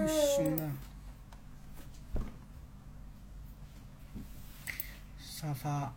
[0.00, 0.72] Bismillah.
[5.20, 5.92] 사파.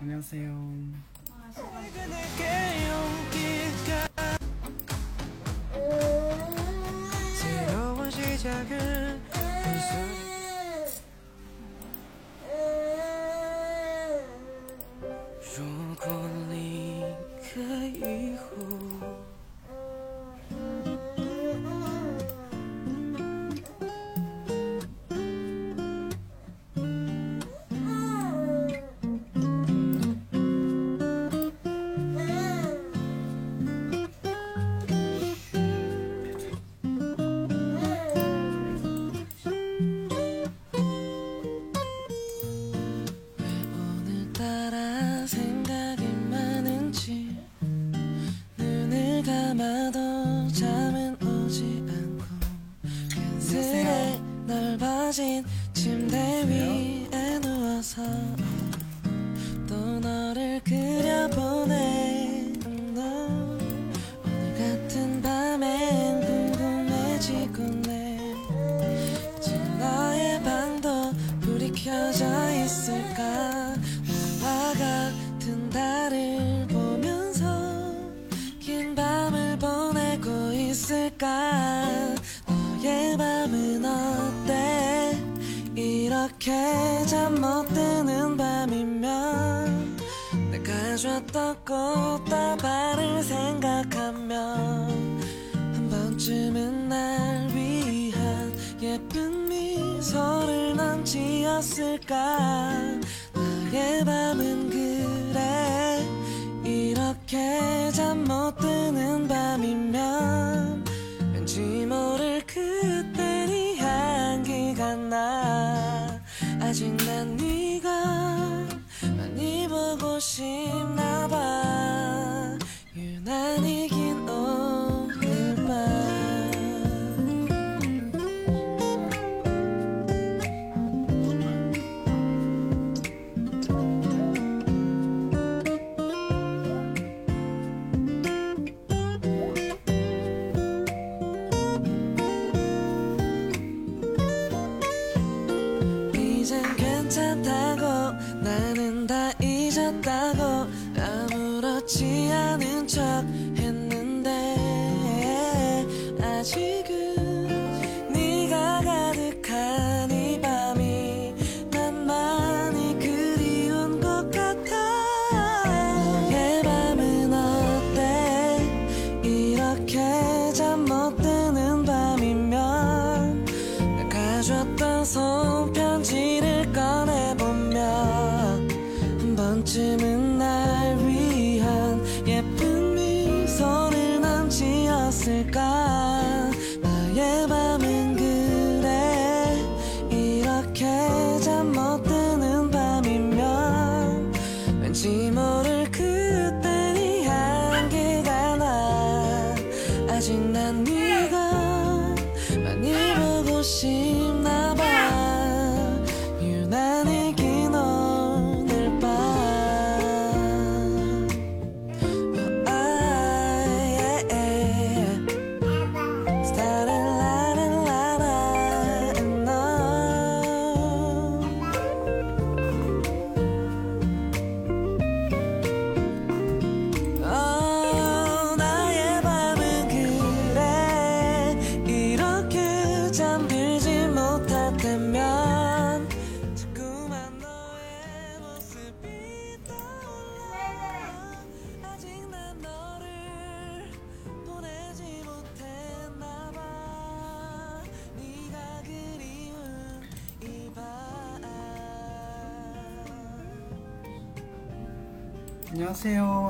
[0.00, 0.50] 안녕하세요.
[7.38, 9.22] 새로운 시작은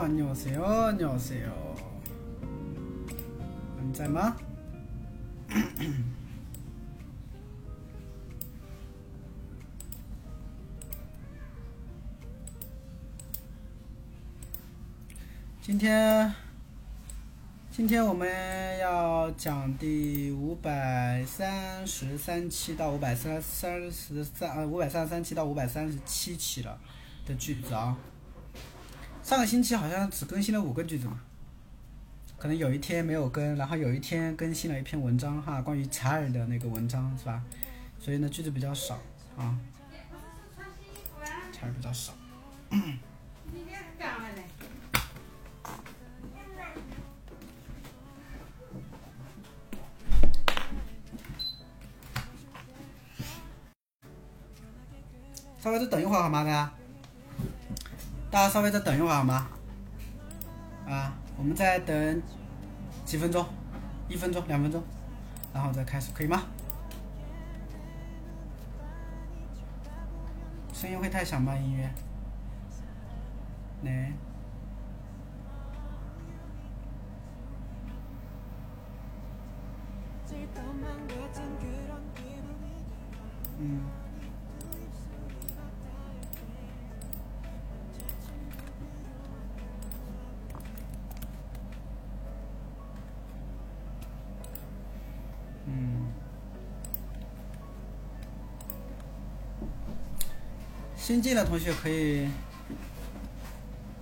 [0.06, 1.16] 你好，您好，您好。
[3.76, 4.36] 晚安吗？
[15.62, 16.34] 今天，
[17.70, 18.28] 今天我们
[18.78, 26.78] 要讲第五百三十三期到五百三三十三，呃，五百三十三期到五百三十七期了
[27.24, 27.96] 的句子啊。
[29.24, 31.18] 上个星期好像只更新了五个句子嘛，
[32.36, 37.42] 可能有一天没有更，然后有一天更新了一篇文章哈，关于采耳的那个文章是吧？
[37.98, 38.98] 所以呢，句子比较少
[39.38, 39.58] 啊，
[41.52, 42.12] 采耳比较少。
[55.62, 56.70] 稍微再等一会儿好吗，大家？
[58.34, 59.46] 大家稍微再等一会儿好吗？
[60.88, 62.22] 啊，我们再等
[63.04, 63.46] 几分钟，
[64.08, 64.82] 一分钟、两分钟，
[65.52, 66.42] 然后再开始，可以吗？
[70.72, 71.54] 声音会太响吗？
[71.54, 71.88] 音乐？
[73.84, 74.12] 来，
[83.60, 84.03] 嗯。
[101.06, 102.26] 新进的同学可以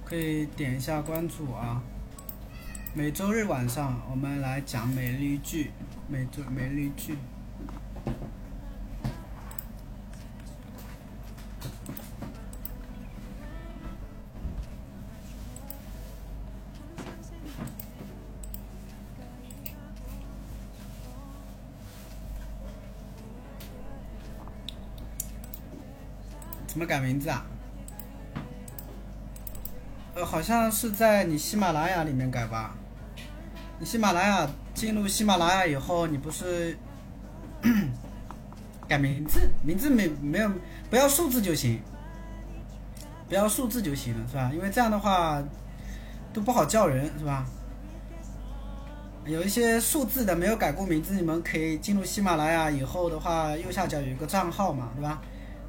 [0.05, 1.83] 可以点一下关注啊。
[2.95, 5.73] 每周日晚上我们来讲美丽剧，
[6.07, 7.17] 每周美丽剧。
[26.87, 27.45] 改名字啊？
[30.15, 32.75] 呃，好像是在你喜马拉雅里面改吧？
[33.79, 36.77] 你喜马拉雅进入喜马拉雅以后，你不是
[38.87, 39.41] 改名字？
[39.63, 40.51] 名字没没有，
[40.91, 41.81] 不要数字就行，
[43.29, 44.51] 不要数字就行了，是吧？
[44.55, 45.43] 因为这样的话
[46.33, 47.47] 都不好叫人，是吧？
[49.25, 55.23] 有一些数字的没有改过名字，你们可以进入喜马拉雅以后的话，右下角有一个账号嘛，对吧？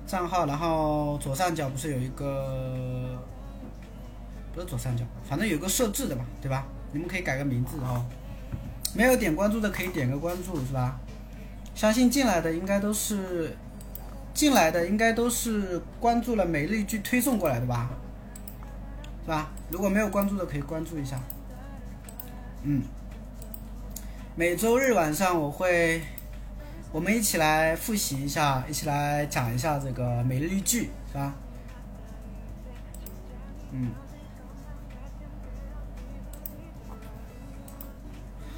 [0.06, 3.18] 账号，然后左上角不是有一个，
[4.54, 6.66] 不是左上角，反正有个设置的嘛，对吧？
[6.92, 8.06] 你们可以改个名字哈。
[8.94, 11.00] 没有点关注的可以点个关注，是吧？
[11.74, 13.56] 相信进来的应该都是，
[14.34, 17.90] 进来的应该都是关注了美丽剧推送过来的吧？
[19.24, 19.52] 是吧？
[19.70, 21.20] 如果没有关注的可以关注一下。
[22.62, 22.84] 嗯，
[24.36, 26.02] 每周日晚上我会。
[26.94, 31.34] 我们一起来复习一下，一起来讲一下这个美丽剧，是吧？
[33.72, 33.90] 嗯，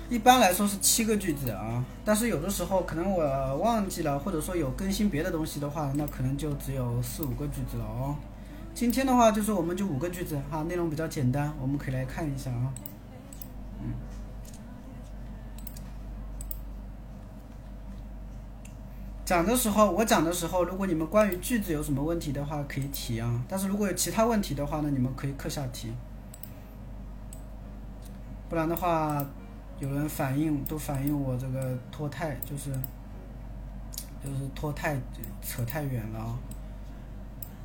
[0.10, 8.18] 一般来说是七个句子啊，但是有的时候可能我忘记了，或者说有更新别的东西的话，那可能就只有四五个句子了哦。
[8.74, 12.74] 今天的话就是我们就五个句子哈，内容比较简单，我们可以来看一下啊。
[19.26, 23.44] 讲的时候，我讲的时候，如果你们关于句子有什么问题的话，可以提啊。
[23.50, 25.92] 但是如果有其他问题的话呢，你们可以课下提。
[28.48, 29.26] 不然的话，
[29.80, 32.72] 有人反映都反映我这个拖太，就是
[34.24, 34.96] 就是拖太
[35.42, 36.38] 扯太远了啊。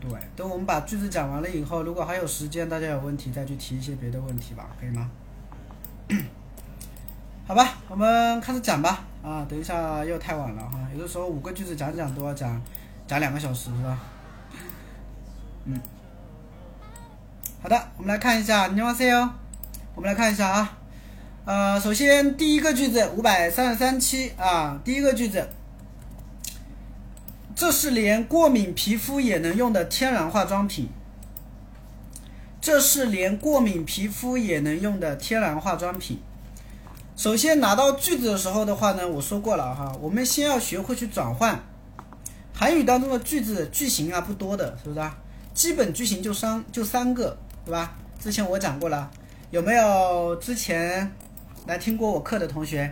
[0.01, 5.11] 对，等我们把句子讲完了以后，如果还有时间，大家有问题再去提一些别的问题吧，可以吗？
[7.47, 9.05] 好吧，我们开始讲吧。
[9.23, 10.79] 啊，等一下又太晚了哈。
[10.95, 12.61] 有的时候五个句子讲讲都要讲
[13.07, 13.99] 讲两个小时，是吧？
[15.67, 15.79] 嗯，
[17.63, 19.31] 好的，我们来看一下，你好，C 哦。
[19.95, 20.79] 我们来看一下啊。
[21.45, 25.49] 呃，首先第一个句子五百三十三期啊，第一个句子，
[27.55, 30.89] 这是连过敏皮肤也能用的天然化妆品。
[32.61, 36.21] 这是连过敏皮肤也能用的天然化妆品。
[37.21, 41.63] 首先拿到句子的时候的话呢，我说过了哈，我们先要学会去转换。
[42.55, 45.15] 韩语当中的句子句型啊不多的，是不是啊？
[45.53, 47.37] 基本句型就三就三个，
[47.67, 47.95] 对吧？
[48.19, 49.11] 之前我讲过了，
[49.51, 51.13] 有没有之前
[51.67, 52.91] 来听过我课的同学？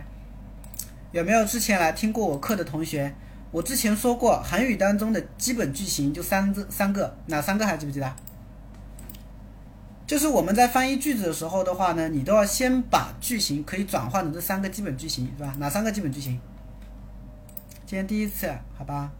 [1.11, 3.11] 有没有之前来听过我课的同学？
[3.49, 8.15] 我之前说过，韩语当中的基本句型就三，三个，哪三个还记不记得？
[10.09, 15.53] 就是我们在翻译句子的时候的话呢，你都要先把句型可以转换的这三个基本句型，是吧？
[15.59, 16.41] 哪三个基本句型？
[17.85, 19.11] 今天第一次，好吧？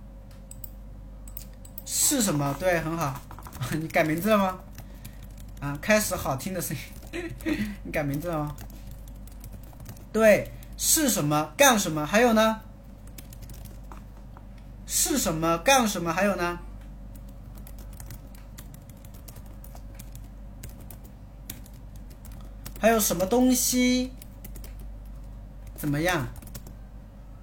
[1.85, 2.55] 是什么？
[2.59, 3.21] 对，很好。
[3.79, 4.59] 你改名字了吗？
[5.59, 7.31] 啊，开始好听的声音。
[7.85, 8.55] 你改名字了吗？
[10.11, 11.53] 对，是什么？
[11.55, 12.03] 干什么？
[12.03, 12.61] 还有呢？
[14.87, 15.55] 是什么？
[15.59, 16.11] 干什么？
[16.11, 16.59] 还有呢？
[22.79, 24.11] 还有什么东西？
[25.75, 26.25] 怎么样？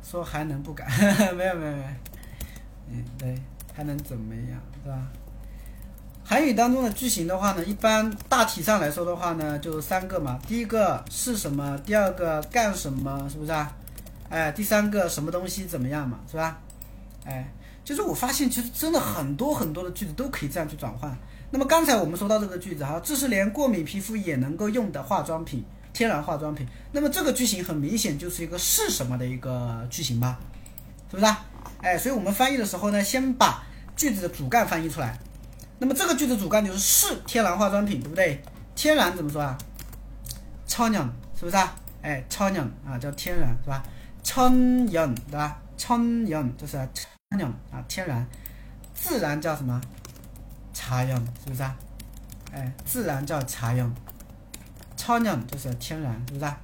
[0.03, 0.87] 说还能不改？
[1.37, 1.85] 没有没有没有，
[2.91, 3.43] 嗯，对，
[3.75, 5.07] 还能怎么样，是吧？
[6.25, 10.41] 韩语当中的句型的话呢，一般大体上来说的话呢，就三个嘛。
[10.47, 11.79] 第一个是什么？
[11.85, 13.29] 第二个干什么？
[13.31, 13.73] 是不是啊？
[14.31, 16.19] 哎，第三个什么东西怎么样嘛？
[16.31, 16.59] 是吧？
[17.25, 17.49] 哎，
[17.85, 21.17] 就是我发现其实真的很多很多的句子都可以这样去转换。
[21.52, 26.66] 那么刚才我们说到这个句子哈，这是连过敏皮肤也能够用的化妆品，天然化妆品。
[26.92, 30.40] 那么这个句型很明显就是一个是什么的一个句型吧？
[31.10, 31.46] 是不是啊？
[31.82, 33.64] 哎，所以我们翻译的时候呢，先把
[33.96, 35.18] 句子的主干翻译出来。
[35.80, 38.42] 那么这个句子主干就是是天然化妆品，对不对？
[38.76, 39.58] 天然怎么说啊？
[40.66, 41.76] 超娘是不是啊？
[42.02, 43.84] 哎，超娘啊，叫天然是吧？
[44.24, 45.60] 천연对吧？
[45.78, 48.26] 천연就是천연啊，天然。
[48.94, 49.82] 自然叫什么？
[50.77, 51.75] 茶用，是不是啊？
[52.53, 53.91] 哎，自然叫茶用，
[54.95, 56.55] 超娘就是天然，是不是啊？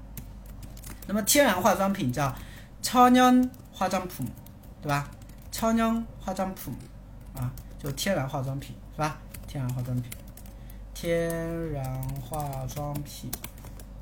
[1.07, 2.31] 那么天然化妆品叫
[2.83, 4.31] 超娘化妆品，
[4.83, 5.09] 对吧？
[5.51, 6.75] 超娘化妆品
[7.35, 7.51] 啊，
[7.83, 9.17] 就天然化妆品，是吧？
[9.49, 10.11] 天然化妆品，
[10.93, 11.83] 天然
[12.21, 13.31] 化妆品。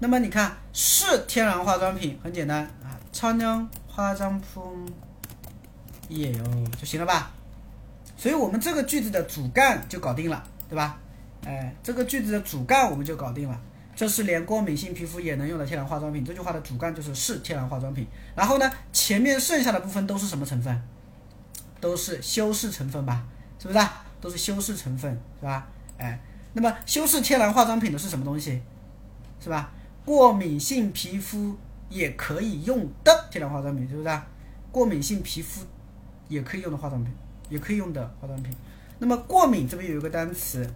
[0.00, 4.92] 那么你看，是天然化妆品，很简单啊，超娘化妆品
[6.08, 6.44] 也有
[6.76, 7.30] 就行了吧？
[8.20, 11.00] 所以我们这个句子的主干就搞定了，对吧？
[11.46, 13.58] 哎，这个句子的主干我们就搞定了。
[13.96, 16.22] 这是连过敏性皮肤也能用的天然化妆品。
[16.22, 18.06] 这句话的主干就是是天然化妆品。
[18.36, 20.82] 然后呢，前面剩下的部分都是什么成分？
[21.80, 23.24] 都是修饰成分吧？
[23.58, 23.80] 是不是？
[24.20, 25.10] 都是修饰成分，
[25.40, 25.66] 是吧？
[25.96, 26.20] 哎，
[26.52, 28.60] 那么修饰天然化妆品的是什么东西？
[29.42, 29.72] 是吧？
[30.04, 31.56] 过敏性皮肤
[31.88, 34.20] 也可以用的天然化妆品，是不是？
[34.70, 35.62] 过敏性皮肤
[36.28, 37.10] 也可以用的化妆品，
[37.50, 38.54] 也可以用的化妆品。
[38.98, 40.66] 那么过敏这边有一个单词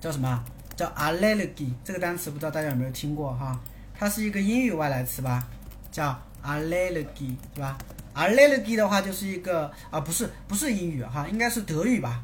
[0.00, 0.44] 叫什么？
[0.76, 1.72] 叫 allergy。
[1.82, 3.58] 这个单词不知道大家有没有听过哈？
[3.94, 5.46] 它是一个英语外来词吧？
[5.90, 7.76] 叫 allergy，是吧
[8.14, 12.22] ？allergy 的话就是一个啊，不是不是英语哈，应该是德语吧？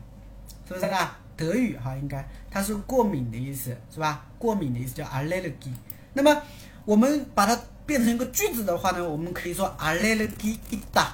[0.68, 1.18] 是不是啊？
[1.36, 4.24] 德语哈，应该它是过敏的意思，是吧？
[4.38, 5.72] 过敏的意思叫 allergy。
[6.12, 6.42] 那么
[6.84, 11.06] 我们把它变成一个句子的话呢，我们可以说 allergy 있 다。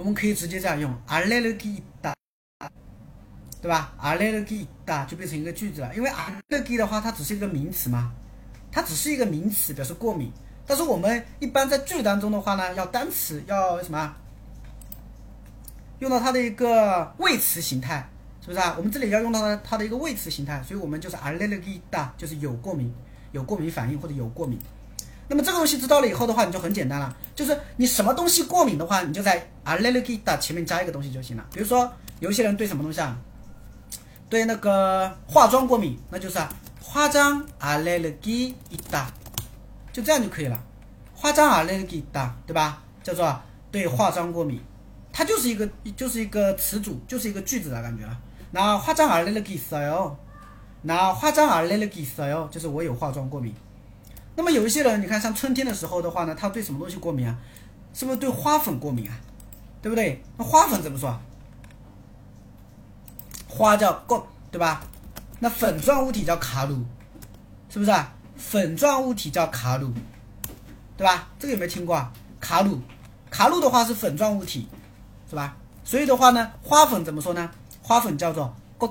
[0.00, 2.14] 我们可以直接这样用，allergy 的。
[3.60, 8.10] 对吧，allergy 的就变成一个句子了，因为 allergy 的话，它只是一个名词嘛，
[8.72, 10.32] 它只是一个名词，表示过敏，
[10.66, 14.16] 但是我们一般在句子当中的话呢，要单词，要什么？
[15.98, 18.08] 用到它的一个谓词形态，
[18.40, 18.74] 是不是啊？
[18.78, 22.90] 我们这里要用到的，它的一个谓词形态，所以我们就是 allergy 的，就是有过敏，
[23.32, 24.58] 有过敏反应或者有过敏。
[25.30, 31.46] 那么这个东西知道了以后的话，你就很简单了，就是你什么东西过敏的话，你就在 allergy 的前面加一个东西就行了。
[31.52, 33.16] 比如说，有些人对什么东西啊，
[34.28, 38.54] 对那个化妆过敏，那就是、啊、化妆 allergy
[38.90, 39.06] 的，
[39.92, 40.60] 就这样就可以了。
[41.14, 42.82] 化妆 allergy 的，对吧？
[43.04, 44.60] 叫做对化妆过敏，
[45.12, 48.18] 它就是一个就是一个词组，就是一个句子的感觉了。
[48.50, 50.16] 那化妆 allergy 的哟，
[50.82, 53.54] 那化妆 allergy 的哟，就是我有化妆过敏。
[54.40, 57.36] 那么有一些人，你看像春天的时候的话呢，他对什么东西过敏啊？
[57.92, 59.14] 是不是对花粉过敏啊？
[59.82, 60.24] 对不对？
[60.38, 61.14] 那花粉怎么说？
[63.46, 64.82] 花叫 go 对吧？
[65.40, 66.86] 那粉状物体叫卡鲁，
[67.68, 68.14] 是不是啊？
[68.38, 69.92] 粉状物体叫卡鲁，
[70.96, 71.28] 对吧？
[71.38, 72.10] 这个有没有听过啊？
[72.40, 72.80] 卡鲁
[73.28, 74.66] 卡鲁的话是粉状物体，
[75.28, 75.54] 是吧？
[75.84, 77.50] 所以的话呢，花粉怎么说呢？
[77.82, 78.86] 花粉叫做 go，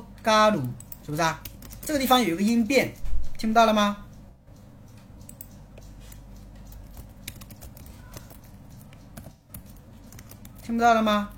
[0.53, 0.61] 鲁
[1.03, 1.41] 是不是啊？
[1.81, 2.93] 这个地方有一个音变，
[3.39, 3.97] 听不到了吗？
[10.69, 11.31] 听不到了吗？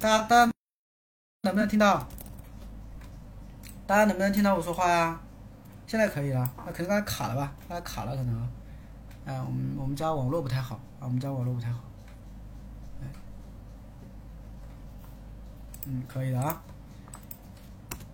[0.00, 0.52] 大家大家
[1.42, 2.04] 能不能听到？
[3.86, 5.20] 大家能不能听到我说话呀？
[5.86, 7.52] 现在可以了那可能刚才卡了吧？
[7.68, 8.36] 刚才卡了可能。
[9.24, 11.78] 啊我们我们家网络不太好啊我们家网络不太好。
[15.86, 16.60] 嗯可以的啊。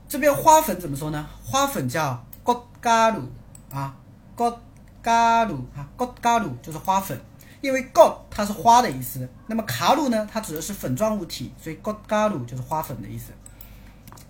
[0.07, 1.27] 这边花粉怎么说呢？
[1.43, 3.27] 花粉叫锅嘎鲁
[3.73, 3.97] 啊
[4.37, 4.61] 锅
[5.03, 7.19] 嘎鲁啊，god 嘎鲁就是花粉，
[7.61, 9.29] 因为 god 它是花的意思。
[9.47, 10.29] 那么卡鲁呢？
[10.31, 13.33] 它指的是粉状物体，所以 god 嘎鲁就是花粉的意思，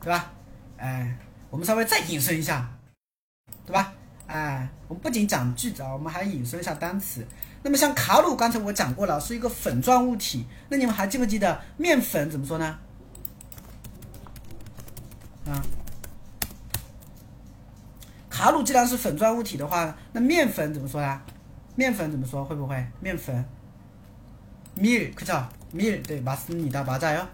[0.01, 0.31] 对吧？
[0.77, 1.19] 哎，
[1.51, 2.71] 我们稍微再引申一下，
[3.67, 3.93] 对吧？
[4.27, 7.27] 哎，我们不仅讲句子啊，我们还引申一下单词。
[7.63, 10.47] 那么像卡鲁刚才我讲过了，是一个粉状物体。
[10.69, 12.79] 那你们还记不记得面粉怎么说呢？
[15.47, 15.61] 啊。
[18.31, 21.21] 卡鲁既然是粉状物体的话，那面粉怎么说呢？
[21.75, 22.45] 面粉怎么说？
[22.45, 23.45] 会不会面粉？
[24.75, 27.27] 米尔，快叫米尔，对，巴斯米大巴萨哟。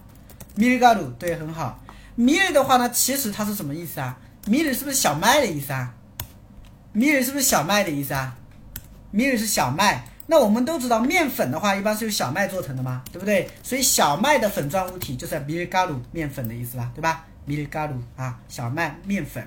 [0.55, 1.79] 米尔卡鲁，对，很好。
[2.15, 4.19] 米尔的话呢，其实它是什么意思啊？
[4.47, 5.95] 米尔是不是小麦的意思啊？
[6.93, 8.35] 米尔是不是小麦的意思啊？
[9.11, 13.51] 米尔是小麦，那我们都知道面粉的话，一般是由小麦做成的嘛，对不对？
[13.63, 17.27] 所以小麦的粉状物体就是米尔卡鲁面粉的意思啦，对吧？
[17.45, 19.47] 米尔卡鲁啊，小麦面粉。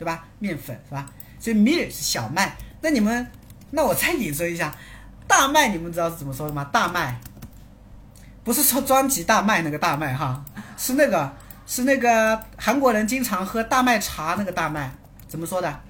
[0.00, 0.24] 对吧？
[0.38, 1.04] 面粉是吧？
[1.38, 2.56] 所以밀是小麦。
[2.80, 3.30] 那你们，
[3.72, 4.74] 那我再引申一下，
[5.28, 6.64] 大麦你们知道是怎么说的吗？
[6.72, 7.20] 大麦
[8.42, 10.42] 不是说专辑大麦那个大麦哈，
[10.78, 11.30] 是那个
[11.66, 14.90] 是那个韩国人经常喝大麦茶那个大麦，
[15.28, 15.80] 怎么说的？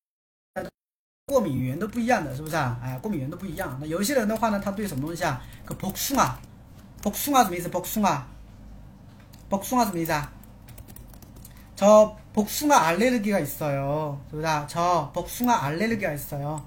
[1.26, 2.78] 过敏源都不一样的，是不是啊？
[2.82, 3.76] 哎，过敏源都不一样。
[3.80, 5.42] 那有一些人的话呢，他对什么东西啊？
[5.64, 7.68] 个복숭아，복숭아什么意思？
[7.68, 10.32] 복숭아，복숭아什么意思啊？
[11.76, 14.18] 저 복숭아 알레르기가 있어요.
[14.30, 14.66] 是不是啊？
[14.68, 16.60] 저 복숭아 알레르기가 있어요.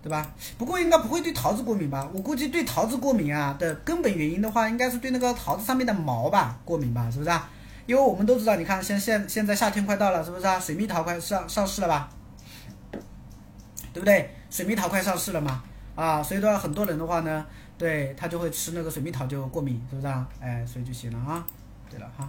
[0.00, 0.24] 对吧？
[0.56, 2.08] 不过应该不会对桃子过敏吧？
[2.14, 7.10] 我估计对桃子过敏啊的根本原因的话，应该是对那个桃子上面的毛吧过敏吧？
[7.10, 7.50] 是不是啊？
[7.86, 10.60] 因为我们都知道，你看现现现在夏天快到了，是不是啊？
[10.60, 12.08] 水蜜桃快上上市了吧？
[13.92, 14.30] 对不对？
[14.50, 15.62] 水蜜桃快上市了嘛？
[15.96, 17.44] 啊，所以的话，很多人的话呢，
[17.76, 20.28] 对他就会吃那个水蜜桃就过敏，是不是啊？
[20.40, 21.44] 哎，所以就行了啊。
[21.90, 22.28] 对了哈。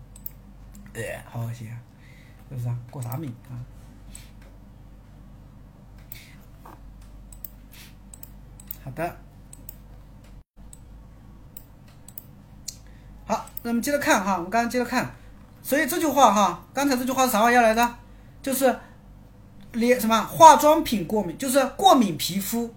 [0.93, 1.77] 呃，好恶心啊，
[2.49, 2.77] 是不是啊？
[2.89, 3.55] 过啥敏啊？
[8.83, 9.15] 好的，
[13.25, 15.13] 好，那我们接着看哈，我们刚刚接着看，
[15.61, 17.95] 所以这句话哈，刚才这句话是啥玩意儿来着？
[18.41, 18.77] 就是
[19.73, 22.73] 脸什么化妆品过敏，就是过敏皮肤。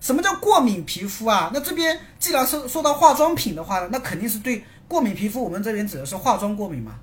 [0.00, 1.50] 什么叫过敏皮肤啊？
[1.52, 6.99] 那这边既然是说到化妆品的话，那肯定是对过敏皮肤，我们这边指的是化妆过敏嘛，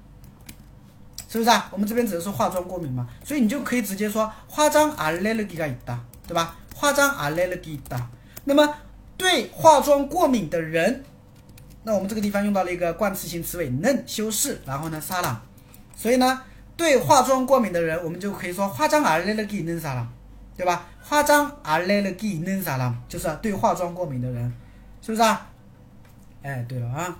[1.29, 1.69] 是不是啊？
[1.73, 6.57] 我们这边指的是化妆过敏嘛，所以你就可以直接说化妆알레르기가있 다， 对吧？
[6.75, 8.01] 化妆알레르기있 다。
[8.45, 8.75] 那么
[9.17, 11.05] 对化妆过敏的人，
[11.85, 15.37] 那我们这个地方用到了一个冠词性词尾는修饰，然后呢사람，
[15.97, 16.43] 所以呢
[16.77, 20.07] 对化妆过敏的人，我们就可以说化妆알레르기있는사 람，
[20.57, 20.87] 对吧？
[21.01, 24.53] 化妆알레르기있는사 람， 就是对化妆过敏的人，
[25.01, 25.49] 是不是啊？
[26.43, 27.17] 哎，对了啊，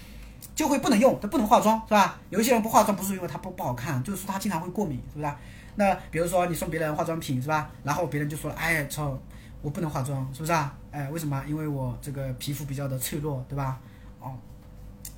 [0.56, 2.18] 就会不能用，他不能化妆，是吧？
[2.30, 5.32] 有一些人不化妆不是因为他不不好看，就是说他经常会过敏，是不是？
[5.76, 7.70] 那比如说你送别人化妆品是吧？
[7.84, 9.16] 然后别人就说了，哎，操，
[9.62, 10.74] 我不能化妆，是不是啊？
[10.92, 11.44] 哎，为什么？
[11.48, 13.78] 因为我这个皮肤比较的脆弱，对吧？
[14.20, 14.34] 哦，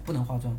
[0.03, 0.53] 不能化妆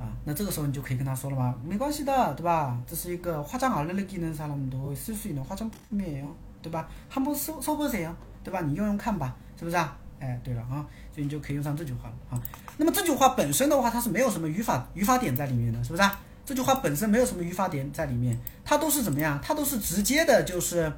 [0.00, 0.12] 啊。
[0.24, 2.80] 那这个时候你就可以跟他说了嘛，没关系的，对吧？
[2.86, 6.88] 这是一个化妆알레르기는사람도쓸수있는화장품이에요对吧？
[7.08, 8.62] 한번써써보세요对吧？
[8.62, 9.96] 你用用看吧，是不是啊？
[10.18, 12.42] 哎，对了啊，所以你就可以用上这句话了啊。
[12.78, 16.20] 那么这句话本身的话，它是没有什么语法语法点在里面的，是不是啊？
[16.44, 19.38] 这句话本身没有什么语法点在里面，它都是怎么样？
[19.42, 20.90] 它都是直接的，就是，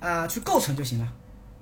[0.00, 1.08] 啊，去构成就行了，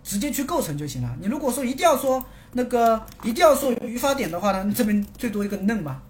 [0.03, 1.17] 直接去构成就行了。
[1.21, 6.01] 你如果说一定要说那个一定要说语法点的话呢，这边最多一个嫩嘛，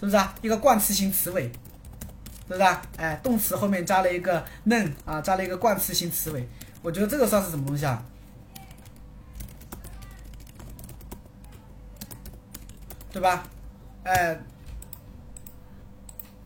[0.00, 0.34] 是不是啊？
[0.40, 2.82] 一个冠词性词尾，是不是啊？
[2.96, 6.48] 哎，动词后面加了一个嫩啊，加了一个冠词性词尾，
[6.80, 8.02] 我觉得这个算是什么东西啊？
[13.12, 13.44] 对吧？
[14.04, 14.40] 哎。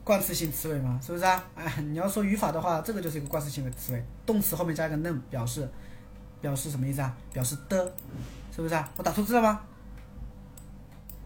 [0.03, 1.43] 冠词性词尾嘛，是不是啊？
[1.55, 5.67] 哎，你要说语法的话，这个就是一个冠词性的词尾，动词后面加一个嫩，表示
[6.43, 7.17] 表示什么意思啊？
[7.33, 7.95] 表示的，
[8.55, 8.87] 是不是啊？
[8.99, 9.63] 我打错字了吗？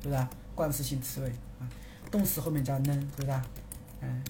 [0.00, 0.30] 是不是啊？
[0.54, 1.66] 冠词性词尾啊，
[2.08, 3.44] 动词后面加 는， 是不是啊？
[4.00, 4.22] 嗯，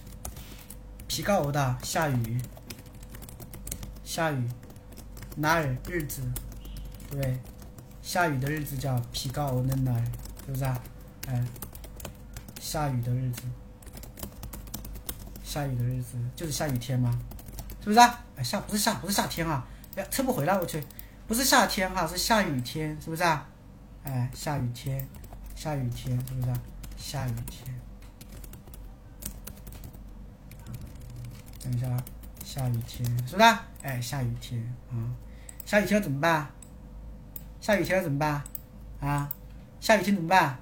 [1.05, 2.41] 皮告欧的下雨，
[4.03, 4.49] 下雨，
[5.35, 6.23] 哪儿日子，
[7.15, 7.39] 对，
[8.01, 10.03] 下雨的日子叫皮高欧嫩날
[10.45, 10.77] 是不是啊？
[11.27, 11.45] 哎，
[12.59, 13.43] 下雨的日子，
[15.41, 17.17] 下雨的日子就是下雨天吗？
[17.79, 18.21] 是不是啊？
[18.35, 19.65] 哎，下不是下不是夏天啊？
[19.95, 20.83] 哎，撤不回来，我去，
[21.25, 23.47] 不是夏天哈，是下雨天，是不是啊？
[24.03, 25.07] 哎，下雨天，
[25.55, 26.59] 下雨天，是不是啊？
[26.97, 27.73] 下雨天。
[31.63, 31.87] 等一下，
[32.43, 33.65] 下雨天是不是啊？
[33.83, 34.99] 哎，下雨天啊，
[35.65, 36.49] 下雨天怎么办？
[37.65, 38.43] 下雨天怎么办？
[39.01, 39.27] 啊，
[39.79, 40.55] 下雨天怎么办？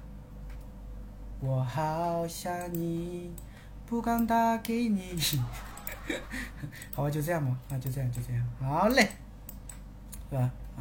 [1.38, 3.30] 我好想你，
[3.84, 5.14] 不敢打给你。
[6.96, 9.06] 好吧，就这样吧，啊，就这样，就这样，好嘞，
[10.30, 10.50] 是吧？
[10.78, 10.80] 啊。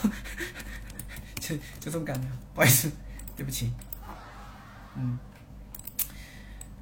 [1.41, 2.91] 就就这种感觉，不好意思，
[3.37, 3.73] 对不起。
[4.97, 5.19] 嗯，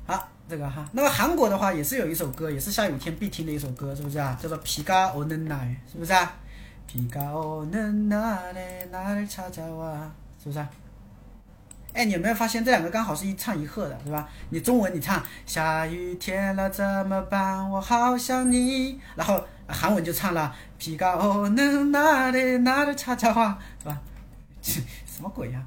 [0.07, 0.89] 好，这个哈。
[0.93, 4.39] 那么韩国的话也是有一首歌，也是下雨天必听的一首歌，是不是啊？
[4.41, 6.33] 叫做비가오는 날， 是不是啊？
[6.87, 10.11] 비가오는날에나를찾아 와，
[10.43, 10.65] 是不是？
[11.93, 14.29] 哎，你有没有发现这两个刚好是一唱一和的，对吧？
[14.51, 17.71] 你中文你唱下雨天了怎么办？
[17.71, 19.01] 我好想你。
[19.15, 24.01] 然后韩文就唱了비가오는날에나를찾아 와， 是吧？
[24.61, 25.65] 什么鬼呀？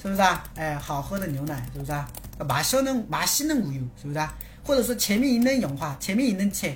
[0.02, 0.44] 是不是啊？
[0.56, 2.08] 哎，好喝的牛奶是不是啊？
[2.40, 4.34] 맛있는맛있는우유是不是啊？
[4.64, 6.76] 或者说前面있는영화前面있는 책，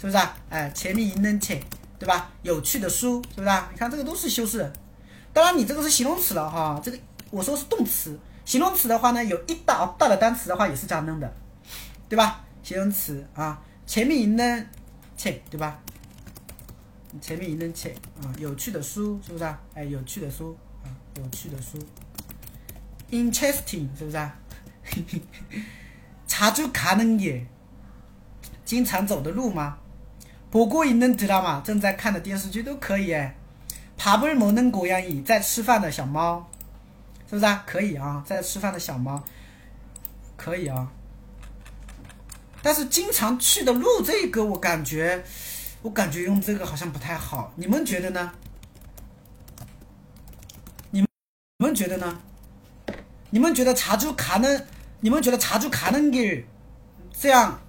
[0.00, 0.34] 是不是啊？
[0.48, 1.60] 哎，前面있는 책，
[1.98, 2.30] 对吧？
[2.42, 3.68] 有趣的书是不是啊？
[3.72, 4.70] 你看这个都是修饰。
[5.32, 6.98] 当然你这个是形容词了哈，这个
[7.30, 8.18] 我说是动词。
[8.44, 11.32] 形容词的话呢，有一大大的单词的话也是加能的。
[12.08, 12.44] 对吧？
[12.62, 14.66] 形容词啊，前面있는
[15.16, 15.78] 책， 对吧？
[17.20, 19.58] 前面있는 책， 啊，有趣的书，是不是啊？
[19.74, 21.78] 哎，有趣的书啊，有趣的书。
[23.10, 24.34] interesting，是不是啊？
[26.26, 27.44] 자주가는 길，
[28.64, 29.78] 经常走的路吗？
[30.50, 33.34] 보고있는드라마， 正在看的电视剧都可以哎。
[33.98, 36.44] 밥을먹는고양이， 在吃饭的小猫，
[37.28, 37.62] 是不是啊？
[37.66, 39.22] 可以啊，在吃饭的小猫，
[40.36, 40.90] 可以啊。
[42.61, 45.23] 但是经常去的路这个，我感觉，
[45.81, 47.53] 我感觉用这个好像不太好。
[47.55, 48.31] 你们觉得呢？
[50.91, 51.07] 你们
[51.59, 52.19] 你们觉得呢？
[53.29, 54.65] 你们觉得查住卡能？
[54.99, 56.45] 你们觉得查住卡能给
[57.17, 57.61] 这样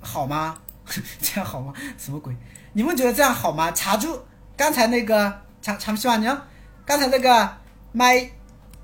[0.00, 0.60] 好吗？
[1.22, 1.72] 这样好吗？
[1.96, 2.34] 什么鬼？
[2.72, 3.70] 你们觉得这样好吗？
[3.70, 4.20] 查住
[4.56, 6.36] 刚才那个查长西瓦牛，
[6.84, 7.56] 刚才那个
[7.94, 8.28] my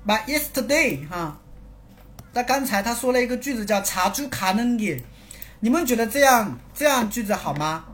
[0.07, 1.39] my yesterday 哈、啊，
[2.33, 5.03] 那刚才他说了一个句子叫查住卡能给。
[5.59, 7.85] 你们觉得这样这样句子好吗？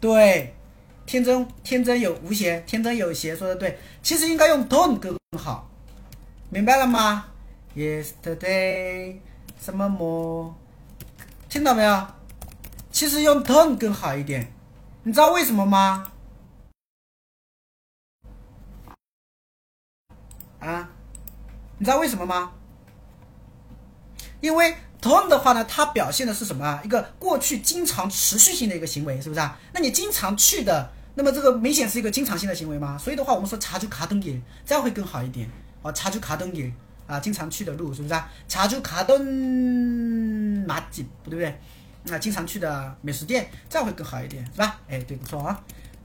[0.00, 0.54] 对，
[1.04, 3.78] 天真天真有无邪，天真有邪说的对。
[4.02, 5.68] 其实应该用 don't 更好，
[6.48, 7.26] 明白了吗
[7.74, 9.18] ？Yesterday
[9.60, 10.54] 什么么？
[11.48, 12.06] 听到没有？
[12.90, 14.52] 其实用 don't 更好一点，
[15.02, 16.12] 你知道为什么吗？
[20.60, 20.88] 啊？
[21.78, 22.52] 你知道为什么吗？
[24.40, 24.76] 因为。
[25.00, 26.80] 同样的话呢，它表现的是什么啊？
[26.84, 29.58] 一个过去经常持续性的一个行为，是不是啊？
[29.72, 32.98] 那你经常去的，那么这个明显是一个经常性的行为嘛。
[32.98, 35.48] 所以的话，我们说查出卡登点，这样会更好一点。
[35.82, 36.70] 哦，查出卡登点，
[37.06, 38.30] 啊，经常去的路，是不是啊？
[38.46, 41.58] 查出卡登马吉，不对不对。
[42.04, 44.80] 那经常去的美食店，这样会更好一点，是吧？
[44.88, 45.58] 哎，对，不错啊。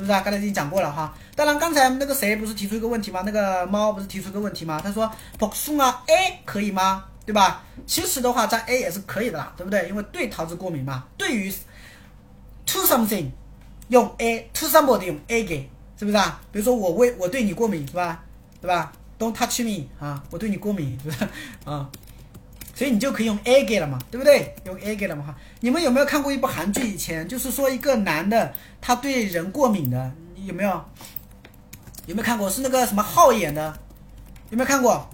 [0.00, 0.22] 是不是啊？
[0.22, 1.14] 刚才已经讲过了哈。
[1.36, 3.22] 当然，刚才那个谁不是提出一个问题吗？
[3.26, 4.80] 那个猫不是提出一个问题吗？
[4.82, 7.04] 他说 “boxung a” 可以吗？
[7.26, 7.62] 对吧？
[7.86, 9.86] 其实的话，在 a 也是可以的啦，对不对？
[9.90, 11.04] 因为对桃子过敏嘛。
[11.18, 11.52] 对于
[12.64, 13.28] to something
[13.88, 16.40] 用 a，to somebody 用 a 给，是不是啊？
[16.50, 18.24] 比如说我为我对你过敏，是吧？
[18.62, 21.28] 对吧？Don't touch me 啊，我对你过敏，是不是
[21.70, 21.90] 啊？
[22.80, 24.54] 所以你就可以用 a 给了嘛，对不对？
[24.64, 25.36] 用 a 给了嘛哈。
[25.60, 26.90] 你们有没有看过一部韩剧？
[26.90, 30.10] 以前就是说一个男的他对人过敏的，
[30.46, 30.70] 有没有？
[32.06, 32.48] 有没有看过？
[32.48, 33.78] 是那个什么浩演的？
[34.48, 35.06] 有没有看过？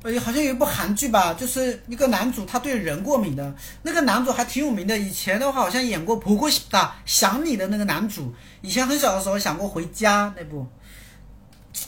[0.00, 4.98] 呃，好像有一部韩剧吧，就是一个男主他对人过敏的，那个男主还挺有名的。
[4.98, 10.66] 以前的话好像演过《婆婆的想你》的那个男主，以前很小的时候想过《回家》那部，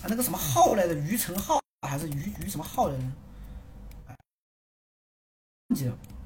[0.03, 3.03] 啊，那个什么浩来的，于承浩还是于于什么浩来着？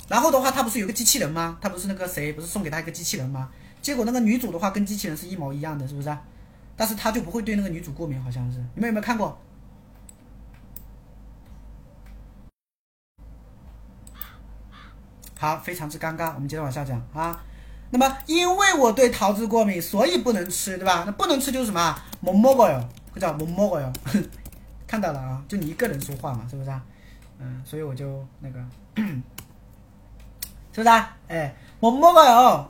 [0.08, 1.58] 然后的话他不是有个机器人吗？
[1.60, 3.50] 他不是那个谁不是送给他一个机器人吗？
[3.82, 6.16] 结果那个女主的话跟机器人是一模一样的是不是
[6.76, 8.58] 但是他就不会对那个女主过敏好像是。
[8.74, 9.38] 你们有没有看过？
[15.38, 17.44] 好非常之尴尬我们接着往下讲啊。
[17.90, 21.04] 那么因为我对桃子过敏所以不能吃对吧？
[21.06, 22.04] 那不能吃就是什么啊？
[22.20, 22.64] 某某某
[23.12, 23.92] 会叫某某某
[24.86, 26.82] 看到了啊就你一个人说话嘛是不是啊？
[27.38, 28.58] 嗯所以我就那个
[30.75, 31.15] 是不是啊？
[31.27, 32.65] 哎，먹먹어 요，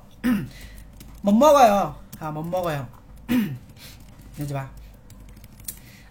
[1.24, 2.86] 먹먹어 요， 啊，먹먹어 요，
[4.38, 4.70] 理解吧？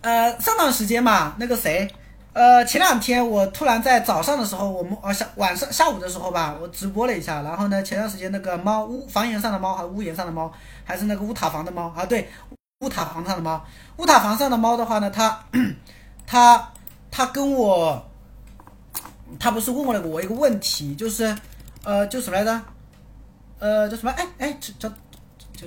[0.02, 1.88] 呃，上段时间嘛，那个谁？
[2.32, 7.42] 呃，前两天我突然在早上的时候，我们呃下晚上下午的时候吧，我直播了一下。
[7.42, 10.50] 然后呢，前段时间那个猫屋房檐上的猫，还是屋檐上的猫，
[10.84, 12.06] 还是那个屋塔房的猫啊？
[12.06, 12.30] 对，
[12.80, 13.60] 屋塔房上的猫。
[13.96, 15.44] 屋塔房上的猫的话呢，它
[16.24, 16.72] 它
[17.10, 18.00] 它跟我，
[19.40, 21.36] 它不是问了我一个问题，就是
[21.84, 22.62] 呃，叫什么来着？
[23.58, 24.10] 呃，叫什么？
[24.12, 24.88] 哎哎，叫叫
[25.52, 25.66] 叫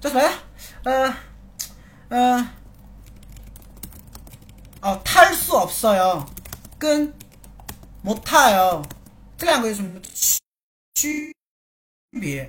[0.00, 0.34] 叫什么来着？
[0.84, 1.14] 呃
[2.08, 2.50] 呃。
[4.80, 6.24] 哦，탈수없어요
[6.78, 7.12] 跟
[8.04, 8.84] 못타요
[9.36, 10.38] 这两个有什么区
[10.94, 11.34] 区
[12.20, 12.48] 别？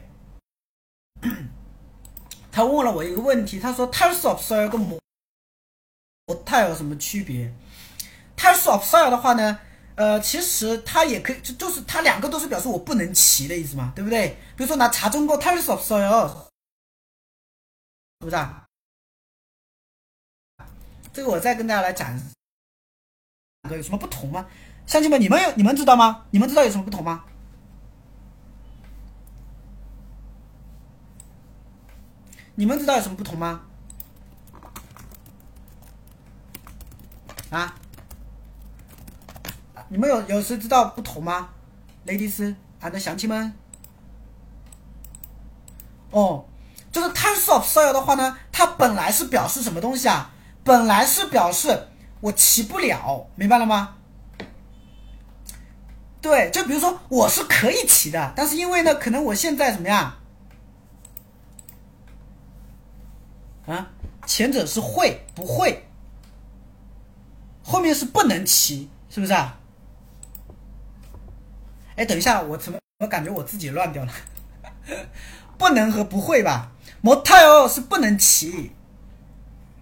[2.52, 7.52] 他问了我一个问题，他说탈수없어요跟못못타有什么区别？
[8.38, 9.60] 탈수없어요的话呢，
[9.97, 14.37] 呃其实它也可以就就是它两个都是表示我不能骑的意思嘛对不对？
[14.57, 15.95] 比如说拿查中泡汤的时候是
[18.19, 18.67] 不是啊？
[21.13, 22.19] 这个我再跟大家来讲
[23.71, 24.47] 有什么不同吗？
[24.87, 26.27] 乡亲们你们有你们知道吗？
[26.31, 27.25] 你们知道有什么不同吗？
[32.57, 33.63] 你们知道有什么不同吗？
[37.51, 37.79] 啊？
[39.89, 41.51] 你们有有谁知道不同吗
[42.07, 43.53] ？Ladies，俺的乡亲们。
[46.11, 46.45] 哦，
[46.93, 50.31] 就是探索所有的话呢，它本来是表示什么东西啊？
[50.63, 51.89] 本来是表示
[52.21, 53.97] 我骑不了，明白了吗？
[56.23, 60.15] 对，就比如说我是可以骑的，但是因为呢，可能我现在怎么样？
[63.67, 63.91] 啊，
[64.25, 65.87] 前者是会不会，
[67.63, 69.59] 后面是不能骑，是不是啊？
[71.96, 74.14] 哎，等一下，我怎么我感觉我自己乱掉了？
[75.58, 76.72] 不能和不会吧？
[77.02, 78.72] 模特哦是不能骑。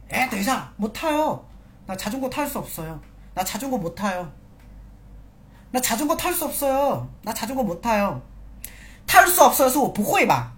[0.10, 1.42] 哎，等一下，못타 요。
[1.86, 3.00] 나자전거탈수없어 요。
[3.34, 4.28] 나자전거못타 요。
[5.72, 7.08] 나자전거탈수없어 요。
[7.24, 8.22] 나자전거못타 요。
[9.06, 10.54] 탈수없어是我不会吧？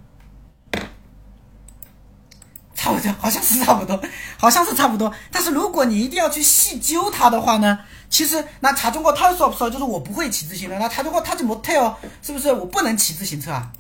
[2.74, 4.02] 差不多，好像是差不多，
[4.38, 5.14] 好像是差不多。
[5.32, 7.80] 但是如果你一定要去细究它的话呢，
[8.14, 10.78] 其实那查中国탈수없어就是我不会骑自行车。
[10.80, 13.72] 那查中国탈지못해 요， 是不是我不能骑自行车啊？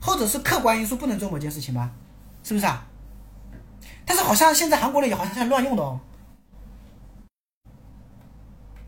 [0.00, 1.90] 或者是客观因素不能做某件事情吧？
[2.42, 2.84] 是不是啊？
[4.04, 6.00] 但是好像现在韩国人也好像在乱用的哦，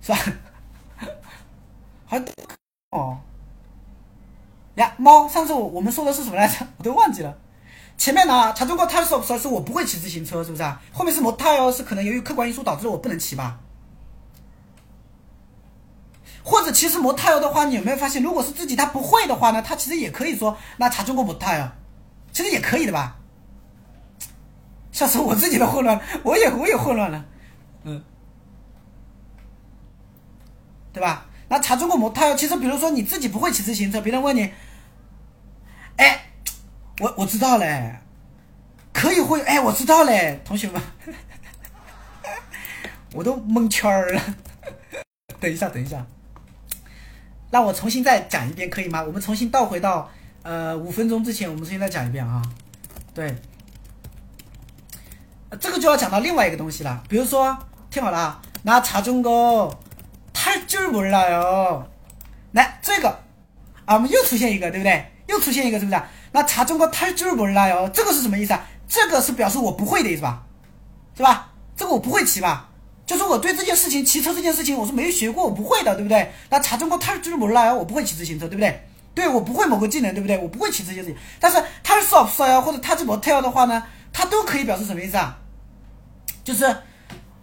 [0.00, 0.18] 是吧？
[2.06, 2.22] 还
[2.90, 3.18] 哦
[4.76, 6.66] 呀，猫，上次我我们说的是什么来着？
[6.78, 7.36] 我都忘记了。
[7.98, 10.80] 前面呢，查中国泰说说是我不会骑自行车，是不是啊？
[10.92, 13.60] 后面是摩泰哦，是可能由于客观因素导致了我不能骑吧？
[16.45, 21.71] 或者其实摩泰哦的话，你有没有发现，如果是自己他不会的话呢，他其实也可以说那查中国摩泰哦，
[22.31, 23.17] 其实也可以的吧？
[24.91, 27.25] 像是我自己的混乱，我也我也混乱了，
[27.83, 28.01] 嗯，
[30.93, 31.25] 对吧？
[31.49, 34.53] 那查中国模特，其实比如说你自己不会骑自行车，别人问你，
[35.97, 36.27] 哎，
[36.99, 37.99] 我我知道嘞，
[38.93, 40.81] 可以会，哎，我知道嘞，同学们，
[43.13, 44.21] 我都蒙圈了。
[45.41, 46.05] 等一下，等一下，
[47.55, 49.01] 让我重新再讲一遍，可以吗？
[49.01, 50.11] 我们重新倒回到
[50.43, 52.41] 呃五分钟之前，我们重新再讲一遍啊，
[53.13, 53.33] 对。
[55.57, 57.57] 这个就要讲到另外一个东西了，比如说，
[57.89, 59.73] 听好了啊，那查中国
[60.33, 61.87] 太久没了哟，
[62.51, 63.07] 来这个
[63.85, 65.05] 啊，我们又出现一个，对不对？
[65.29, 66.01] 又出现一个，是不是？
[66.33, 68.67] 那查中国太久没了哟，这个是什么意思啊？
[68.85, 70.43] 这个是表示我不会的意思吧？
[71.15, 71.53] 是吧？
[71.77, 72.69] 这个我不会骑吧？
[73.06, 76.30] 就是我对这件事情，骑车这件事情，我是没有学过，我不会的，对不对？
[76.48, 78.86] 那查中国太久没了哟，我不会骑自行车，对不对？
[79.12, 80.38] 对我不会某个技能，对不对？
[80.38, 85.36] 我不会骑这些事情，但是太少少呀，或者太这么跳的话呢，它都可以表示什么意思啊？
[86.44, 86.64] 就是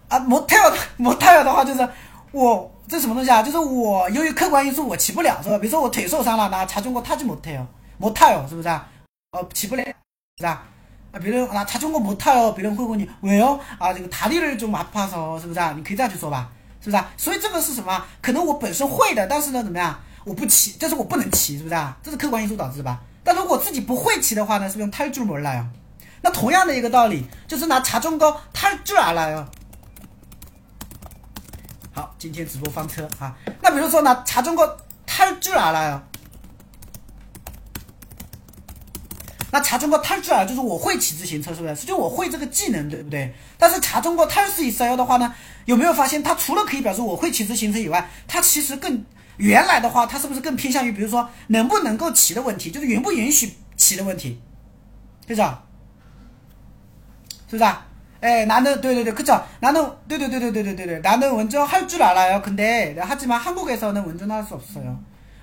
[0.08, 0.56] 啊，模特
[0.96, 1.88] 模特的话就是
[2.32, 3.44] 我 这什么东西啊？
[3.44, 5.58] 就是我由于客观因素我骑不了，是吧？
[5.58, 8.88] 比如说我腿受伤了，那查中国타지못해요못타요，是不是啊？
[9.32, 9.84] 哦，骑不了，
[10.38, 10.64] 是吧？
[11.12, 13.60] 啊，别人啊，查中国못타요，别人会问你왜요？
[13.80, 15.74] 啊，这个다리를좀아파서，是不是啊？
[15.76, 16.50] 你可以这样去说吧，
[16.82, 17.10] 是不是啊？
[17.18, 18.04] 所以这个是什么？
[18.22, 19.98] 可能我本身会的，但是呢，怎么样？
[20.26, 21.98] 我不骑，这是我不能骑，是不是啊？
[22.04, 23.00] 这是客观因素导致的吧？
[23.24, 25.66] 但如果自己不会骑的话呢，是不是用탈줄몰라요？
[26.22, 29.46] 那同样的一个道理，就是拿查中国탈줄알아요。
[31.94, 33.36] 好，今天直播翻车啊！
[33.62, 36.00] 那比如说呢，查中国탈줄알아요。
[39.53, 41.87] 那查中国特质啊就是我会骑自行车是不是？
[41.87, 43.33] 就我会这个技能对不对？
[43.57, 45.33] 但是查中国特色一些的话呢
[45.67, 49.05] 有没有发现它除了可以表示我会骑自行车以外它其实更
[49.37, 54.41] 原来的话它是不是更偏向于比如说能不能够骑的问题就是允不允许骑的问题。
[55.25, 55.63] 对吧？
[57.49, 57.87] 是不是啊
[58.21, 64.81] 哎男的对对对快走男的对对对对对对对对男的文中还有去哪了要坑爹他怎么还不给送那文中那说不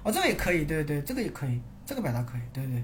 [0.04, 2.84] 哦这个也可以对对这个也可以这个表达可以对对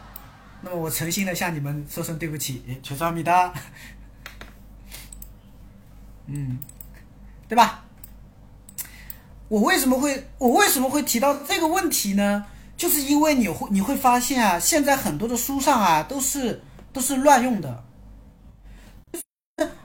[0.61, 3.51] 那么我诚心的向你们说声对不起，求阿弥达。
[6.27, 6.59] 嗯，
[7.49, 7.83] 对吧？
[9.47, 12.45] 我为什么会我为什么会提到这个问题呢？
[12.77, 17.83] 就是因为你会你会发现啊，现在很多的书上啊都是都是乱用的，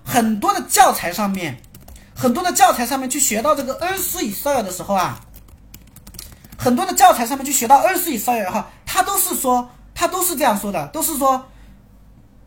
[0.05, 1.61] 很多的教材上面，
[2.15, 5.21] 很多的教材上面去学到这个二十以上的时候啊，
[6.57, 9.71] 很多的教材上面去学到二十以上哈，他都是说。
[9.96, 11.46] 他都是这样说的，都是说，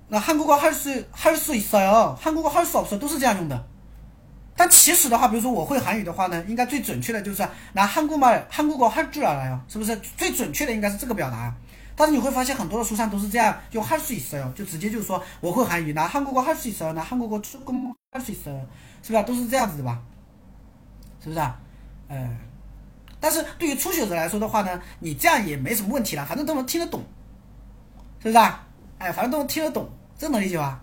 [0.08, 3.64] 那韩国话还是还是있어 요， 韩国话还是없어 요， 都是这样用的。
[4.56, 9.96] 但其实的话，比如说我会韩语的话呢，应该最准确的就是拿韩国말韩国话할줄알아 요， 是不是？
[10.16, 11.52] 最准确的应该是这个表达。
[11.96, 18.60] 但是你会发现很多的书上都是这样用할수있어 요， 就直接就说我会韩语，拿韩国话할수있어 요， 拿韩国话조금할수있어 요，
[19.02, 19.22] 是不是？
[19.24, 20.00] 都是这样子的吧？
[21.22, 21.40] 是不是？
[22.08, 22.28] 呃，
[23.18, 27.02] 但是对于初学者来说的话呢，你这样也没什么问题了，反正都能听得懂。
[28.21, 28.65] 是不是啊？
[28.97, 30.81] 哎，反正都能听得懂，这能理解吧？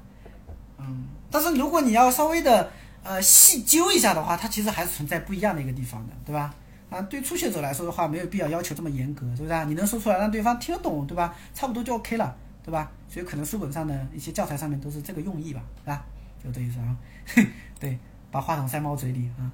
[0.79, 2.71] 嗯，但是如果你要稍微的
[3.03, 6.55] 呃细究一下的话，它其实还是存在不一样的一个地方的，对吧？
[6.89, 9.65] 啊，对初学者来说的话，没有必要要求这么严格，是不是啊？
[9.65, 11.35] 你能说出来让对方听得懂，对吧？
[11.53, 12.35] 差不多就 OK 了，
[12.65, 12.91] 对吧？
[13.09, 16.05] 所以可能书本上的一些教材上面都是这个用意吧，是吧？
[16.43, 16.97] 就这意思啊。
[17.79, 17.99] 对，
[18.31, 19.51] 把话筒塞猫嘴里啊。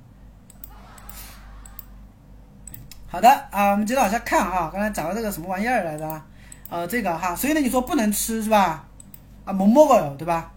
[3.09, 6.23] 好的啊，我们接着往下看哈，刚才讲的这个什么玩意儿来着？
[6.72, 8.86] 呃，这个哈，所以呢，你说不能吃是吧？
[9.46, 10.52] 啊，못먹어 요， 对吧？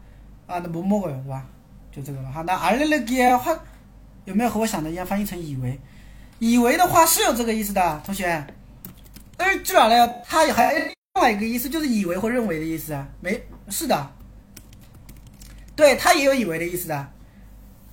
[0.46, 1.44] 啊，那못먹어 요， 对吧？
[1.92, 2.42] 就这个了哈。
[2.46, 3.56] 那알레르기话
[4.24, 5.78] 有没有和我想的一样翻译成以为？
[6.40, 8.44] 以为的话是有这个意思的，同学。
[9.38, 13.06] 而这完了，它还有另外一个意思，就是以为或认为的意思啊。
[13.20, 14.10] 没，是的，
[15.76, 17.08] 对，它也有以为的意思的。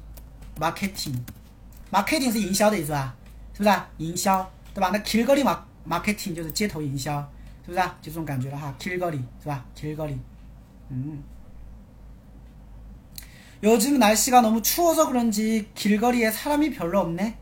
[0.58, 3.14] marketing，marketing 是营销的意思吧？
[3.52, 3.88] 是不是啊？
[3.98, 4.90] 营销，对吧？
[4.92, 7.20] 那 길거리 mar marketing 就是街头营销，
[7.64, 7.96] 是不是啊？
[8.02, 9.64] 就这种感觉了哈，길거리是吧？
[9.74, 10.16] 길거리，
[10.88, 11.22] 嗯。
[13.64, 17.36] 요즘 날씨가 너무 추워서 그런지 길거리에 사람이 별로 없네.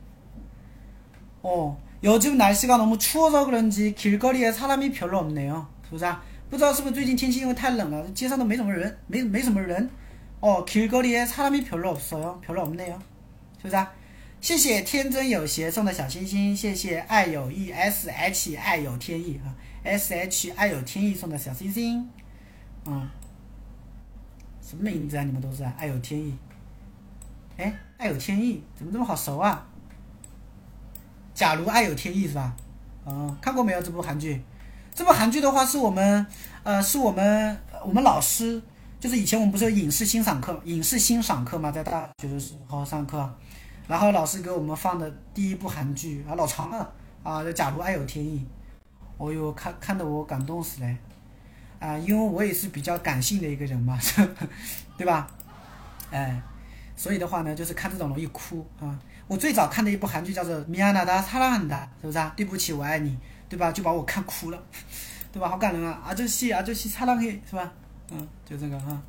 [1.42, 5.68] 어, 요즘 날씨가 너무 추워서 그런지 길거리에 사람이 별로 없네요.
[5.84, 6.04] 是不是
[6.50, 9.88] 不知道是不是最近天气因为太冷了，街上都没什么人，没没什么人。
[10.40, 12.40] 어, 길거리에 사람이 별로 없어요.
[12.44, 12.98] 별로 없네요.
[13.62, 13.86] 是不是？
[14.40, 22.08] 谢谢天真有邪送的小心心，谢谢爱有意 S H 爱有天意，啊，S H 爱有天意送的小心心，
[22.86, 23.08] 嗯。
[24.73, 25.23] 什么名字啊？
[25.23, 26.35] 你们都是爱有天意。
[27.57, 29.63] 哎，爱有天意，怎么这么好熟啊？
[31.35, 32.55] 假如爱有天意是吧？
[33.05, 34.41] 嗯，看过没有这部韩剧？
[34.95, 36.25] 这部韩剧的话，是我们
[36.63, 37.55] 呃，是我们
[37.85, 38.59] 我们老师，
[38.99, 43.31] 就是以前我们不是有影视欣赏课、影视欣赏课嘛，在大学的时候上课，
[43.87, 48.43] 然后老师给我们放的第一部韩剧啊，老长了啊，假如爱有天意，
[49.17, 50.97] 哦哟，看看得我感动死嘞。
[51.83, 53.99] 啊，因为我也是比较感性的一个人嘛，
[54.97, 55.29] 对吧？
[56.11, 56.41] 哎，
[56.95, 58.97] 所以的话呢，就是看这种容易哭啊。
[59.27, 62.31] 我最早看的一部韩剧叫做《米亚纳达擦烂的》，是不是啊？
[62.37, 63.17] 对不起，我爱你，
[63.49, 63.69] 对吧？
[63.73, 64.63] 就把我看哭了，
[65.33, 65.49] 对吧？
[65.49, 66.01] 好感人啊！
[66.05, 67.73] 啊，这戏啊，这戏擦浪黑，是吧？
[68.11, 69.01] 嗯，就这个哈。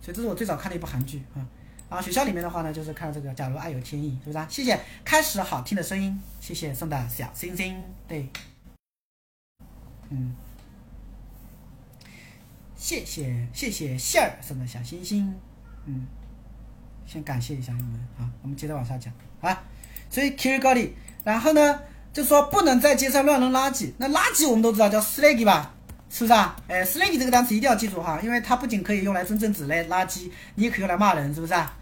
[0.00, 1.42] 所以这是我最早看的一部韩剧啊。
[1.90, 4.46] 然后学校里面的话呢，就是看这个《假如爱有天意》，是不是啊？
[4.48, 8.28] 谢谢，开始好听的声音，谢谢送的小星星，对，
[10.10, 10.36] 嗯。
[12.78, 15.34] 谢谢谢谢馅儿送的小心心，
[15.84, 16.06] 嗯，
[17.04, 18.30] 先感谢一下你们啊。
[18.40, 19.64] 我们接着往下讲啊。
[20.08, 20.88] 所以 k i r g o l
[21.24, 21.80] 然后呢
[22.12, 23.92] 就说不能在街上乱扔垃圾。
[23.98, 25.74] 那垃圾我们都知道叫 slaggy 吧，
[26.08, 26.56] 是不是啊？
[26.68, 31.76] 哎，slaggy 这个单词一定要记住哈，因为它不仅可以用来真正指类垃圾，你也可以用来骂人，是不是啊？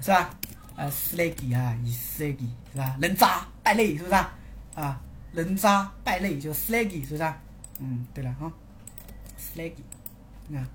[0.00, 0.30] 是吧？
[0.74, 2.38] 呃，slaggy 啊，以 slag
[2.72, 2.96] 是吧？
[2.98, 4.32] 人渣败类是不是啊？
[4.74, 5.00] 啊，
[5.34, 7.38] 人渣败类就 slaggy 是不是啊？
[7.78, 8.50] 嗯，对了哈
[9.38, 9.72] ，slag。
[10.51, 10.67] 看，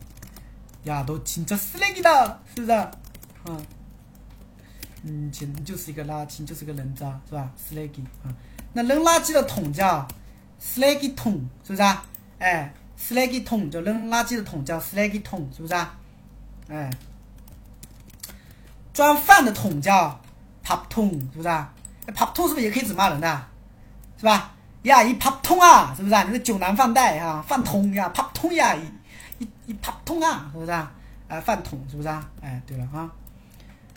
[0.84, 2.90] 呀，都진짜쓰레기 다， 是不是？
[3.46, 3.66] 嗯，
[5.04, 7.50] 嗯，简直就是一个垃圾，就是个人渣，是吧？
[7.56, 8.34] 쓰레 기， 啊，
[8.72, 10.06] 那扔垃圾的桶叫
[10.61, 12.04] 쓰레기 통， 是不是啊？
[12.38, 15.96] 哎，쓰레기 통， 就扔垃圾的桶叫쓰레기 통， 是不是啊？
[16.68, 16.90] 哎，
[18.92, 20.20] 装饭的桶叫
[20.62, 21.72] 밥 통， 是不是啊？
[22.08, 23.46] 밥 통， 是不是也可以指骂人的？
[24.18, 24.52] 是吧？
[24.82, 26.22] 呀，一밥 통啊，是不是啊？
[26.24, 28.74] 你个酒囊饭袋啊，饭桶呀，밥 통呀。
[28.74, 28.80] 一
[29.39, 30.91] 一一啪，通啊，是不是啊？
[31.43, 32.29] 饭桶是不是啊？
[32.41, 33.11] 哎，对了啊。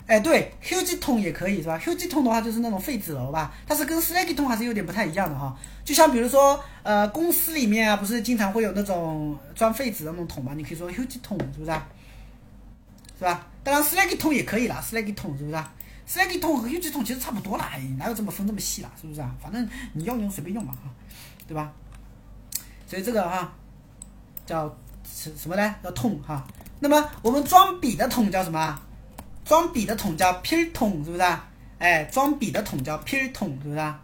[0.07, 5.55] 哎，对，Huge 桶也可以是吧？Huge 桶的话就是那种废纸篓吧，但是跟 Slaggy 桶还是有点不太一样的哈。
[5.85, 10.55] 就像比如说呃，公司里面啊，不是经常会有那种装废纸的那种桶嘛？
[10.55, 11.87] 你可以说 Huge 桶是不是啊？
[13.19, 13.45] 是吧？
[13.63, 14.83] 当然 Slaggy 桶也可以啦。
[14.83, 15.71] Slaggy 桶是不是啊
[16.07, 17.69] ？Slaggy 桶和 Huge 桶其实差不多啦。
[17.99, 19.35] 哪有这么分这么细啦，是不是啊？
[19.39, 20.73] 反正你要用随便用嘛。
[20.73, 20.89] 哈，
[21.47, 21.71] 对吧？
[22.87, 23.53] 所以这个啊。
[24.47, 24.75] 叫。
[25.11, 25.75] 什什么呢？
[25.83, 26.45] 要痛哈，
[26.79, 28.79] 那么我们装笔的桶叫什么？
[29.43, 31.49] 装笔的桶叫 pyr 桶是不是啊？
[31.79, 33.99] 哎，装笔的桶叫 pyr 桶是不是啊？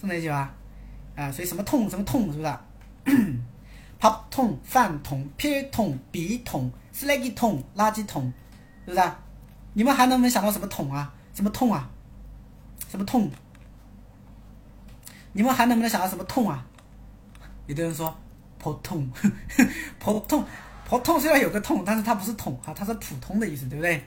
[0.00, 0.54] 是那句吧？
[1.16, 2.64] 啊，所以什么痛什么痛是不是啊？
[4.00, 8.32] pop 桶、饭桶、pyr 桶、笔桶、slag 桶、垃圾桶，
[8.84, 9.18] 是不是啊？
[9.74, 11.12] 你们还能不能想到什么桶啊？
[11.34, 11.90] 什么痛啊？
[12.88, 13.30] 什么痛？
[15.32, 16.64] 你们还能不能想到什么痛啊？
[17.66, 18.16] 有的人说。
[18.61, 19.09] 普通，
[19.99, 20.43] 普通，
[20.87, 24.03] 普通虽然有个痛，但是它不是桶哈，它是普通的意思，对不对？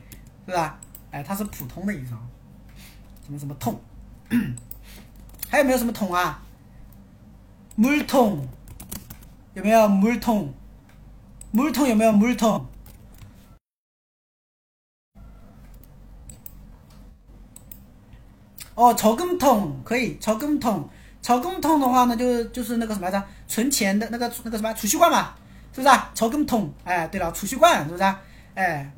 [0.47, 0.79] 是吧？
[1.11, 2.21] 哎，它是普通的意思啊。
[3.25, 3.81] 什么什么痛？
[5.49, 6.43] 还有没有什么桶啊？
[7.79, 8.47] 물桶，
[9.55, 10.53] 有没有물桶？
[11.53, 12.67] 물桶有没有물桶？
[18.75, 20.89] 哦，적금桶可以，적금桶。
[21.26, 25.34] 草根桶的话呢，就就是那个什么来着，存钱的那个那个什么储蓄罐嘛，
[25.74, 26.12] 是不是啊？
[26.14, 28.22] 草根桶，哎，对了，储蓄罐是不是啊？
[28.54, 28.92] 哎，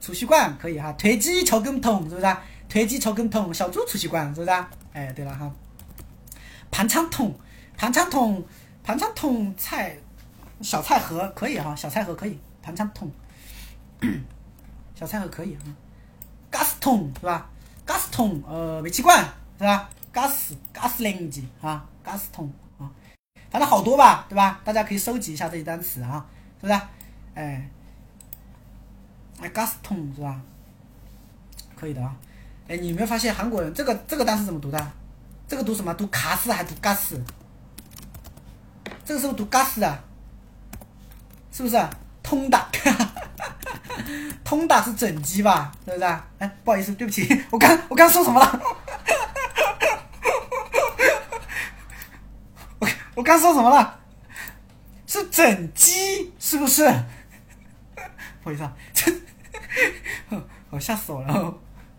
[0.00, 2.42] 储蓄罐可以哈，推机草根桶是不是啊？
[2.70, 4.70] 推机草根桶，小猪储蓄罐是不是啊？
[4.94, 5.52] 哎，对了哈，
[6.70, 7.38] 盘仓桶，
[7.76, 8.42] 盘仓桶，
[8.82, 9.94] 盘仓桶菜，
[10.62, 13.12] 小菜盒可以哈，小菜盒可以，盘仓桶，
[14.94, 15.60] 小菜盒可以啊
[16.50, 17.50] ，gas 桶是吧
[17.86, 19.22] ？gas 桶，呃，煤气罐
[19.58, 22.90] 是吧？gas gas ling 啊，gas 桶啊，
[23.50, 24.60] 反正好多吧，对吧？
[24.64, 26.26] 大家可以收集一下这些单词啊，
[26.60, 26.80] 是不是？
[27.34, 27.70] 哎，
[29.40, 30.40] 哎，가스桶是吧？
[31.76, 32.16] 可以的啊。
[32.66, 34.92] 哎，你有没有发现韩国人这个这个单词怎么读的？
[35.46, 35.94] 这个读什么？
[35.94, 37.16] 读卡斯还是读 gas？
[39.04, 40.02] 这个是不是读 gas 啊？
[41.52, 41.78] 是不是？
[42.22, 42.68] 通达，
[44.44, 45.72] 通达是整机吧？
[45.86, 46.04] 是不是？
[46.38, 48.60] 哎，不好意思，对不起，我刚我刚说什么了？
[53.18, 53.98] 我刚说什么了？
[55.04, 56.84] 是整鸡，是不是？
[58.40, 59.10] 不好意思啊，这，
[60.70, 61.34] 哦吓死我了！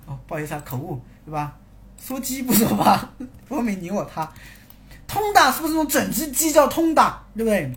[0.05, 1.53] 哦，不好意思啊，口误，对吧？
[2.01, 3.11] 说鸡不说吧，
[3.45, 4.31] 分明你我他。
[5.05, 7.69] 通达是不是那种整只鸡叫通达，对不对？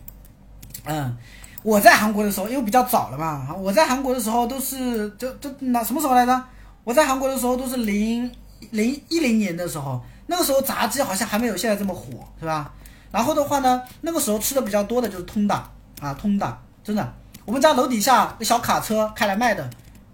[0.85, 1.17] 嗯，
[1.65, 6.45] 我在韩国的时候，因为比较早了嘛，我在韩国的时候都是就就那什么时候来着？
[6.85, 8.31] 我在韩国的时候都是零
[8.71, 12.73] 零一零年的时候，那个时候炸鸡好像还没有现在这么火，是吧？
[13.13, 19.69] 然后的话呢，那个时候吃的比较多的就是通达啊，通达，真的，我们家楼底下那小卡车开来卖的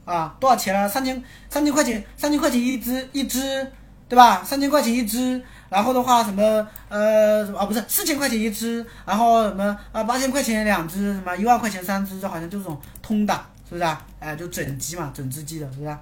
[0.04, 0.88] 啊，多少钱啊？
[0.88, 3.72] 三千三千块钱，三千块钱一只一只，
[4.08, 4.42] 对吧？
[4.42, 5.40] 三千块钱一只。
[5.70, 13.34] 然后的话，什么呃啊不是四千块钱一只，然后什么啊八千块钱两只，什么一万块钱三只，就好像就这种通的，
[13.68, 14.02] 是不是啊？
[14.18, 15.88] 哎，就整鸡嘛，整只鸡的，是不是？
[15.90, 16.00] 啊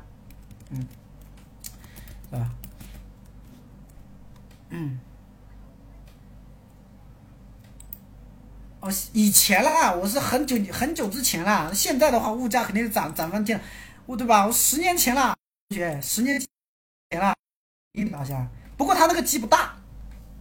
[0.71, 0.87] 嗯，
[2.31, 2.49] 是吧？
[4.71, 5.01] 嗯。
[8.87, 13.61] 哦，以前啦，我是很久很久之前啦，现在的话，物价肯定是涨涨翻天，
[14.07, 14.47] 我对吧？
[14.47, 15.35] 我十年前啦，
[15.69, 16.41] 同学，十年
[17.11, 17.35] 前啦，
[17.93, 18.47] 一好像。
[18.77, 19.75] 不过它那个鸡不大，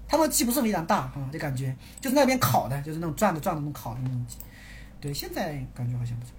[0.08, 4.38] 它那个鸡不是非常大啊，就感觉就是那边烤的，就是那种转的转的那种烤的那种鸡。
[5.02, 6.32] 对，现在感觉好像不是。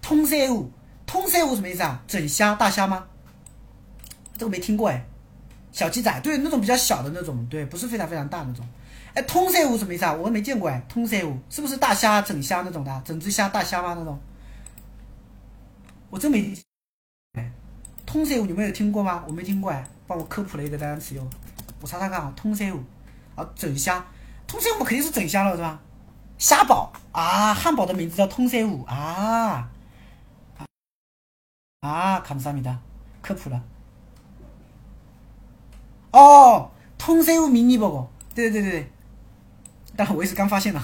[0.00, 0.70] 通塞五，
[1.04, 2.00] 通塞五什么意思啊？
[2.06, 3.06] 整虾大虾吗？
[4.38, 5.04] 这个没听过哎。
[5.72, 8.64] 小鸡仔，对，那种比较小的那种，对，不是非常非常大那种。
[9.14, 10.12] 哎，通塞五什么意思啊？
[10.12, 10.82] 我没见过哎。
[10.88, 13.02] 通塞五是不是大虾整虾那种的？
[13.04, 13.94] 整只虾大虾吗？
[13.98, 14.18] 那种？
[16.10, 16.54] 我真没。
[18.04, 19.24] 通塞五你们有听过吗？
[19.26, 19.84] 我没听过哎。
[20.06, 21.26] 帮我科普了一个单词哟，
[21.80, 22.70] 我查查看啊，通虾
[23.34, 24.04] 啊，整虾，
[24.46, 25.80] 通虾五肯定是整虾了是吧？
[26.36, 29.70] 虾堡啊，汉堡的名字叫通虾五啊
[31.80, 32.78] 啊，卡姆萨米达，
[33.22, 33.62] 科普了。
[36.10, 38.90] 哦，通虾五迷你包裹，对对对对，
[39.96, 40.80] 但我也是刚发现的，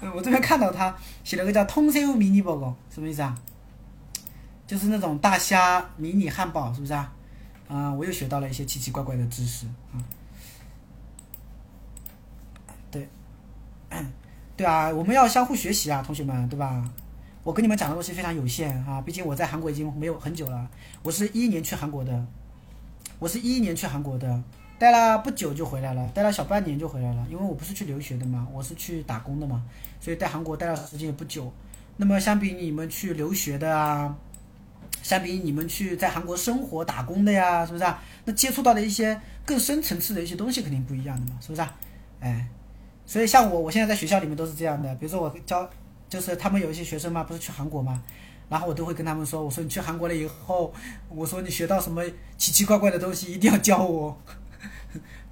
[0.14, 0.94] 我这边看到他
[1.24, 3.34] 写了个叫通虾五迷你包裹，什么意思啊？
[4.66, 7.12] 就是那种大虾迷你汉堡，是不是啊？
[7.68, 10.02] 啊，我又学到了一些奇奇怪怪的知识啊！
[12.90, 13.08] 对，
[14.56, 16.88] 对啊，我们要相互学习啊，同学们，对吧？
[17.42, 20.68] 我跟你们讲的东西非常有限啊，毕竟我在韩国已经没有很久了，
[21.02, 22.26] 我是一一年去韩国的，
[23.20, 24.42] 我是一一年去韩国的，
[24.78, 29.62] 待了不久就回来了，待了小半年就回来了，因为我不是去留学的嘛，我是去打工的嘛，
[30.00, 31.52] 所以在韩国待了时间也不久。
[31.96, 34.16] 那么相比你们去留学的啊。
[35.02, 38.02] 相比你们去在韩国生活打工的呀，是不是啊？
[38.24, 41.72] 那接触到的一些更深层次的一些东西肯定不一样的嘛，是不是啊？
[42.18, 42.48] 哎，
[43.04, 44.92] 所以像我，我现在在学校里面都是这样的。
[44.96, 45.68] 比如说我教，
[46.08, 48.02] 就是他们有一些学生嘛，不是去韩国嘛，
[48.48, 50.72] 然后我都会跟他们说，我说你去韩国了以后，
[51.08, 52.02] 我说你学到什么
[52.36, 54.16] 奇奇怪怪的东西，一定要教我，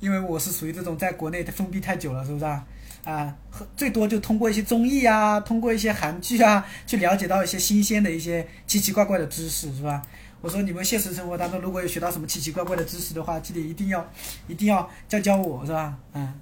[0.04, 2.66] 因为我是属于这种在国内封闭太久了，是不是啊？
[3.06, 3.34] 啊，
[3.74, 10.02] 最多就通过一些综艺啊，通过一些韩剧啊，去了解到一些新鲜的一些奇奇怪怪的知识，是吧？
[10.42, 14.06] 我说你们现实生活当中如果有学到什么奇奇怪怪的知识的话，记得一定要，
[14.46, 15.96] 一定要教教我，是吧？
[16.12, 16.34] 嗯，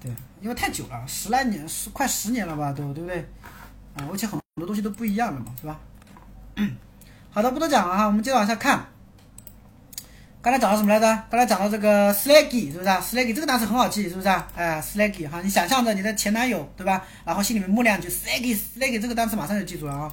[0.00, 3.18] 对，因为太久了，十来年，十快十年了吧，都对不对？
[3.96, 5.80] 啊，而且很多东西都不一样了嘛，是吧？
[7.30, 8.86] 好的，不多讲了哈，我们接着往下看。
[10.46, 11.06] 刚才讲到什么来着？
[11.28, 14.46] 刚才讲到这个 slaggy 是不是啊？slaggy 这个单词很好记，是不是啊？
[14.54, 17.02] 哎，slaggy 哈，你想象着你的前男友对吧？
[17.24, 20.12] 然后心里面默两句 slaggy slaggy 这个单词马上就记住了啊。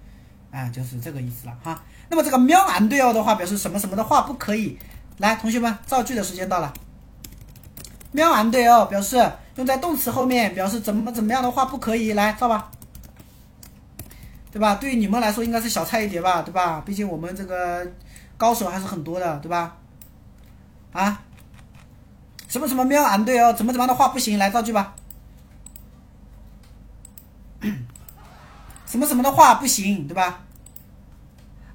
[0.51, 1.81] 啊就是这个意思了哈。
[2.09, 4.77] 那么这个喵俺对哦的话，表示什么什么的话不可以。
[5.17, 6.73] 来，同学们，造句的时间到了。
[8.11, 12.13] 喵俺对哦，表示用在动词后面，表示怎么怎么样的话不可以。
[12.13, 12.69] 来造吧，
[14.51, 14.75] 对吧？
[14.75, 16.81] 对于你们来说应该是小菜一碟吧，对吧？
[16.85, 17.87] 毕竟我们这个
[18.35, 19.77] 高手还是很多的，对吧？
[20.91, 21.21] 啊，
[22.49, 24.37] 什么什么喵俺对哦，怎么怎么样的话不行？
[24.37, 24.95] 来造句吧。
[28.90, 30.40] 什么什么的话不行，对吧？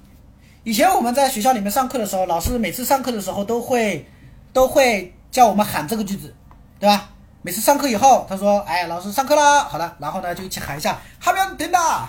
[0.63, 4.07] 以前我们在学校里面上课的时候，老师每次上课的时候都会
[4.53, 6.35] 都会叫我们喊这个句子，
[6.79, 7.09] 对吧？
[7.41, 12.07] 每次上课以后，他说：“哎，老师上课啦，好的，然后呢就一起喊一下‘哈喵点哒，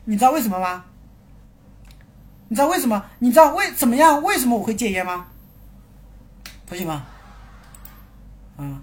[0.03, 0.83] 你知道为什么吗？
[2.51, 3.03] 你知道为什么？
[3.19, 4.21] 你知道为怎么样？
[4.23, 5.27] 为什么我会戒烟吗？
[6.65, 6.99] 同学们，
[8.57, 8.81] 嗯，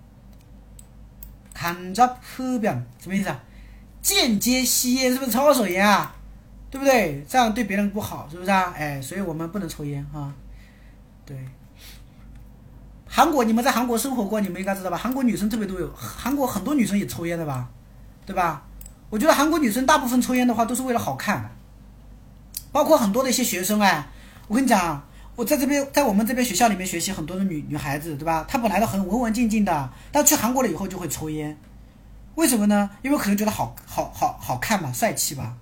[1.60, 3.40] 간접흡연什么意思啊？
[4.02, 6.14] 间接吸烟是不是抽二手烟啊？
[6.70, 7.24] 对不对？
[7.28, 8.72] 这样对别人不好，是不是啊？
[8.76, 10.32] 哎，所以我们不能抽烟哈。
[11.24, 11.36] 对，
[13.06, 14.96] 韩国你们在韩国生活过，你们应该知道吧？
[14.96, 17.68] 韩国女生特别多，有韩国很多女生也抽烟的吧？
[18.26, 18.64] 对吧？
[19.10, 21.50] 我觉得韩国女生大部分抽烟的话都是为了好看，
[22.70, 24.08] 包括很多的一些学生哎，
[24.48, 25.02] 我跟你讲。
[25.35, 28.45] 我在这边，在我们这边学校里面学习，很多的女女孩子，对吧？
[28.47, 31.57] 她本来都很文文静静的，但去韩国了以后就会抽烟，
[32.35, 32.89] 为什么呢？
[33.01, 35.55] 因为可能觉得好好好好看嘛，帅气吧。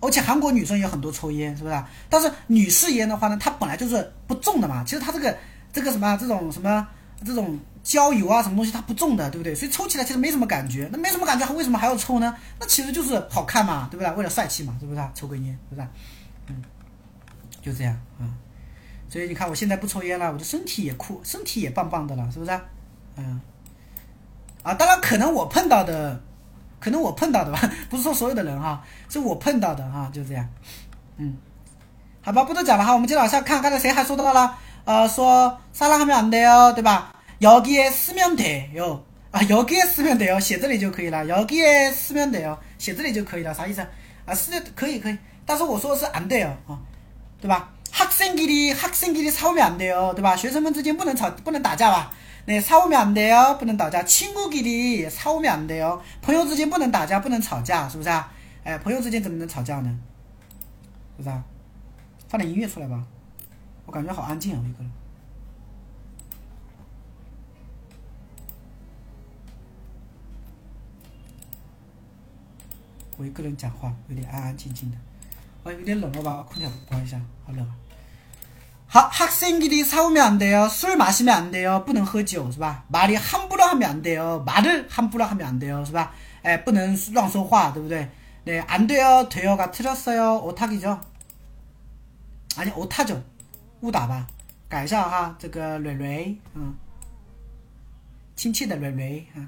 [0.00, 1.84] 而且韩国女生也很多抽烟，是不是？
[2.08, 4.82] 但是女士烟的话呢，它本来就是不重的嘛。
[4.84, 5.36] 其实它这个
[5.72, 6.88] 这个什么这种什么
[7.24, 9.54] 这种焦油啊什么东西它不重的，对不对？
[9.54, 10.88] 所以抽起来其实没什么感觉。
[10.90, 12.34] 那没什么感觉，为什么还要抽呢？
[12.58, 14.10] 那其实就是好看嘛，对不对？
[14.14, 15.86] 为了帅气嘛，是不是、抽根烟，是不是、
[16.48, 16.62] 嗯，
[17.62, 18.34] 就这样啊、嗯。
[19.11, 22.61] 所以你看，我现在不抽烟了，我的身体也酷，身体也棒棒的了，是不是、啊？
[23.15, 23.39] 嗯。
[24.63, 26.21] 啊，当然可能我碰到的，
[26.79, 30.45] 可能我碰到的吧， 不是说所有的人哈，是我碰到的哈，就这样。
[31.15, 31.37] 嗯，
[32.21, 34.57] 好吧，不多讲了哈，我们接着往下看，刚才谁还说到了？
[34.83, 37.13] 呃，说사랑하면안돼요，对吧？
[37.39, 41.25] 여기에쓰면돼요啊，여기에쓰면돼요，写这里就可以了。
[41.25, 43.87] 여기에쓰면돼요，写这里就可以了，啥意思啊？
[44.25, 46.79] 啊，是可以可以，但是我说的是안돼요啊，
[47.39, 47.69] 对吧？
[47.91, 50.35] 학생끼리학생끼리싸우면안돼요，对吧？
[50.35, 52.11] 学生们之间不能吵，不能打架吧？
[52.45, 54.03] 那싸우면안돼요，不能打架。
[54.03, 58.31] 친구끼리싸우면안돼요，朋友之间不能打架，不能吵架，是不是啊？
[58.63, 59.99] 哎，朋友之间怎么能吵架呢？
[61.17, 61.43] 是不是啊？
[62.29, 63.03] 放点音乐出来吧，
[63.85, 64.91] 我感觉好安静啊，我一个人。
[73.19, 74.97] 我一个人讲话有点安安静静的，
[75.63, 76.45] 啊，有点冷了吧？
[76.47, 77.73] 空调关一下，好冷啊。
[78.91, 82.85] 好，학생끼리싸우면안돼요술마시면안돼요不能喝酒是吧？
[82.89, 86.13] 말이함부로하면안돼요말을함부로하면안돼요是吧？
[86.43, 88.09] 哎，不能乱说话，对不对？
[88.45, 91.01] 네안돼요돼요가틀렸어요오타기죠
[92.55, 93.21] 아니오타죠
[93.81, 94.25] 误打吧，
[94.69, 96.77] 改一下哈，这个蕊蕊，嗯，
[98.37, 99.43] 亲切的蕊蕊啊。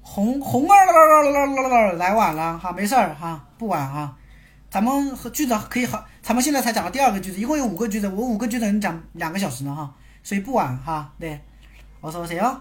[0.00, 4.16] 红红儿来晚了哈，没事儿哈，不晚哈。
[4.70, 11.12] 咱们和句子可以好，咱们现在才讲了第二个句子，一共有五个句子，我五个句子能讲两个小时呢哈，所以不晚哈。
[11.18, 11.40] 네
[12.00, 12.60] 어서 오세요.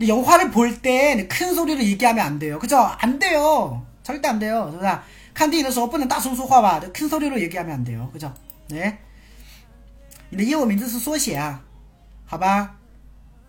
[0.00, 2.58] 영화를 볼 때 큰 소리로 얘기하면 안 돼요.
[2.58, 2.76] 그죠?
[2.78, 3.84] 안 돼요.
[4.04, 4.70] 절대 안 돼요.
[4.70, 4.98] 是不是?
[5.34, 6.80] 看电影的时候不能大声说话吧？
[6.92, 8.08] 큰 소리로 얘기하면 안 돼요.
[8.12, 8.32] 그죠?
[8.68, 8.98] 네.
[10.30, 11.62] 你的英文名字是缩写啊？
[12.26, 12.76] 好吧？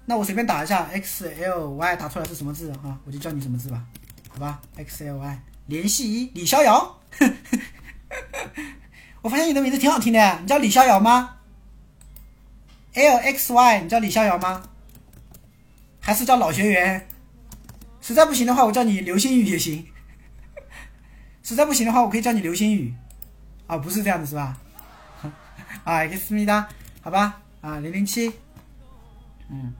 [0.05, 2.97] 那我随便打一下 x l y，打出来是什么字啊？
[3.05, 3.83] 我就叫你什么字吧？
[4.29, 4.61] 好吧？
[4.77, 6.95] x l y 联系一李逍遥。
[9.22, 11.36] 我发现你的名字挺好听的，你叫李逍遥吗
[12.94, 14.62] ？L X Y，你叫李逍遥吗？
[16.00, 17.08] 还是叫老学员？
[18.00, 19.86] 实在不行的话，我叫你流星雨也行。
[21.42, 22.94] 实在不行的话，我可以叫你流星雨。
[23.66, 24.58] 啊，不是这样的是吧？
[25.84, 26.68] 啊，X 密哒，
[27.00, 28.30] 好吧，啊，零零七，
[29.48, 29.72] 嗯，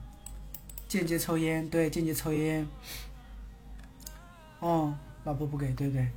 [0.87, 2.67] 间接抽烟，对，间接抽烟。
[4.59, 6.07] 哦，老婆不给，对不对？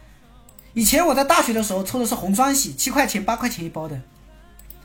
[0.72, 4.00] 以前我在大学的时候抽的是红双喜，七块钱八块钱一包的。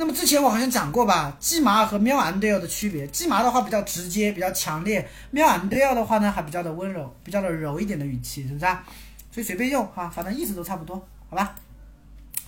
[0.00, 8.84] 那么之前我好像讲过吧，鸡麻和喵 and l 的区别，鸡麻的话比较直接，比较强烈；喵 and l 的话呢，还比较的温柔，比较的柔一点的语气，是不是啊？
[9.32, 10.94] 所以随便用哈、啊，反正意思都差不多，
[11.28, 11.52] 好吧？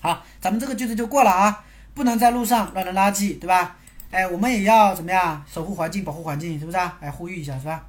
[0.01, 3.77] 好，咱们这个句子就过了啊，不能在路上乱扔垃圾，对吧？
[4.13, 6.97] 哎，我们也要怎么样守护环境，保护环境，是不是啊？
[7.01, 7.85] 哎，呼吁一下，是吧？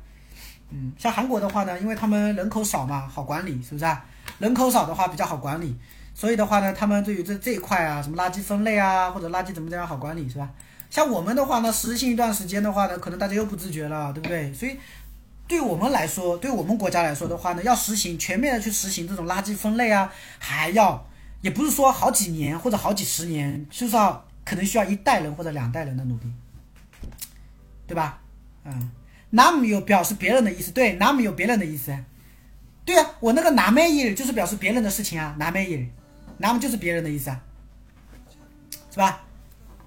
[0.71, 4.03] 嗯，像韩国的话呢，因为他们人口少嘛，好管理，是不是啊？
[4.39, 5.77] 人口少的话比较好管理。
[6.13, 10.49] 所以的话呢，他们对于这这一块啊，什么垃圾分类啊，或者垃圾怎么怎样好管理是吧？
[10.89, 14.53] 像我们的话呢，实行一段时间的话呢，可能大家又不自觉了，对不对？
[14.53, 14.77] 所以
[15.47, 21.07] 对我们来说，对我们国家来说的话呢，要实行全面的去实行这种垃圾分类啊，还要
[21.41, 26.31] 也不是说好几年或者好几十年，就是要可能需要一代人或者两代人的努力，
[27.87, 28.19] 对吧？
[28.65, 28.91] 嗯，
[29.31, 31.97] 那么有表示别人的意思，对，那么有别人的意思，
[32.85, 35.89] 对呀、我那个南美也就是表示别人的事情啊，南美也，
[36.41, 37.39] 那么就是别人的意思啊，
[38.89, 39.21] 是吧？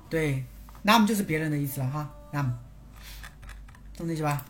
[0.09, 0.45] 对，
[0.83, 2.57] 那么就是别人的意思了哈，那么，
[3.97, 4.47] 懂这意思吧？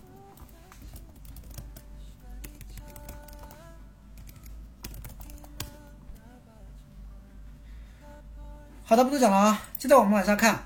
[8.84, 9.62] 好的，不多讲了啊。
[9.78, 10.62] 接着我们往下看，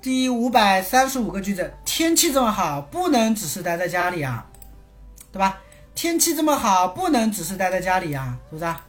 [0.00, 4.46] 第五百三十五个句子：天气这么好，不能只是待在家里啊，
[5.32, 5.58] 对吧？
[5.96, 8.80] 天气这么好，不能只是待在家里啊，是不是啊？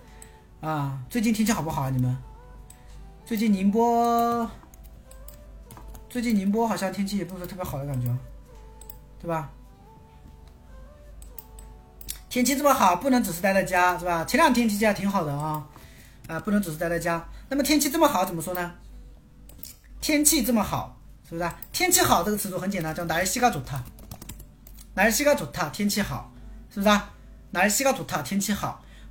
[0.60, 1.90] 啊，最近天气好不好啊？
[1.90, 2.16] 你们？
[3.24, 4.48] 最近宁波，
[6.08, 8.14] 最近宁波好像天气也不是特别好的感觉，
[9.20, 9.50] 对吧？
[12.28, 14.24] 天气这么好，不能只是待在家，是吧？
[14.24, 15.66] 前两天天气还挺好的啊，
[16.28, 17.26] 啊，不能只是待在家。
[17.48, 18.72] 那么天气这么好怎么说呢？
[20.00, 21.58] 天气这么好，是不是啊？
[21.72, 26.32] 天气好这个词组很简单，叫날씨가좋다。날씨가좋다，天气好，
[26.68, 27.10] 是不是啊？
[27.52, 28.82] 날씨가좋다，天气好，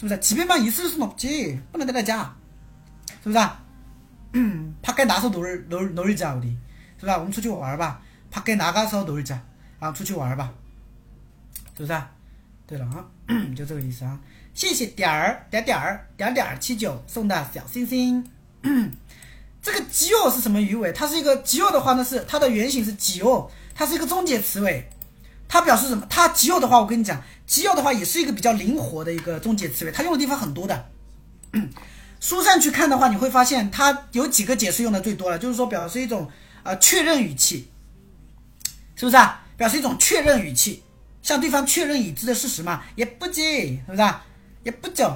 [0.00, 0.18] 是不是?
[0.20, 2.34] 집에만 있을 순 없지, 不能待在家,
[3.22, 3.62] 是不是啊?
[4.82, 6.56] 밖에 나서 놀, 놀, 놀자, 우리.
[7.00, 7.16] 是吧?
[7.18, 8.00] 我们出去玩吧.
[8.30, 9.40] 밖에 나가서 놀자.
[9.80, 10.52] 아, 出去玩吧.
[11.76, 12.10] 是不是、啊？
[12.66, 13.04] 对了啊，
[13.54, 14.18] 就这个意思啊。
[14.52, 18.26] 谢谢点儿点点儿点点七九送的小星星。
[19.62, 20.92] 这个吉奥是什么鱼尾？
[20.92, 24.88] 它是一个吉奥的话呢，是它的原型是吉奥，它是一个中介词尾。
[25.48, 26.06] 它表示什么？
[26.08, 30.85] 它吉奥的话，我跟你讲， 肌肉的话也是一个比较灵活的一个中介词尾，它用的地方很多的。
[32.21, 36.31] 书上去看的话，你会发现它有几个解释用的最多了，就是说表示一种
[36.63, 37.67] 呃确认语气，
[38.95, 39.43] 是不是啊？
[39.57, 40.81] 表示一种确认语气，
[41.21, 42.83] 向对方确认已知的事实嘛。
[42.95, 43.41] 也不急，
[43.85, 44.25] 是不是啊？
[44.63, 45.13] 也不久，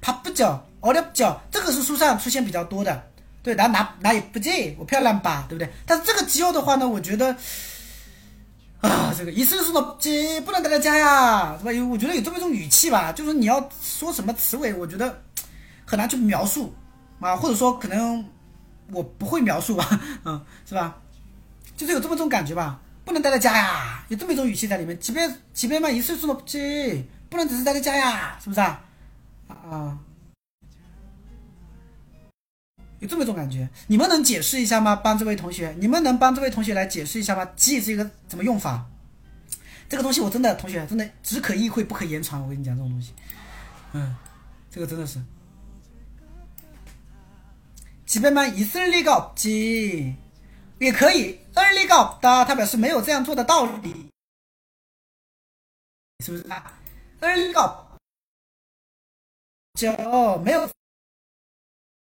[0.00, 3.10] 怕不久，熬了不久，这个是书上出现比较多的。
[3.42, 5.70] 对，然后拿拿也不急，我漂亮吧，对不对？
[5.84, 7.36] 但是这个急要的话呢，我觉得
[8.80, 11.72] 啊，这个一次是说急不能待在家呀，是吧？
[11.72, 15.22] 有我觉得有这么一种语气吧，就是你要说什么词尾，我觉得
[15.84, 16.74] 很难去描述
[17.20, 18.24] 啊，或者说可能
[18.92, 20.96] 我不会描述吧， 嗯，是吧？
[21.76, 24.98] 就是有这么种感觉吧，不能待在家呀，有这么一种语气在里面。
[25.00, 28.80] 即便即便嘛，一次是说急不能只是待在家呀，是不是啊？
[29.48, 29.98] 啊。
[32.98, 34.96] 有这么一种感觉，你们能解释一下吗？
[34.96, 37.44] 帮这位同学，你们能帮这位同学来解释一下吗？
[37.54, 38.86] 记是一个怎么用法？
[39.88, 42.42] 这个东西我真的，同学真的只可意会不可言传。
[42.42, 43.12] 我跟你讲这种东西，
[43.92, 44.16] 嗯，
[44.70, 45.20] 这个真的是。
[48.06, 50.14] 基本上意思里个记
[50.78, 54.10] 也可以，耳里个的，他表示没有这样做的道理，
[56.24, 56.72] 是不是啊？
[57.20, 57.86] 耳里个
[59.74, 59.92] 就
[60.38, 60.68] 没有。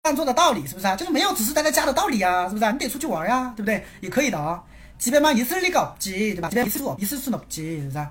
[0.02, 0.96] 这样做的道理是不是啊？
[0.96, 2.72] 就是没有只是待在家的道理啊，是不是啊？
[2.72, 3.86] 你得出去玩呀，对不对？
[4.00, 4.60] 也可以的啊。
[4.98, 6.48] 基本嘛，意思里搞基，对吧？
[6.48, 8.08] 基本意思说，意思是弄基，是不是？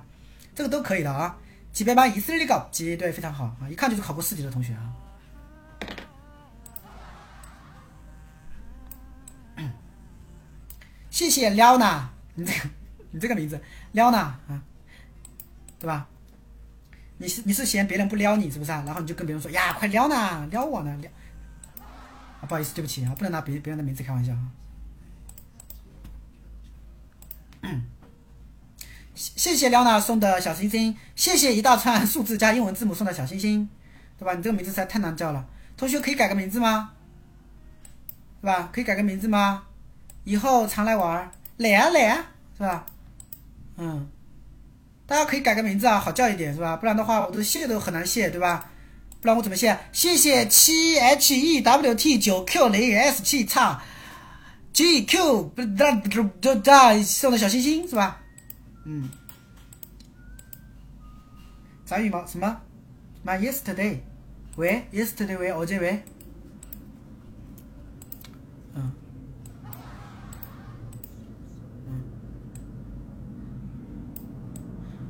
[0.54, 1.36] 这个都可以的啊。
[1.70, 3.68] 基本嘛，意思里搞基，对，非常好啊。
[3.70, 4.88] 一看就是考过四级的同学啊。
[11.10, 12.68] 谢谢撩娜，你这个
[13.10, 14.62] 你这个名字撩娜啊，
[15.78, 16.08] 对吧？
[17.18, 18.82] 你是你是嫌别人不撩你是不是啊？
[18.86, 21.10] 然后你就跟别人说呀，快撩呢，撩我呢，撩。
[22.46, 24.50] 不好意思，对不起啊，不能拿别别人的名字开玩笑啊。
[29.14, 33.68] 谢谢廖娜送的小星星，谢谢一大串数字加英文字母送的小星星，
[34.18, 34.34] 对吧？
[34.34, 36.92] 你这个名字实在太难叫了，同学可以改个名字吗？
[38.40, 38.68] 是吧？
[38.72, 39.64] 可以改个名字吗？
[40.24, 42.26] 以后常来玩，来啊来啊，
[42.56, 42.86] 是吧？
[43.76, 44.08] 嗯，
[45.06, 46.76] 大家可以改个名字啊，好叫一点，是吧？
[46.76, 48.71] 不然的话，我都谢都很难谢，对吧？
[49.22, 49.78] 不然我怎么写？
[49.92, 53.80] 谢谢七 h e w t 九 q 零 s 七叉
[54.72, 58.20] g q 不哒哒哒哒送的小心心是吧？
[58.84, 59.08] 嗯，
[61.84, 62.62] 咱羽毛什么
[63.24, 63.98] ？My yesterday，
[64.56, 65.38] 喂，yesterday？
[65.38, 66.02] 喂，我这喂。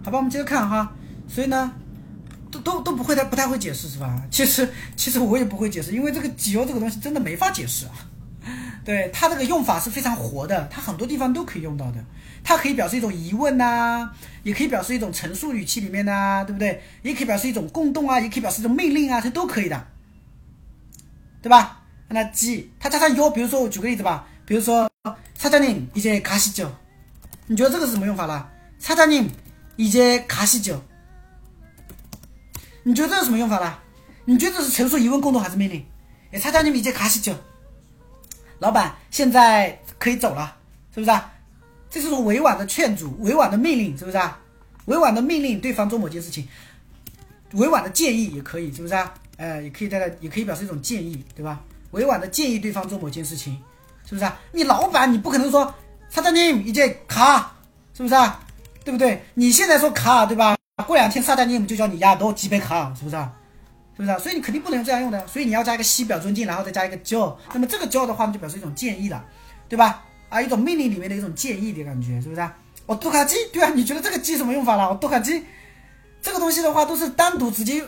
[0.05, 0.93] 好吧，我们接着看哈。
[1.27, 1.73] 所以呢，
[2.52, 4.22] 都都都不会太不太会解释是吧？
[4.32, 7.92] 其实其实我也不会解释，因为这个“几优”这个东西真的没法解释啊。
[8.86, 12.04] 对它这个用法是非常活的，它很多地方都可以用到的。
[12.44, 14.10] 它可以表示一种疑问呐，
[14.44, 16.82] 也可以表示一种陈述语气里面呐，对不对？
[17.02, 19.88] 也可以表示一种共动啊，也可以表示一种命令啊，这都可以的，
[21.42, 21.84] 对吧？
[22.08, 24.90] 那“几”它加上“优”，比如说我举个例子吧，比如说“
[25.38, 26.70] 사장님이제가시 죠？
[27.48, 28.46] 你觉得这个是什么用法了？“
[28.82, 30.80] 사장님이제가시 죠？
[32.85, 33.79] 你觉得这是什么用法啦？
[34.25, 35.85] 你觉得是陈述疑问、共同还是命令？
[36.33, 37.35] 哎，蔡大你已经卡西酒，
[38.59, 40.57] 老板现在可以走了，
[40.95, 41.33] 是不是啊？
[41.91, 44.39] 这是种委婉的劝阻、委婉的命令，是不是啊？
[44.87, 46.49] 委婉的命令对方做某件事情，
[47.53, 49.13] 委婉的建议也可以，是不是啊？
[49.37, 51.61] 哎，也可以带来，也可以表示一种建议，对吧？
[51.93, 53.61] 委婉的建议对方做某件事情，
[54.07, 54.41] 是不是啊？
[54.53, 55.75] 你老板你不可能说
[56.09, 57.55] 蔡大你已经卡，
[57.95, 58.41] 是不是啊？
[58.85, 59.23] 对不对？
[59.35, 60.57] 你现在说卡，对吧？
[60.83, 63.33] 过两天萨达尼姆就叫你亚多吉贝卡，是不是啊？
[63.97, 64.19] 是不是啊？
[64.19, 67.37] 所以你肯定不能这样用的，所以你要加一个西表尊敬，然后再加一个教。
[67.53, 69.25] 那么这个教的话，就表示一种建议了，
[69.69, 70.03] 对吧？
[70.29, 72.57] 啊，一种命令里面的一种建议的感觉，是不是啊？
[72.87, 74.89] 哦，多卡机，对啊，你觉得这个机什么用法了？
[74.89, 75.45] 哦，多卡机，
[76.23, 77.85] 这个东西的话都是单独直接，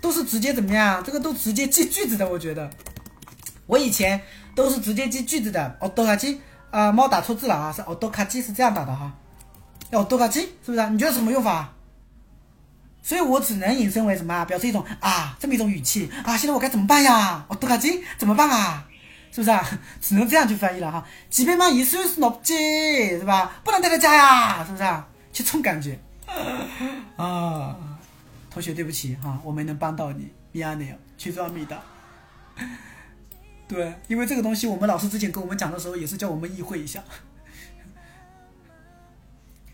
[0.00, 1.02] 都是直接怎么样？
[1.04, 2.68] 这个都直接记句子的，我觉得。
[3.66, 4.20] 我以前
[4.56, 5.76] 都是直接记句子的。
[5.80, 6.40] 哦，多卡机，
[6.70, 9.12] 啊，猫打错字了啊，是哦，多卡机是这样打的哈。
[9.92, 10.88] 哦，多卡机，是不是啊？
[10.88, 11.72] 你觉得什么用法？
[13.02, 14.44] 所以我只能引申为什么啊？
[14.44, 16.36] 表示一种啊这么一种语气啊！
[16.36, 17.44] 现在我该怎么办呀？
[17.48, 18.86] 我动卡情怎么办啊？
[19.32, 19.66] 是不是啊？
[20.00, 21.04] 只能这样去翻译了哈。
[21.28, 23.60] 几百万也算是脑筋是吧？
[23.64, 25.08] 不能待在家呀，是不是啊？
[25.32, 25.98] 去冲感觉
[27.16, 27.76] 啊！
[28.50, 30.30] 同学，对不起哈，我没能帮到你。
[30.52, 31.82] Beyond 去抓米的。
[33.66, 37.02] 对，因为这个东西，我们老师之前跟我们讲的时候，也是叫我们意会一下。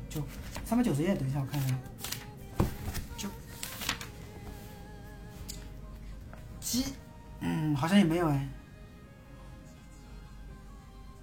[0.09, 0.23] 就
[0.65, 1.79] 三百九十页，等一下我看看。
[3.17, 3.29] 就
[6.61, 6.95] 鸡，
[7.41, 8.49] 嗯，好像也没有哎。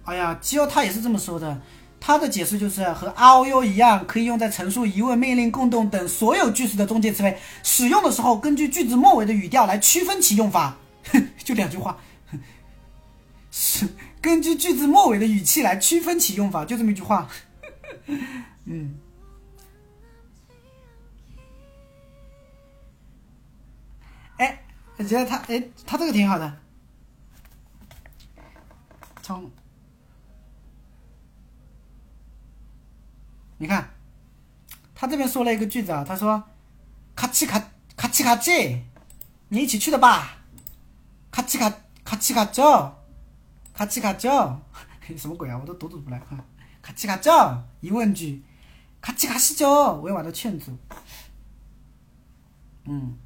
[0.04, 1.60] 哎呀，鸡哦，他也是这么说的。
[1.99, 7.37] 他的解释就是和 R O U 一样，可以用在陈述、疑问、命令、共动等所有句式的中介词尾。
[7.63, 10.77] 使用的时候，根据句子末尾的语调来区分其用法。
[11.43, 11.97] 就两句话，
[13.49, 13.87] 是
[14.19, 17.29] 根据句子末尾的语气来区分其用法，就这么一句话。
[18.65, 18.99] 嗯，
[24.37, 24.61] 哎，
[24.97, 26.57] 我觉得他，哎，他这个挺好的。
[29.23, 29.49] 从，
[33.59, 33.89] 你看
[34.93, 36.43] 他这边说了一个句子啊他说
[37.15, 38.83] 卡奇卡卡奇卡奇
[39.49, 40.37] 你一起去的吧。
[41.31, 41.71] 卡奇卡
[42.03, 43.03] 卡奇卡叫
[43.73, 44.61] 卡奇卡叫
[45.17, 46.17] 什么鬼啊我都读读不来。
[46.17, 46.43] 啊
[46.81, 48.43] 卡奇卡叫疑问句
[49.01, 50.77] 卡奇卡西叫我要把它劝住
[52.85, 53.17] 嗯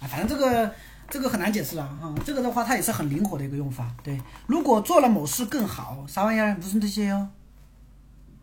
[0.00, 0.74] 反正这个
[1.08, 3.94] 这个很难解释了啊这个的话它也是很灵活的一个用法。
[4.02, 6.54] 对如果做了某事更好啥玩意儿？
[6.56, 7.28] 不是这些哟。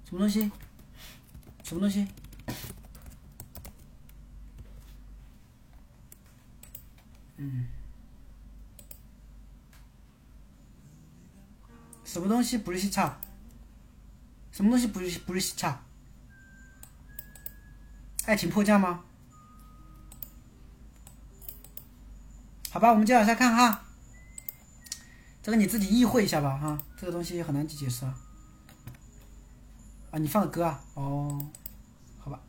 [0.07, 0.51] 什么东西？
[1.63, 2.07] 什么东西？
[7.37, 7.65] 嗯。
[12.03, 13.17] 什么东西不是西差？
[14.51, 15.81] 什么东西不是不是西差？
[18.25, 19.03] 爱情破价吗？
[22.69, 23.83] 好吧，我们接着往下看哈。
[25.41, 28.17] 这个你自己意会一下吧哈，这个东西很难去解释啊。
[30.13, 30.79] 啊，你放的歌啊？
[30.93, 31.43] 哦，
[32.23, 32.39] 好吧。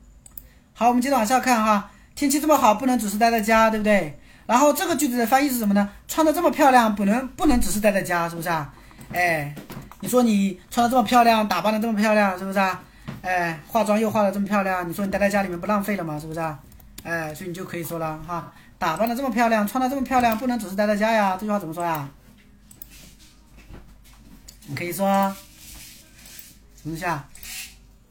[0.74, 1.91] 好，我们接着往下看哈。
[2.15, 4.19] 天气这么好，不能只是待在家，对不对？
[4.45, 5.89] 然后这个句子的翻译是什么呢？
[6.07, 8.70] 穿的这么漂亮，不能不能只是待在家，是不是啊？
[9.12, 9.55] 哎，
[10.01, 12.82] 你说你穿的这么漂亮，打扮的这么漂亮，是不是啊？
[13.23, 16.20] 哎，化妆又化的这么漂亮，你说你待在家里面不浪费了吗？
[16.20, 16.59] 是不是啊？
[17.03, 21.39] 哎，所以你就可以说了哈，打扮的这么漂亮，穿的这么漂亮，不能只是待在家呀。
[21.41, 22.07] 这句话怎么说呀？
[24.66, 25.07] 你可以说
[26.77, 27.27] 什么东西啊？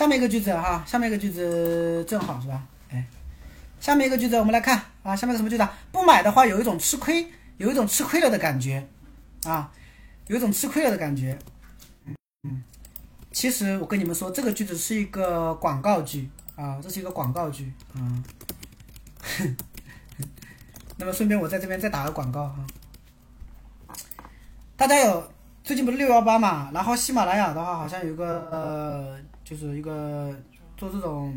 [0.00, 2.62] 下面一个句子哈，下面一个句子正好是吧？
[2.90, 3.04] 哎，
[3.78, 5.68] 下面一个句子我们来看啊，下面什么句子？
[5.92, 8.88] 不买的话有一种吃亏，有一种吃亏了的感觉
[9.44, 9.70] 啊，
[10.28, 11.38] 有一种吃亏了的感觉。
[12.44, 12.62] 嗯。
[13.30, 18.24] 其实我跟你们说，这个句子是一个广告句啊，这是一个广告句啊。
[20.96, 22.64] 那么顺便我在这边再打个广告哈，
[24.78, 25.30] 大家有
[25.62, 29.18] 最近不是六幺八嘛，然后喜马拉雅的话好像有个呃，
[29.50, 30.32] 就是一个
[30.76, 31.36] 做这种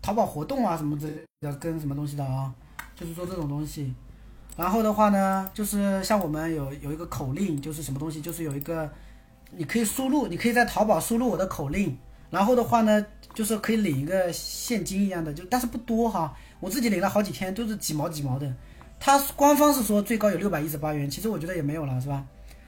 [0.00, 2.54] 淘宝活动啊什么之类的，跟什么东西的啊，
[2.94, 3.92] 就是做这种东西。
[4.56, 8.88] 然后的话呢，就是像我们有有一个口令，就是什么东西，就是有一个。
[9.56, 11.96] 你可以输入，你可以在淘宝输入我的口令，
[12.28, 16.36] 然后的话呢，就是可以领一个现金一样的，就但是不多哈。
[16.58, 18.52] 我自己领了好几天，都是几毛几毛的。
[18.98, 22.24] 他官方是说最高有六百一十八元，其实我觉得也没有了，是吧？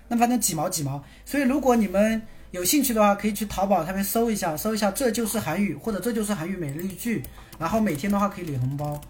[0.06, 1.02] 那反正几毛几毛。
[1.24, 7.22] 所以如果你们有兴趣的话，可以去淘宝上面搜一下，搜一下这就是韩语或者这就是韩语每日一句，
[7.58, 9.00] 然后每天的话可以领红包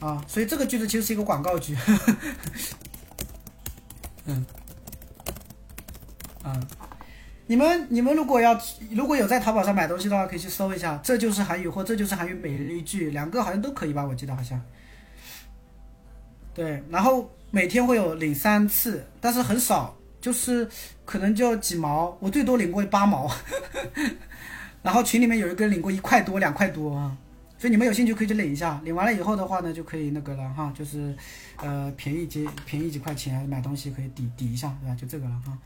[0.00, 0.24] 啊。
[0.26, 1.76] 所以这个句子其实是一个广告句。
[4.26, 4.44] 嗯，
[6.42, 6.60] 啊。
[7.50, 8.60] 你们你们如果要
[8.90, 14.04] 如果有在淘宝上买东西的话，可以去搜一下，这就是韩语或这就是韩语每日一句，两个好像都可以吧？
[14.04, 14.60] 我记得好像。
[16.52, 20.68] 对，然后每天会有领三次，但是很少，就是
[21.04, 23.30] 可能就几毛，我最多领过八毛。
[24.82, 27.16] 然后群里面有一个领过一块多、两块多啊，
[27.58, 28.80] 所以你们有兴趣可以去领一下。
[28.84, 31.14] 领完了以后的话呢，就可以那个了哈，就是
[31.56, 34.94] 呃便宜几便宜几块钱买东西可以抵抵一下，对吧？
[34.94, 35.58] 就这个了哈。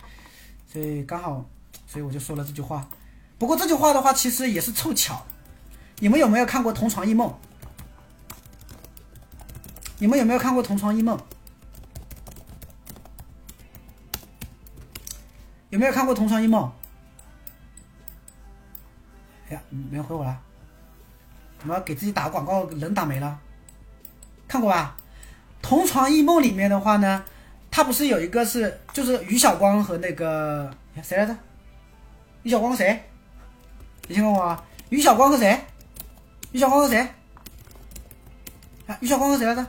[0.66, 1.44] 所以刚好，
[1.86, 2.88] 所以我就说了这句话。
[3.38, 5.24] 不过这句话的话，其实也是凑巧。
[5.98, 7.28] 你们有没有看过《同床异梦》？
[9.98, 11.16] 你们有没有看过《同床异梦》？
[15.72, 16.64] 有没有看过《同床异梦》？
[19.48, 20.38] 哎呀，没人回我了。
[21.58, 23.38] 怎么给自己打广告，人打没了？
[24.46, 24.94] 看过吧？
[25.62, 27.24] 《同床异梦》里面的话呢，
[27.70, 30.70] 他不是有一个是就是于晓光和那个
[31.02, 31.34] 谁来着？
[32.42, 33.02] 于晓光和谁？
[34.08, 34.62] 你听过吗？
[34.90, 35.58] 于晓光和谁？
[36.50, 36.98] 于晓光和谁？
[38.86, 39.66] 啊，于晓光和谁来着？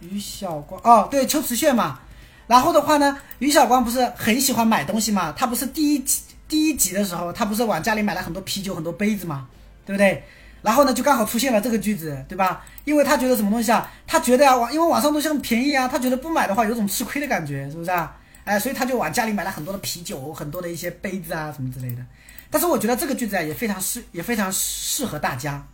[0.00, 2.00] 于晓光哦，对，邱瓷炫嘛。
[2.50, 5.30] 然后的话呢，于晓光不是很喜欢买东西嘛？
[5.36, 9.46] 他不是第一集第一集的时候，他不是往家里买了很多啤酒、很多杯子嘛？
[9.86, 10.24] 对不对？
[10.60, 12.64] 然后呢，就刚好出现了这个句子，对吧？
[12.84, 13.88] 因为他觉得什么东西啊？
[14.04, 18.16] 他觉得啊，网因为网上东西很便宜啊，他觉得不买的话有种吃亏的感觉，是不是啊？
[18.42, 22.04] 哎，所以他就往家里买了很多的啤酒、很多的一些杯子啊什么之类的。
[22.50, 25.64] 但是我觉得这个句子啊也非常适，也非常适合大家。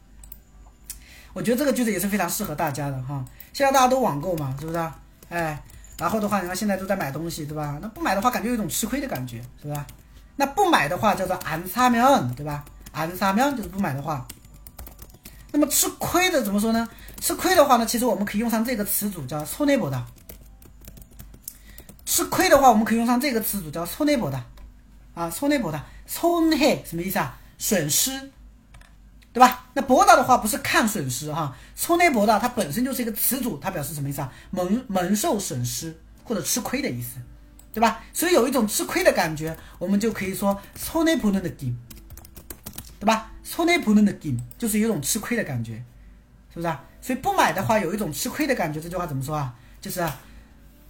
[1.32, 3.24] 我觉得这个句子也是非常适合大家的哈。
[3.54, 4.76] 现在大家都网购嘛，是不是？
[4.76, 4.94] 啊
[5.30, 5.62] 哎，
[5.97, 7.77] 然后的话，你看现在都在买东西，对吧？
[7.81, 9.85] 那不买的话，感觉有一种吃亏的感觉，是吧？
[10.35, 12.65] 那不买的话叫做안사 면， 对吧？
[12.93, 14.25] 안사면就是不买的话。
[15.51, 16.87] 那么吃亏的怎么说呢？
[17.19, 20.01] 吃亏的话呢，其实我们可以用上这个词组叫손해보 다。
[22.05, 24.39] 吃亏的话，我们可以用上这个词组叫손해보 다。
[25.13, 27.37] 啊，손해보 다， 손해什么意思啊？
[27.57, 28.31] 损失，
[29.35, 29.65] 对吧？
[29.73, 34.29] 那보다的话不是看损失哈，손해보 다， 它本身就是一个词组，它表示什么意思啊？
[34.49, 37.15] 蒙蒙受损失或者吃亏的意思，
[37.73, 38.03] 对吧？
[38.11, 41.73] 所以有一种吃亏的感觉，我们就可以说손해보는느 낌，
[42.99, 43.31] 对吧？
[43.45, 45.81] 손해보는느낌就是有一种吃亏的感觉，
[46.49, 46.83] 是不是啊？
[47.01, 49.53] 所以不买的话有一种吃亏的感觉，这句话怎么说啊？
[49.79, 50.05] 就是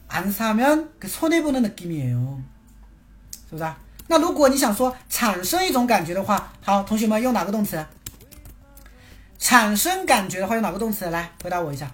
[0.09, 2.39] 안사면그손해보는느낌이에 요，
[3.47, 3.77] 是不是啊？
[4.07, 7.85] 那如果你想说产生一种感觉的话，好，同学们用哪个动词？
[9.37, 11.09] 产生感觉的话用哪个动词？
[11.09, 11.91] 来回答我一下。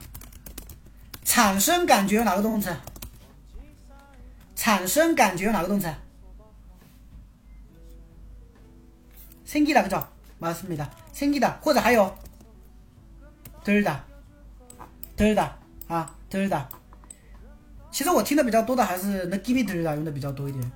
[1.24, 2.76] 产生感觉用哪个动词？
[4.56, 5.94] 产生感觉用哪个动词？
[9.48, 12.14] 생기다그죠맞습니다생기다或者还有
[13.64, 15.52] 들다들다
[15.88, 16.66] 啊들다
[17.92, 20.72] 其实我听的比较多的还是느낌이들다用的比较多一点。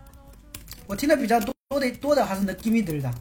[0.87, 3.13] 我听的比较多多的多的还是那 give me 的的，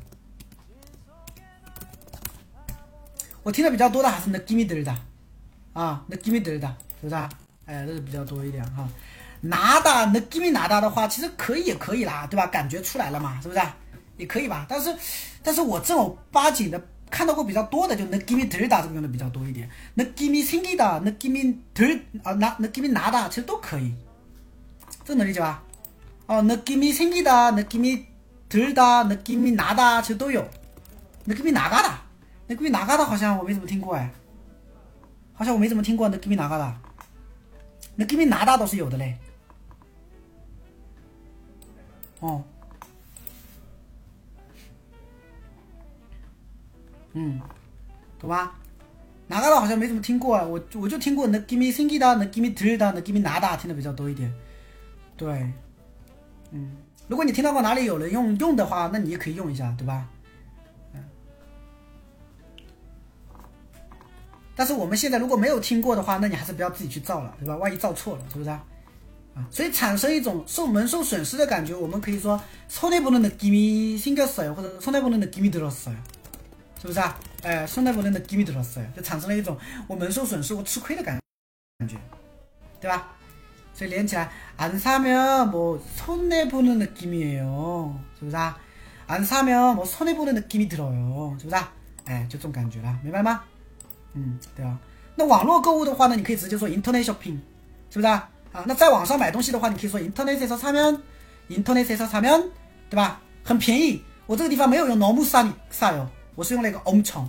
[3.46, 4.98] 我听的比较多的还是那吉米德尔，
[5.74, 6.60] 啊，那吉米德尔，
[7.00, 7.30] 是不是啊？
[7.68, 8.90] 哎，这是比较多一点哈。
[9.40, 12.48] 拿的那吉米拿的话，其实可以也可以啦，对吧？
[12.48, 13.62] 感觉出来了嘛，是不是？
[14.18, 14.66] 也可以吧。
[14.68, 14.96] 但是，
[15.44, 19.70] 但是我正儿八经的看到过比较多的，就能吉米德尔这个用的比较多一点。
[19.94, 21.86] 那吉米辛吉的、那吉米德、
[22.24, 23.94] 啊拿、那吉米拿的，其实都可以，
[25.04, 25.62] 这能理解吧？
[26.26, 28.04] 哦，那吉米辛吉的、那吉米
[28.50, 30.44] 德尔的、那吉米拿，其实都有。
[31.26, 32.05] 那吉米哪个的？
[32.48, 34.12] 那估计哪嘎达好像我没怎么听过哎。
[35.34, 36.80] 好像我没怎么听过那 give 哪嘎达。
[37.96, 39.18] 那 give 哪达倒是有的嘞。
[42.20, 42.44] 哦。
[47.14, 47.42] 嗯。
[48.20, 48.54] 懂吧？
[49.28, 54.32] 哪嘎达好像没怎么听过啊，我我就听过那 give me think it down，那 give me three down，那 give me 哪大达听的比较多一点。
[55.18, 55.52] 对。
[56.52, 56.78] 嗯。
[57.08, 60.08] 如果你听到过哪里有人用用的话，那你也可以用一下，对吧？
[64.57, 67.57] 但是我们现在如果没有听过的话，那你还是不要自己去造了，对吧？
[67.57, 68.63] 万一造错了，是不是啊？
[69.35, 75.97] 啊，所以产生一种受蒙受损失的感觉，我们可以说손해보는느낌이생겼어 요， 或者손해보는느낌이들었어 요，
[76.81, 77.17] 是不是啊？
[77.43, 81.19] 哎，손해보는느낌이들었어 요， 就产生了一种我蒙受损失、我吃亏的感
[81.79, 81.97] 感觉，
[82.81, 83.09] 对吧？
[83.73, 88.59] 所以连起来，안사면뭐손해보는느낌이에 요， 是不是啊？
[89.07, 91.73] 안사면뭐손해보는느낌이들어 요， 是不是啊？
[92.05, 93.43] 哎，就这种感觉了，明白吗？
[94.15, 94.79] 嗯，对啊。
[95.15, 97.39] 那网络购物的话呢，你可以直接说 internet shopping，
[97.91, 98.29] 是不是啊？
[98.53, 100.99] 啊，那在网上买东西的话，你可以说 internet 에서사 면，
[101.49, 102.45] internet 에서사 면，
[102.89, 103.21] 对吧？
[103.45, 104.03] 很便宜。
[104.27, 107.27] 我这个地方没有用너무싸싸 요， 我是用了一个엄 청，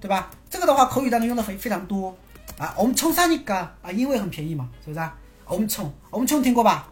[0.00, 0.30] 对吧？
[0.50, 2.16] 这个的话口语当中用的很非常多
[2.58, 5.14] 啊，엄청싸니까啊，因为很便宜嘛，是不是啊？
[5.46, 6.88] 엄 청， 엄청听过吧？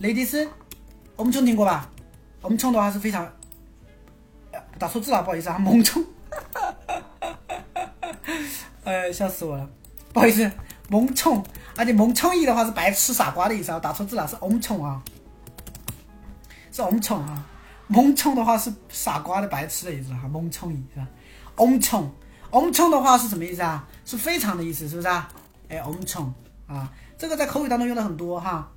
[0.00, 1.90] Ladies，엄청听过吧？
[2.42, 3.30] 엄청的话是非常，
[4.78, 6.04] 打错字了，不好意思啊，猛冲，
[8.84, 9.68] 哎，笑死我了，
[10.12, 10.48] 不好意思，
[10.88, 11.44] 萌宠，
[11.76, 15.02] 而且萌宠一的话是白痴傻瓜的意思啊，打错字了，是엄청啊，
[16.72, 17.46] 是엄청啊，
[17.88, 21.06] 萌宠的话是傻瓜的白痴的意思哈，萌宠一是吧？
[21.56, 22.10] 엄청
[22.50, 23.86] 엄청的话是什么意思啊？
[24.04, 25.28] 是非常的意思，是不是啊？
[25.68, 26.32] 哎，엄청
[26.66, 28.68] 啊，这个在口语当中用的很多哈，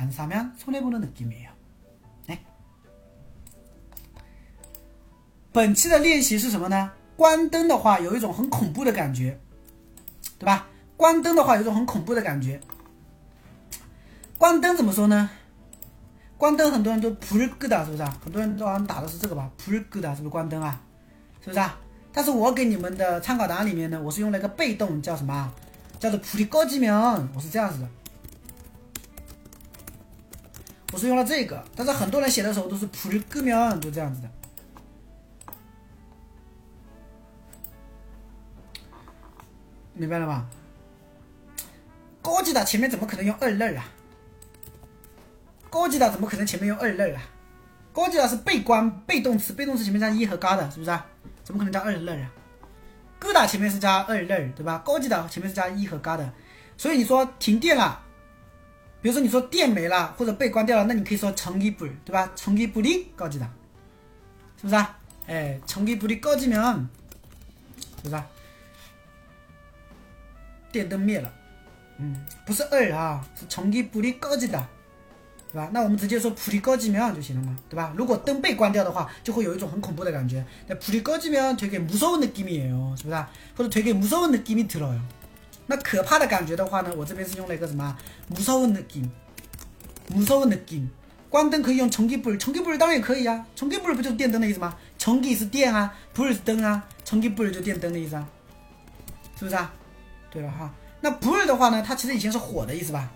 [0.00, 1.48] 안사면손해보는느낌이에요
[2.28, 2.38] 哎，
[5.52, 6.92] 本期的练习是什么呢？
[7.16, 9.38] 关灯的话有一种很恐怖的感觉，
[10.38, 10.66] 对吧？
[10.96, 12.60] 关灯的话有一种很恐怖的感觉。
[14.36, 15.30] 关灯怎么说呢？
[16.36, 18.18] 关灯很多人都불끄 다， 是不是啊？
[18.22, 19.50] 很多人都好像打的是这个吧？
[19.56, 20.78] 불끄 다， 是不是关灯啊？
[21.40, 21.78] 是不是啊？
[22.12, 25.50] 但是我给你们的参考答案里面呢，我是用了一个被动，叫什么？
[25.98, 27.88] 叫做불이꺼지면， 我是这样子的，
[30.91, 34.29] 不是用了这个，但是很多人写的时候都是普鲁格米昂，就这样子的。
[39.93, 40.45] 明白了吧？
[42.21, 43.85] 高级的前面怎么可能用二类啊？
[45.69, 47.23] 高级的怎么可能前面用二类啊？
[47.93, 50.99] 高级的是被光被动词，被动词前面加一和嘎的，是不是？
[51.43, 52.29] 怎么可能加二类啊？
[53.17, 54.81] 哥打前面是加二类，对吧？
[54.85, 56.33] 高级的前面是加一和嘎的，
[56.75, 58.01] 所以你说停电了。
[59.02, 62.30] 比如说你说电没了或者被关掉了，那你可以说전기불对吧？
[62.34, 63.46] 전기불이高级的，
[64.60, 64.96] 是不是啊？
[65.28, 66.86] 哎，전기불이꺼지 면，
[67.96, 68.26] 是不是啊？
[70.72, 71.32] 电灯灭了，
[71.98, 74.64] 嗯，不是二啊，是전기불이꺼지 다。
[75.52, 75.70] 对吧？
[75.72, 77.94] 那我们直接说普利高机苗就行了嘛，对吧？
[77.96, 80.44] 如果灯被关掉的话，就会有一种很恐怖的感觉。
[80.66, 83.24] 那普利高机苗되게무서운느낌이에 요， 是不是？
[83.56, 85.00] 或者되게무서운느낌이들어 요。
[85.70, 87.96] 那可怕的感觉的话呢，我这边是用了一个什么？
[88.32, 89.08] 무서운느 낌，
[90.10, 90.86] 무서운느 낌。
[91.28, 93.44] 关灯可以用전기 불， 전기불当然也可以啊。
[93.56, 94.74] 전기불不就是电灯的意思吗？
[94.98, 98.26] 전기是电啊，불是灯啊，전기불就电灯的意思啊，
[99.36, 99.74] 是不是啊？
[100.30, 103.10] 对了哈，那불的话呢，它其实以前是火的意思吧？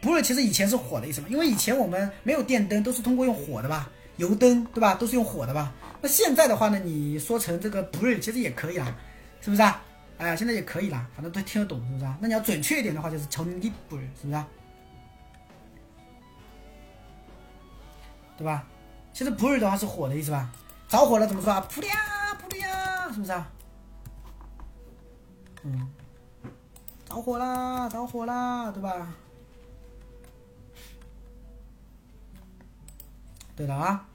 [0.00, 1.26] 不是，其实以前是火的意思嘛？
[1.28, 4.94] 因为以前我们没有电灯，都是通过用火的吧，油灯对吧？
[4.94, 5.72] 都是用火的吧？
[6.00, 8.94] 那现在的话呢，你说成这个不是，其实也可以啦，
[9.42, 9.82] 是不是啊？
[10.17, 12.17] 哎呀，现在也可以啦，反正都听得懂，是不是啊？
[12.21, 14.47] 那你要准确一点的话，就是成一不是，是不是啊？
[18.37, 18.65] 对吧？
[19.13, 20.49] 其实不是的话是火的意思吧？
[20.87, 21.59] 着火了怎么说啊？
[21.61, 23.51] 扑呀扑呀，是不是啊？
[25.63, 25.89] 嗯，
[27.07, 29.13] 着火啦，着火啦，对吧？
[33.55, 34.05] 对了啊，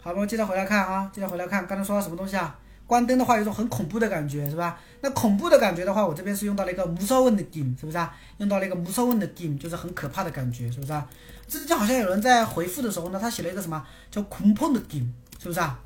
[0.00, 2.58] 好，我们接着回来看啊，接着回来看，刚才说到什么东西啊？
[2.87, 4.79] 关灯的话有一种很恐怖的感觉，是吧？
[5.01, 8.15] 那恐怖的感觉的话，我这边是用到了一个무서운느 낌， 是不是啊？
[8.37, 11.09] 用到了一个무서운느 낌， 就是很可怕的感觉，是不是啊？
[11.47, 15.79] 这就好像有人在回复的时候呢，他写了一个什么叫恐怖느낌， 是不是啊？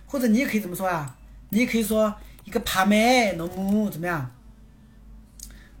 [0.05, 1.15] 或者你也可以怎么说啊
[1.49, 2.13] 你也可以说
[2.43, 4.29] 一个怕没农牧怎么样？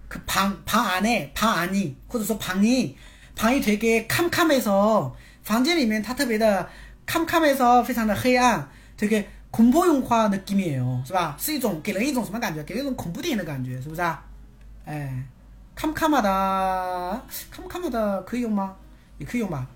[0.07, 2.95] 可怕怕啊内怕啊你或者说怕你
[3.35, 4.61] 怕一腿给看不看的
[5.41, 6.69] 房间里面它特别的
[7.05, 11.35] 看不看的非常的黑暗这个恐怖用话的 game 是吧？
[11.39, 12.63] 是一种给人一种什么感觉？
[12.63, 14.23] 给人一种恐怖电影的感觉是不是啊？
[14.85, 15.23] 哎
[15.75, 17.81] 看不看吧哒看不看
[18.25, 18.75] 可以用吗？
[19.17, 19.67] 也可以用吧。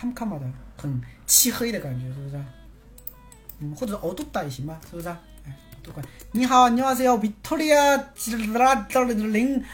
[0.00, 2.44] 캄캄하다很漆黑的感觉，是不是啊？
[3.60, 5.18] 嗯，或者어둡다也行吧，是不是啊？
[5.46, 6.04] 哎，都管。
[6.32, 9.64] 你好，안녕하세요，비토리아零零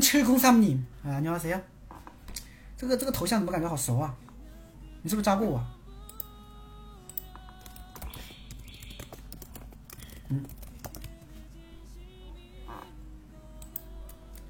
[0.00, 1.60] 七零三님啊，안녕하세요。
[2.78, 4.14] 这个这个头像怎么感觉好熟啊？
[5.02, 5.62] 你是不是加过我？
[10.30, 10.44] 嗯。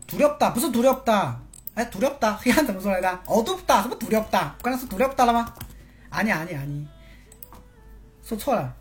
[0.07, 1.41] 두렵다不是두렵다
[1.75, 3.23] 哎，두렵다黑暗怎么说来的？
[3.27, 5.55] 어둡다什么두렵다刚才是두렵다了吗？
[6.11, 6.87] 아니아니아니
[8.25, 8.75] 说错了，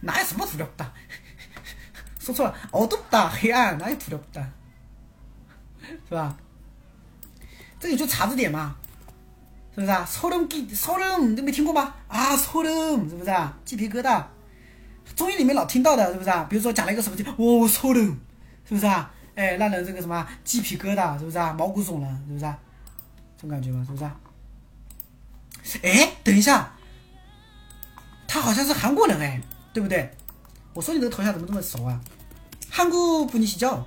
[0.00, 0.86] 哪有什么두렵다
[2.20, 4.46] 说错了， 어둡다黑暗哪有두렵다
[6.08, 6.36] 是吧？
[7.80, 8.76] 这你就查字典嘛，
[9.74, 10.06] 是不是啊？
[10.08, 11.94] 소름 기， 소름你没听过吗？
[12.08, 13.58] 啊，소름是不是啊？
[13.64, 14.24] 鸡皮疙瘩，
[15.14, 16.46] 中医里面老听到的，是不是啊？
[16.48, 18.16] 比如说讲了一个什么就，哦，소름
[18.66, 19.12] 是不是啊？
[19.38, 21.52] 哎，让人这个什么鸡皮疙瘩，是不是啊？
[21.52, 22.58] 毛骨悚然，是不是啊？
[23.36, 23.84] 这种感觉吗？
[23.84, 24.16] 是不是啊？
[25.82, 26.72] 哎，等一下，
[28.28, 29.40] 他好像是韩国人哎，
[29.72, 30.10] 对不对？
[30.72, 32.00] 我说你这个头像怎么这么熟啊？
[32.70, 33.84] 韩国분이시 죠？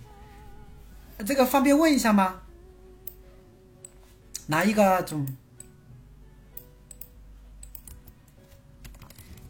[1.26, 2.40] 这个方便问一下吗？
[4.47, 5.25] 拿一个总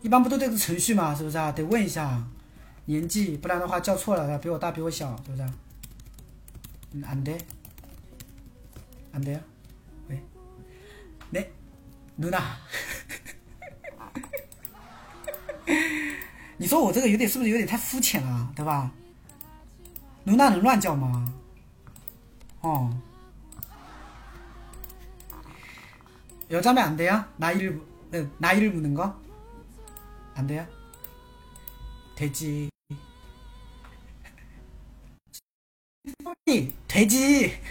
[0.02, 1.52] 一般不都这个程序吗是不是啊？
[1.52, 2.24] 得问一下
[2.86, 5.53] 年纪不然的话叫错了比我大比我小是不是啊？
[6.94, 7.38] 嗯嗯对
[10.07, 10.22] 喂
[11.30, 11.52] 没
[12.18, 12.57] 卢娜
[16.57, 18.91] 你说我这个有点是不是有点太肤浅了对吧？
[20.24, 21.34] 卢娜能乱叫吗？
[22.61, 22.98] 哦
[26.52, 29.28] 여자면 안 돼요 나이를 네 나이를 묻는 거
[30.38, 30.69] 안 돼요돼지
[36.88, 37.57] 돼지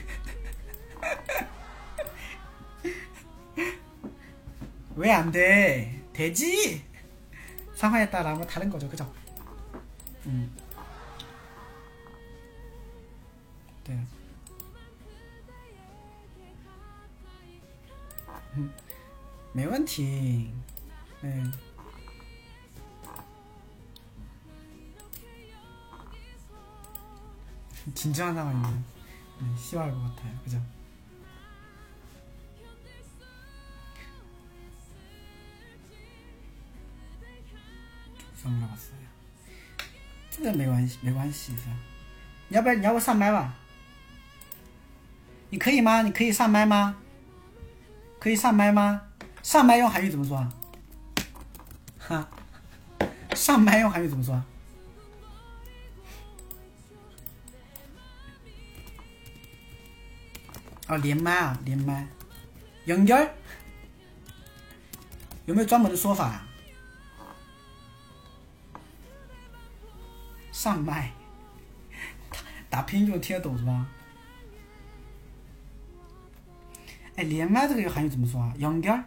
[4.97, 6.03] 왜 안 돼?
[6.13, 6.85] 돼지
[7.77, 9.13] 상황에 따라 뭐 다른 거죠, 그죠?
[10.27, 10.51] 음.
[13.87, 14.05] 네.
[18.58, 18.72] 음,
[19.54, 20.52] 没问题.
[21.22, 21.44] 네.
[27.96, 28.86] 진지한 상황이면
[29.40, 30.62] 네, 싫어할 것 같아요, 그죠?
[38.36, 38.98] 선물 왔어요.
[40.30, 41.76] 这个没关系，没关系是吧？
[42.48, 43.54] 你要不要你要不上麦吧？
[45.50, 46.02] 你可以吗？
[46.02, 46.96] 你可以上麦吗？
[48.19, 49.03] 可以上麦吗？
[49.43, 50.53] 上麦用韩语怎么说啊？
[51.99, 52.29] 哈，
[53.35, 54.43] 上麦用韩语怎么说？
[60.89, 62.07] 啊，连麦啊，连麦，
[62.87, 63.29] 연결
[65.45, 66.49] 有没有专门的说法啊？
[70.51, 71.13] 上麦，
[72.71, 73.87] 打拼音就能听得懂是吧？
[77.16, 78.54] 哎，连麦这个韩语怎么说啊？
[78.58, 79.04] 연결연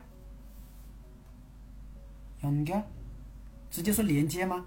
[2.65, 2.83] 결，
[3.71, 4.67] 直接说连接吗？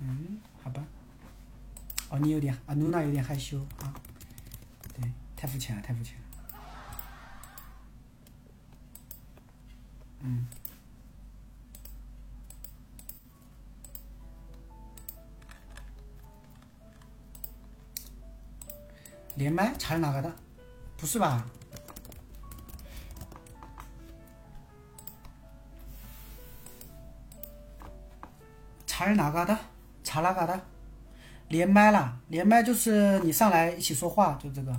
[0.00, 0.84] 嗯，好吧。
[2.10, 3.94] 哦，你有点啊，露娜有点害羞啊。
[4.94, 6.24] 对，太肤浅了，太肤浅了。
[10.20, 10.46] 嗯。
[19.36, 20.34] 连麦잘나가다
[20.96, 21.46] 不是吧？
[28.86, 30.60] 잘나가다잘나가다
[31.48, 34.78] 连麦啦，连麦就是你上来一起说话，就这个，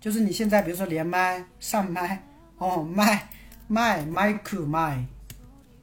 [0.00, 2.22] 就是你现在比如说连麦上麦
[2.58, 3.28] 哦，麦
[3.66, 5.04] 麦麦克麦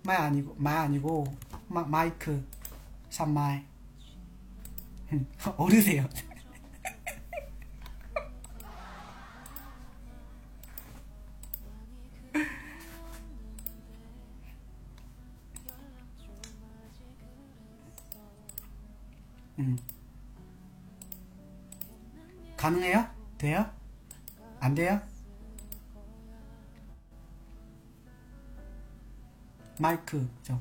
[0.04, 3.66] 麦아니고麦아니고마마이크상麦
[5.58, 6.08] 어르세요
[22.65, 23.07] 가능해요?
[23.37, 23.71] 돼요?
[24.59, 24.99] 안 돼요?
[29.79, 30.59] 마이크, 죠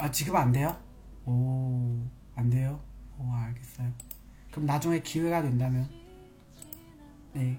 [0.00, 0.78] 아, 지금 안 돼요?
[1.24, 1.98] 오,
[2.34, 2.78] 안 돼요?
[3.18, 3.90] 오, 알겠어요.
[4.50, 5.88] 그럼 나중에 기회가 된다면
[7.32, 7.58] 네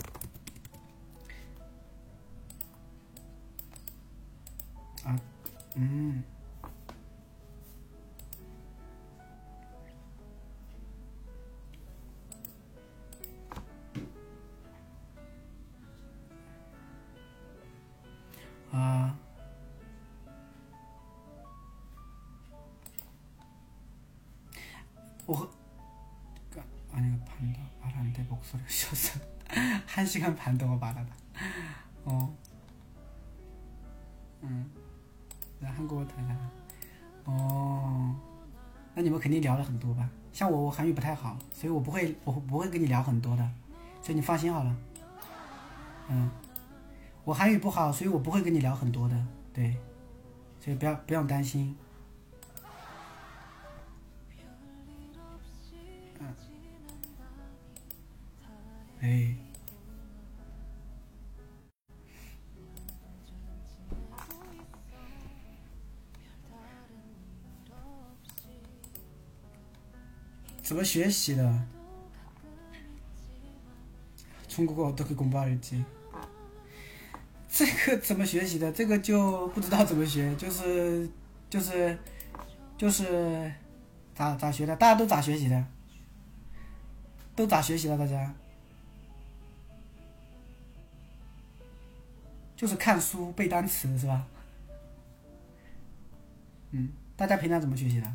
[5.77, 6.23] 음.
[18.71, 19.17] 아.
[25.27, 25.49] 어,
[26.49, 29.19] 그러니까 아니 반도 말안 돼 목소리 쉬어서
[29.87, 31.13] 한 시간 반 동안 말하다.
[32.05, 32.40] 어.
[35.91, 36.11] 多的
[37.25, 38.15] 哦，
[38.95, 40.09] 那你们肯定聊了很多吧？
[40.31, 43.49] 像我，我韩语不太好，所以我不会，我不会跟你聊很多的，
[44.01, 44.73] 所以你放心好了。
[46.07, 46.31] 嗯，
[47.25, 49.75] 我韩语不好，所以我不会跟你聊很多的，对，
[50.61, 51.75] 所以不要不用担心。
[56.19, 56.33] 嗯，
[59.01, 59.35] 哎。
[70.70, 71.62] 怎么学习的？
[74.48, 75.84] 中国어떻게공부할지？
[77.48, 78.72] 这个怎么学习的？
[78.72, 81.08] 这个就不知道怎么学，就是
[81.48, 81.98] 就是
[82.76, 83.52] 就是
[84.14, 84.74] 咋咋学的？
[84.76, 85.64] 大家都咋学习的？
[87.34, 87.96] 都咋学习的？
[87.98, 88.34] 大家？
[92.56, 94.26] 就是看书背单词是吧？
[96.70, 98.10] 嗯，大家平常怎么学习的？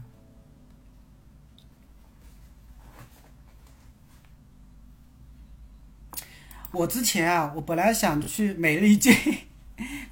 [6.76, 9.10] 我之前啊，我本来想去每日一句，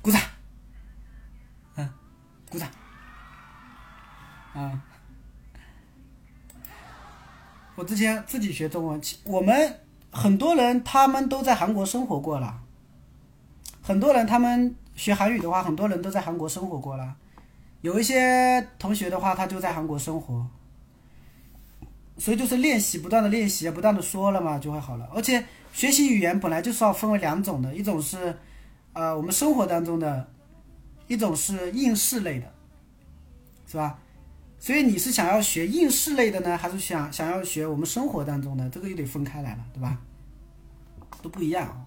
[0.00, 0.18] 鼓掌，
[1.76, 1.86] 嗯，
[2.50, 2.66] 鼓掌，
[4.54, 4.80] 啊，
[7.74, 9.78] 我之前自己学中文，我们
[10.10, 12.62] 很多人他们都在韩国生活过了，
[13.82, 17.14] 很多人他们学韩语的话，很多人都在韩国生活过了，
[17.82, 20.46] 有一些同学的话，他就在韩国生活，
[22.16, 25.44] 所以就是练习，不断的练习，不断的说了嘛，就会好了，而且。
[25.74, 28.36] 学习语言本来就是要分为两种的，一种是，
[28.92, 30.32] 呃，我们生活当中的，
[31.08, 32.54] 一种是应试类的，
[33.66, 33.98] 是吧？
[34.56, 38.70] 所以你是想要学应试类的呢，还是想想要学我们生活当中的？
[38.70, 40.00] 这个又得分开来了，对吧？
[41.20, 41.86] 都不一样啊。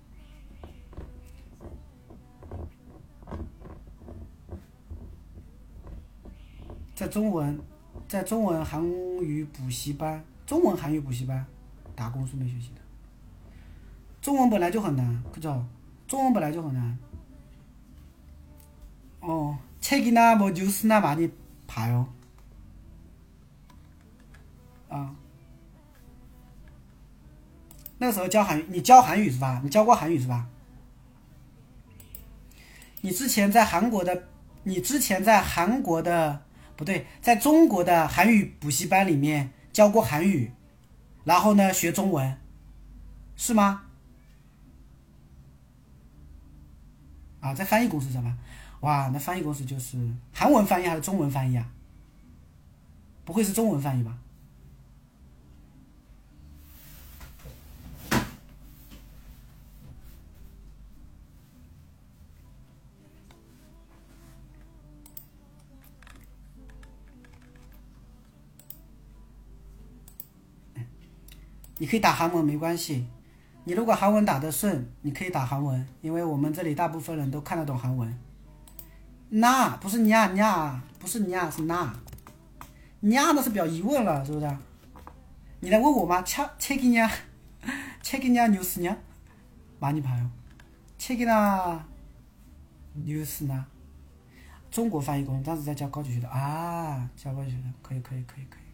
[6.94, 7.58] 在中文，
[8.10, 8.86] 在中文韩
[9.22, 11.46] 语补习班，中文韩语补习班
[11.96, 12.82] 打工是没学习的。
[14.27, 15.65] 中文本来就很难，可죠
[16.07, 16.99] 中文本来就很难。
[19.21, 21.31] 哦，책이나뭐뉴스나많이봐
[21.91, 22.07] 요。
[24.89, 25.15] 啊，
[27.99, 29.61] 那个时候教韩语，你教韩语是吧？
[29.65, 30.47] 你教过韩语是吧？
[33.01, 34.29] 你之前在韩国的，
[34.65, 36.45] 你之前在韩国的
[36.77, 40.53] 不对，在中国的韩语补习班里面教过韩语，
[41.25, 42.39] 然后呢学中文，
[43.35, 43.86] 是吗？
[47.40, 48.38] 啊，在翻译公司上班，
[48.82, 49.98] 哇，那翻译公司就是
[50.34, 51.70] 韩文翻译还是中文翻译啊？
[53.26, 54.18] 不会是中文翻译吧？
[71.80, 73.06] 你可以打韩文没关系。
[73.67, 78.19] 你如果韩文打得顺，你可以打韩文，因为我们这里大部分人都看得懂韩文。
[79.29, 81.95] 那不是呀呀，不是呀，是那。
[83.03, 84.57] 呀那是表疑问了，是不是？
[85.61, 86.23] 你来问我吗？
[86.23, 87.09] 切切给냐
[88.03, 90.29] 切给냐 뉴스냐많이봐 요。
[90.99, 91.85] 切给나
[92.95, 93.65] 뉴스 나。
[94.71, 98.66] 中国翻译工，当时在教高级学的啊，教高级学的，可以可以可以可以。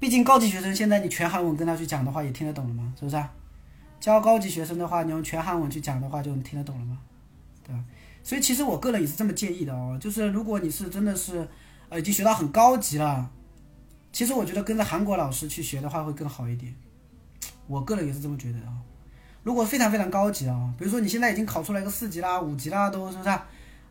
[0.00, 2.92] 毕竟高级学生现在你全韩文跟他去讲的话，也听得懂了吗？
[2.98, 3.22] 是不是？
[4.00, 6.98] 教高级学生的话，你用全韩文去讲的话，就能听得懂了吗？
[7.62, 7.84] 对吧？
[8.24, 11.46] 所以其实我个人也是这么建议的哦，就是如果你是真的是，
[11.90, 13.30] 呃，已经学到很高级了，
[14.10, 16.74] 其实我觉得跟着韩国老师去学的话会更好一点。
[17.66, 18.72] 我个人也是这么觉得的啊。
[19.42, 23.30] 如果非常非常高级的啊，比如说你现在已经考出来个四级啦、五级啦，都是不是？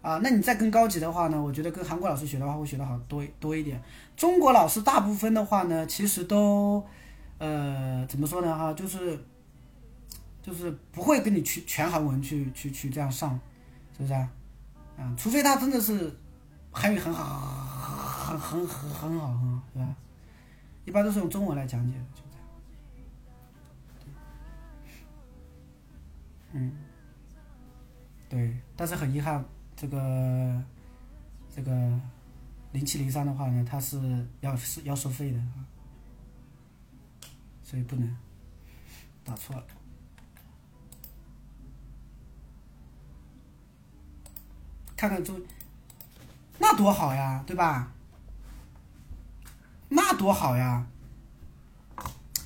[0.01, 1.41] 啊那你再更高级的话呢？
[1.41, 3.81] 我觉得跟韩国老师学的话，会学的好多多一点。
[4.15, 6.81] 中国老师大部分的话呢，其实都，
[7.37, 8.57] 呃，怎么说呢？
[8.57, 9.19] 哈，就是，
[10.41, 13.37] 就是不会跟你去全韩文去去去这样上，
[13.97, 14.29] 是不是啊？
[14.97, 16.17] 嗯，除非他真的是
[16.71, 19.95] 韩语很好，很很很很好，很好，是吧？
[20.85, 22.45] 一般都是用中文来讲解，就这样。
[26.53, 26.71] 嗯，
[28.29, 29.43] 对，但是很遗憾。
[29.79, 30.61] 这个
[31.55, 31.71] 这个
[32.73, 35.63] 零七零三的话呢，它是要是要收费的啊，
[37.63, 38.17] 所以不能
[39.23, 39.63] 打错了。
[44.97, 45.41] 看看中，
[46.57, 47.93] 那多好呀，对吧？
[49.87, 50.85] 那多好呀！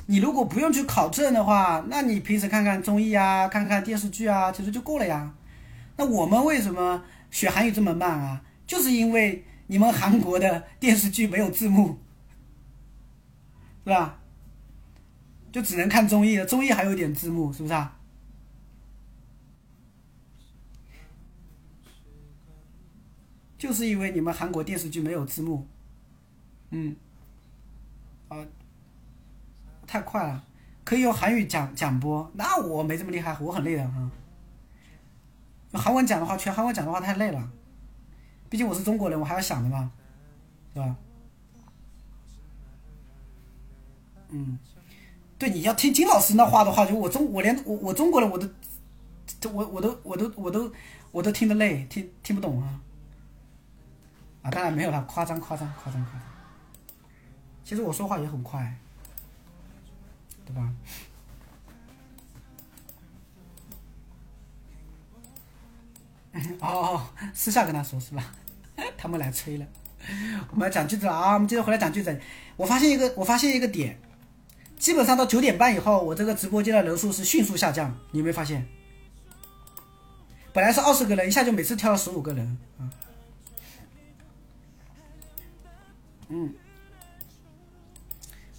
[0.05, 5.34] 你如果不用去考证的话，那你平时看看综艺啊，看看电视剧啊，其实就够了呀。
[5.97, 7.03] 那我们为什么？
[7.34, 11.97] 学韩语这么慢啊，就是因为你们韩国的电视剧没有字幕，
[13.84, 14.19] 是吧？
[15.51, 17.97] 就只能看综艺了，综艺还有点字幕，是不是啊？
[23.57, 25.68] 就是因为你们韩国电视剧没有字幕，
[26.69, 26.95] 嗯，
[28.27, 28.38] 啊，
[29.88, 30.45] 太快了，
[30.84, 34.11] 可以用韩语讲讲播，那我没这么厉害，我很累的啊。
[35.73, 37.51] 韩文讲的话，全韩文讲的话太累了，
[38.49, 39.91] 毕竟我是中国人，我还要想的嘛，
[40.73, 40.95] 是吧？
[44.29, 44.57] 嗯，
[45.37, 48.49] 对，你要听金老师那话的话，就我中我连我我中国人我都，
[49.51, 50.71] 我我都我都我都
[51.11, 52.81] 我都听得累，听听不懂啊。
[54.43, 56.21] 啊，当然没有了，夸张夸张夸张夸张。
[57.63, 58.77] 其实我说话也很快，
[60.45, 60.73] 对吧？
[66.60, 67.01] 哦 哦，
[67.34, 68.31] 私下跟他说是吧？
[68.97, 69.65] 他们来催了。
[70.51, 71.34] 我们要讲句子了啊！
[71.35, 72.19] 我们接着回来讲句子。
[72.57, 73.97] 我发现一个，我发现一个点，
[74.77, 77.95] 基本上到九点半以后，我这个直播间的人数是迅速下降。
[78.11, 78.68] 你有没有发现？
[80.51, 82.57] 本来是二十个人，一下就每次跳了十五个人。
[86.30, 86.53] 嗯，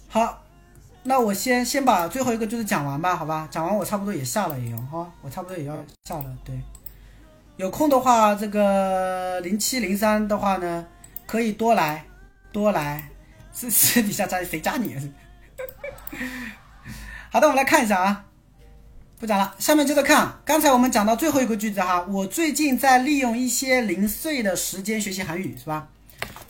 [0.07, 0.43] 好，
[1.03, 3.47] 那我先先把最后一个就是讲完吧，好吧？
[3.51, 5.75] 讲完我差不多也下了也要哈，我差不多也要
[6.05, 6.37] 下了。
[6.43, 6.59] 对，
[7.57, 10.85] 有空的话，这个零七零三的话呢？
[11.25, 12.05] 可以多来，
[12.51, 13.09] 多来，
[13.51, 14.95] 私私底下加谁加你？
[17.31, 18.25] 好的，我们来看一下啊，
[19.19, 20.37] 不讲了，下面接着看。
[20.43, 25.87] 刚才我们讲到最后一个句子哈，我最近在利用一些零碎的时间学习韩语，是吧？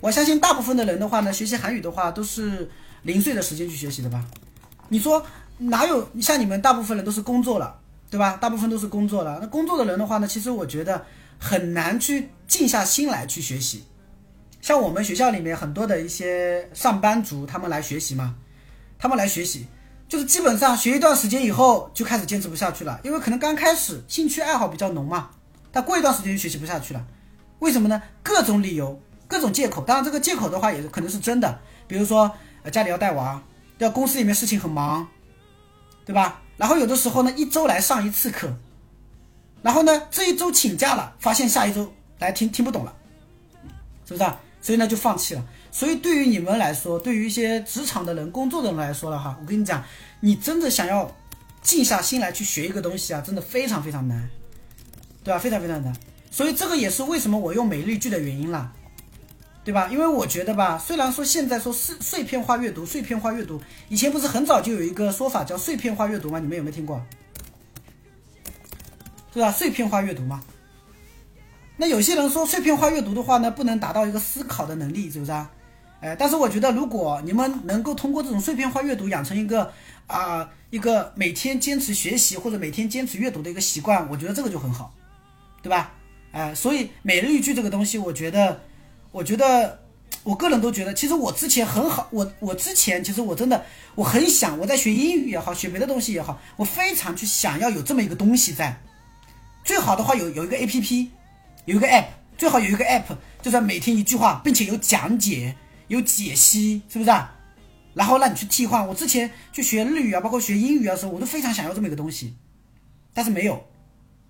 [0.02, 2.70] 我相信大部分的人的话呢，学习韩语的话都是
[3.04, 4.26] 零碎的时间去学习的吧？
[4.90, 5.26] 你说
[5.60, 7.80] 哪有像你们大部分人都是工作了，
[8.16, 8.38] 对吧？
[8.40, 11.06] 大部分都是工作了，那工作的人的话呢，其实我觉得
[11.38, 13.84] 很难去静下心来去学习。
[14.62, 18.36] 像我们学校里面很多的一些上班族，他们来学习嘛，
[18.98, 19.68] 他们来学习，
[20.08, 25.32] 就是基本上学一段时间以后就开始坚持不下去了，因为可能刚开始兴趣爱好比较浓嘛，
[25.74, 27.06] 但过一段时间就学习不下去了，
[27.60, 28.02] 为什么呢？
[28.24, 28.98] 各种理由，
[29.28, 32.32] 各种借口，当然这个借口的话也可能是真的，比如说
[32.72, 33.44] 家里要带娃，
[33.80, 35.06] 要公司里面事情很忙，
[36.06, 36.40] 对吧？
[36.58, 38.56] 然后有的时候呢一周来上一次课，
[39.62, 42.94] 然后呢这一周请假了，发现下一周来听听不懂了，
[44.06, 44.40] 是不是啊？
[44.62, 45.46] 所以呢，就放弃了。
[45.72, 49.84] 所以对于你们来说，对于一些职场的人、工作的人来说了哈，我跟你讲，
[50.22, 51.16] 你真的想要
[51.62, 54.28] 静下心来去学一个东西啊，真的非常非常难，
[55.24, 55.40] 对吧？
[55.40, 55.96] 非常非常难。
[56.32, 58.72] 所以这个也是为什么我用美丽句的原因了，
[59.66, 59.90] 对吧？
[59.92, 63.60] 因为我觉得吧，虽然说现在说碎碎片化阅读，碎片化阅读，
[63.90, 66.40] 以前不是很早就有一个说法叫碎片化阅读吗？
[66.40, 67.04] 你们有没有听过？
[69.34, 69.52] 是吧？
[69.52, 70.44] 碎片化阅读吗？
[71.78, 75.52] 那有些人说碎片化阅读的话呢，不能达到一个思考的能力，是不是啊？
[76.00, 79.74] 哎，但是我觉得，如果你们能够通过这种碎片化阅读养成一个
[80.06, 84.94] 啊一个每天坚持学习或者每天坚持阅读的一个习惯，我觉得这个就很好，
[85.64, 85.92] 对吧？
[86.32, 88.62] 哎，所以每日一句这个东西，我觉得，
[89.16, 89.80] 我觉得，
[90.24, 93.64] 我个人都觉得，其实我之前很好，我我之前其实我真的
[93.96, 98.78] 我很想，我在学英语也好，学别的东西也好，我非常去想要有这么一个东西在，
[99.64, 101.12] 最好的话有有一个 A P P。
[101.64, 102.06] 有一个 app，
[102.38, 103.06] 最好有一个 app，
[103.42, 105.56] 就是每天一句话，并且有讲解、
[105.88, 107.34] 有解析，是不是啊？
[107.96, 108.88] 然后让你去替换。
[108.88, 112.36] 我之前去学日语啊，包括学英语啊时候，我都非常想要这么一个东西，
[113.16, 113.66] 但是没有。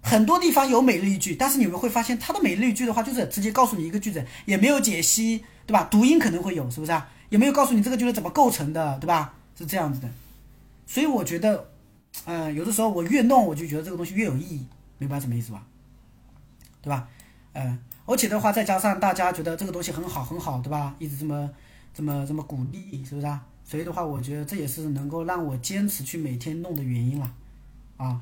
[0.06, 5.88] 很多地方有每日一句，但是你们会发现，它的每日一句的话，就是直接告诉你一个句子，也没有解析，对吧？
[5.90, 7.10] 读音可能会有，是不是啊？
[7.30, 9.34] 也没有告诉你这个句子怎么构成的，对吧？
[9.57, 10.07] 是这样子的。
[10.86, 11.72] 所以我觉得，
[12.26, 14.68] 嗯，有的时候我越弄，我就觉得这个东西越有意义，
[14.99, 15.65] 明白什么意思吧？
[16.84, 17.07] 对吧？
[17.53, 20.94] 嗯，而且的话，再加上大家觉得这个东西很好很好，对吧？
[20.99, 21.49] 一直这么
[21.95, 23.44] 这么这么鼓励，是不是啊？
[23.64, 27.34] 所以的话，我觉得这也是能够让我坚持去每天弄的原因了，
[27.98, 28.22] 啊，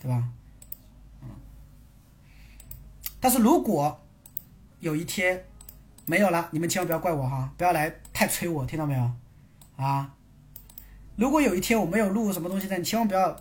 [0.00, 0.22] 对吧？
[3.26, 4.00] 但是如果
[4.78, 5.46] 有一天
[6.04, 9.10] 没有了，你们千万不要怪我哈，不要来太催我，听到没有？
[9.74, 10.14] 啊，
[11.16, 13.36] 如果有一天我没有录什么东西的，你千万不要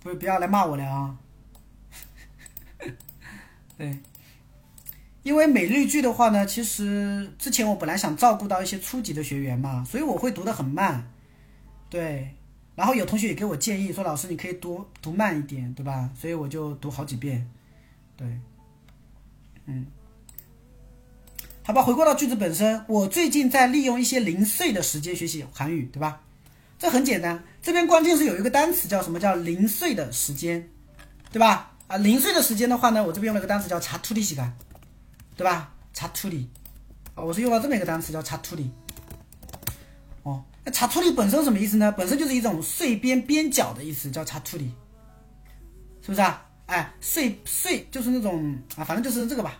[0.00, 1.16] 不不要来骂我了啊。
[3.78, 4.00] 对。
[5.22, 11.08] 因为每日句的话呢，其实之前我本来想照顾到一些初级的学员嘛，所以我会读得很慢，
[11.88, 12.34] 对。
[12.74, 16.10] 然后有同学也给我建议说，老师你可以读读慢一点，对吧？
[16.16, 17.48] 所以我就读好几遍，
[18.16, 18.26] 对，
[19.70, 19.86] 嗯。
[21.62, 26.20] 好吧，回过到句子本身，我最近在利用一些零碎的时间学习韩语，对吧？
[26.78, 30.68] 这很简单，这边关键是有一个单词叫什么叫零碎的时间，
[31.30, 31.72] 对吧？
[31.86, 34.52] 啊，零碎的时间的话呢，我这边用了个单词叫查图利西干。
[35.36, 35.72] 对吧？
[35.94, 36.46] 查图里，
[37.14, 38.70] 啊，我是用了这么一个单词叫查图里。
[40.22, 41.90] 哦，那查图里本身什么意思呢？
[41.92, 44.70] 本身就是一种碎边边角的意思，叫查图里，
[46.02, 46.46] 是不是啊？
[46.66, 49.59] 哎，碎碎就是那种啊，反正就是这个吧。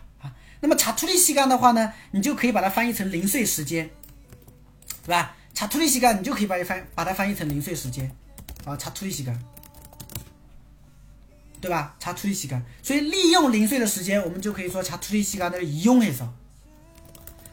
[0.60, 3.90] 啊，那么查图里西干的话呢，你就可以把它翻译成零碎时间，
[5.06, 5.36] 对吧？
[5.53, 8.11] 查图里西干，你就可以把它翻把它翻译成零碎时间，
[8.65, 9.40] 啊，查图里西干。
[11.61, 11.95] 对吧？
[11.99, 16.27] 查处理时间，所以利用零碎的时间，我们就可以说查处理时间的이용해 서，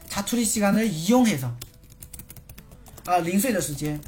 [0.07, 1.49] 查处理时间的이용해 서，
[3.05, 3.99] 啊，零碎的时间，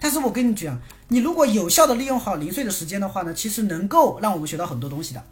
[0.00, 5.22] 但是我跟你讲，你如果有效的利用好零碎的时间的话呢，其实能够让我们学到很多东西的。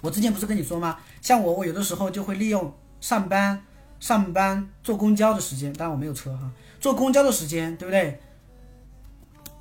[0.00, 0.98] 我之前不是跟你说吗？
[1.20, 3.62] 像我，我有的时候就会利用上班。
[4.00, 6.50] 上班坐公交的时间，当然我没有车哈。
[6.80, 8.18] 坐公交的时间，对不对？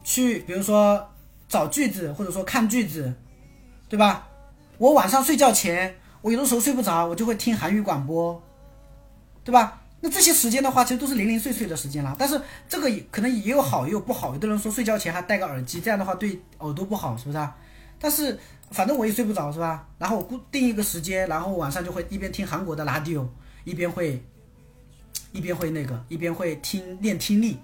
[0.01, 1.09] 去，比如说
[1.49, 3.13] 找句子，或者说看句子，
[3.89, 4.29] 对吧？
[4.77, 8.41] 我晚上睡觉前，我有的时候睡不着，我就会听韩语广播，
[9.43, 9.81] 对吧？
[10.01, 12.15] 那这些时间的话，其实都是零零碎碎的时间了。
[12.17, 12.39] 但是
[12.69, 14.33] 这个可能也有好也有不好。
[14.33, 17.49] 有的人说睡觉前还戴个耳机，这样的话对耳朵不好，是不是？
[17.99, 18.39] 但是
[18.71, 19.85] 反正我也睡不着，是吧？
[19.97, 23.25] 然后我固定一个时间，然后晚上就会一边听韩国的 radio。
[23.65, 24.23] 一边会，
[25.33, 27.59] 一边会那个，一边会听练听力。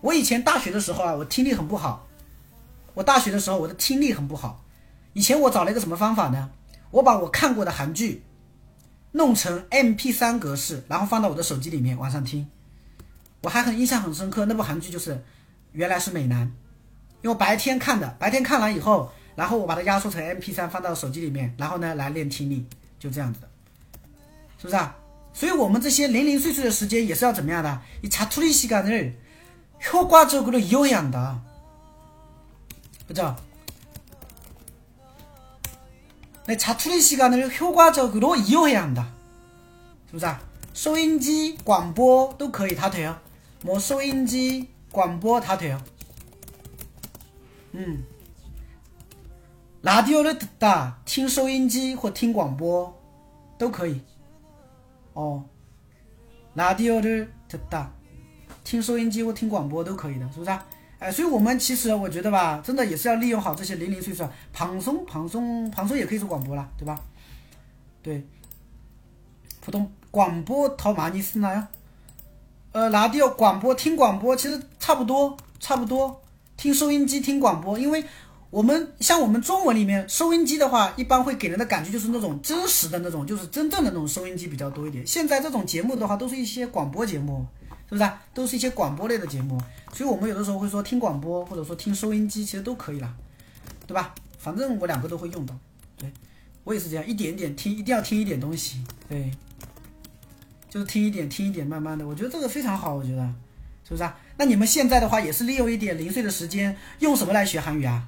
[0.00, 2.06] 我以前大学的时候啊，我听力很不好。
[2.94, 4.64] 我大学的时候我的听力很不好。
[5.12, 6.50] 以前我找了一个什么方法呢？
[6.95, 8.23] 我把我看过的韩剧
[9.11, 12.47] 弄成 MP3 格式，然后放到我的手机里面晚上听。
[13.41, 15.23] 我还很印象很深刻，那部韩剧就是
[15.71, 16.51] 原来是美男，
[17.21, 22.65] 因为白天看的，白天看完以后，然后我把它压缩成 MP3 放到手机里面，然后呢来练听力，
[22.99, 23.49] 就这样子的，
[24.57, 24.95] 是不是啊？
[25.33, 27.81] 所以我们这些零零碎碎的时间也是要怎么样的？
[28.03, 31.41] 이자투리시간을효과적으로이용해야 한다
[33.07, 33.35] 그죠
[36.47, 39.07] 네자투리시간을효과적으로이용해야 한다
[40.07, 40.41] 是不是啊？
[40.73, 45.79] 收音机、广播都可以，다돼요뭐收音机、广播다돼요
[47.73, 48.03] 嗯，
[49.81, 52.93] 라디오를듣다听收音机或听广播
[53.57, 54.01] 都可以。
[55.13, 55.45] 哦，
[56.55, 57.29] 라디오를듣
[57.69, 57.87] 다，
[58.63, 60.51] 听收音机或听广播都可以的，是不是？
[60.98, 66.98] 哎，所以我们其实我觉得吧，真的也是要利用好这些零零碎碎，庞松庞松庞松也可以做广播了，对吧？
[68.02, 68.26] 对，
[69.60, 71.68] 普通广播淘马尼斯那样，
[72.72, 76.22] 呃，拿掉广播听广播其实差不多，差不多
[76.56, 78.02] 听收音机听广播，因为
[78.48, 85.06] 我们像我们中文里面收音机的话，一般会给人的感觉就是那种真实的那种，就是真正的那种收音机比较多一点。
[85.06, 87.44] 现在这种节目的话，都是一些广播节目，
[87.89, 88.09] 是不是？
[88.33, 89.61] 都是一些广播类的节目，
[89.93, 93.13] 所以我们有的时候会说听广播，或者说听收音机，其实都可以了，
[93.85, 94.13] 对吧？
[94.37, 95.55] 反正我两个都会用到，
[95.97, 96.11] 对
[96.63, 99.31] 我也是这样，一点一点听，一定要听一点东西，对，
[100.69, 103.23] 就是听一点，听一点，慢慢的，我觉得这个非常好，我觉得，
[103.83, 104.17] 是不是啊？
[104.37, 108.07] 那你们现在的话，也是利用一点零碎的时间，用什么来学韩语啊？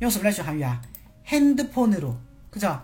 [0.00, 0.82] 用什么来学韩语啊？
[1.28, 2.16] 핸드폰으 로，
[2.52, 2.80] 그죠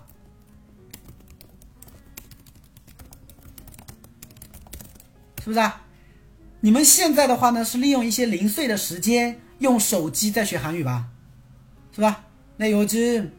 [5.43, 5.83] 是不是啊？
[6.63, 11.07] 你们现在的话呢，是利用一些零碎的时间，用手机在学韩语吧？
[11.95, 12.25] 是吧？
[12.57, 13.31] 那요즘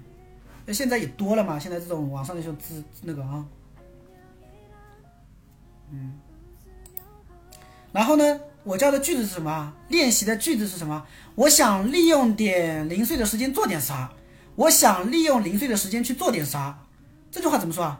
[0.67, 1.59] 那现在也多了嘛？
[1.59, 3.45] 现在这种网上的这种资那个啊，
[5.91, 6.13] 嗯。
[7.93, 9.73] 然后呢，我教的句子是什么？
[9.89, 11.07] 练习的句子是什么？
[11.35, 14.13] 我想利用点零碎的时间做点啥？
[14.57, 16.79] 我想利用零碎的时间去做点啥？
[17.31, 17.99] 这句话怎么说啊？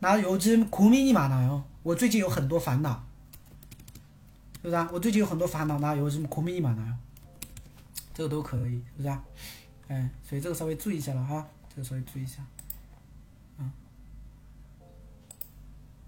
[0.00, 1.62] 那요즘고민이많아 요。
[1.84, 3.04] 我最近有很多烦恼，
[4.62, 4.88] 是不是啊？
[4.92, 5.78] 我最近有很多烦恼。
[5.78, 6.94] 那요즘고민이많아 요。
[8.14, 9.22] 这个都可以，是不是啊？
[9.86, 12.44] 哎，所以这个稍微注意一下了哈，这个稍微注意一下，
[13.58, 13.70] 嗯，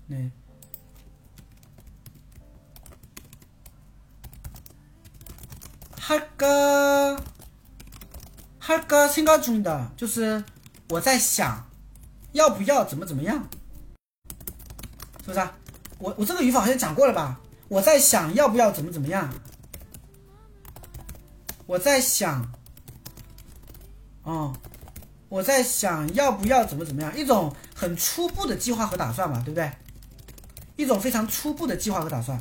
[0.09, 0.31] 对。
[8.61, 10.43] 할까할까생각중的，就是
[10.89, 11.71] 我在想，
[12.33, 13.49] 要不要怎么怎么样，
[15.21, 15.57] 是不是啊？
[15.99, 17.41] 我我这个语法好像讲过了吧？
[17.68, 19.34] 我在想要不要怎么怎么样，
[21.66, 22.52] 我在想，
[24.24, 24.56] 哦，
[25.30, 29.72] 我在想要不要怎么怎么样，一种很初步的计划和打算嘛，对不对？
[30.76, 32.38] 一种非常初步的计划和打算。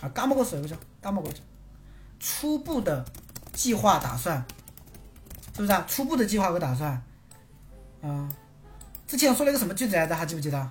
[0.00, 1.40] 啊，干不过水不行，干不过去。
[2.18, 3.04] 初步的
[3.52, 4.44] 计划打算，
[5.54, 5.84] 是不是啊？
[5.88, 7.00] 初步的计划和打算，
[8.02, 8.28] 啊、
[9.06, 10.16] 之前我说了一个什么句子来着？
[10.16, 10.70] 还记不记得？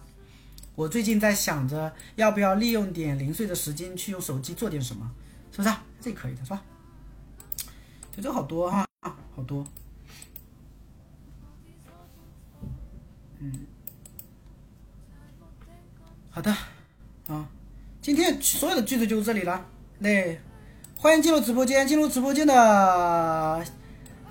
[0.81, 5.11] 我最近在想着要不要利用点零碎的时间去用手机做点什么。
[5.51, 5.75] 是不是？
[5.99, 6.63] 这可以的，是吧？
[8.15, 8.87] 就这好多哈，
[9.35, 9.63] 好多。
[13.37, 13.53] 嗯，
[16.31, 16.51] 好的，
[17.27, 17.47] 啊，
[18.01, 19.63] 今天所有的句子就这里了。
[19.99, 20.39] 那
[20.97, 23.63] 欢迎进入直播间，进入直播间的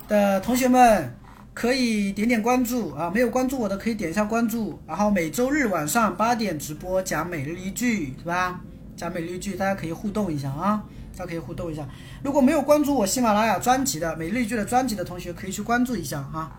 [0.09, 1.15] 的同学们
[1.53, 4.79] 可以点点关注啊，没有关注我的可以点一下关注。
[4.87, 8.61] 然后每周日晚上八点直播讲每日一句，是吧？
[8.95, 10.83] 讲每日一句，大家可以互动一下啊。
[11.17, 11.85] 大家可以互动一下，
[12.23, 16.49] 如果没有关注我喜马拉雅专辑的每日一句的专辑的同学，可以去关注一下哈。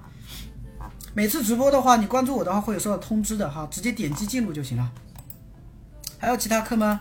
[1.14, 4.93] 每次直播的话，你关注我的话会有收到通知的哈，直接点击进入就行了。
[6.19, 7.01] 还有其他课吗？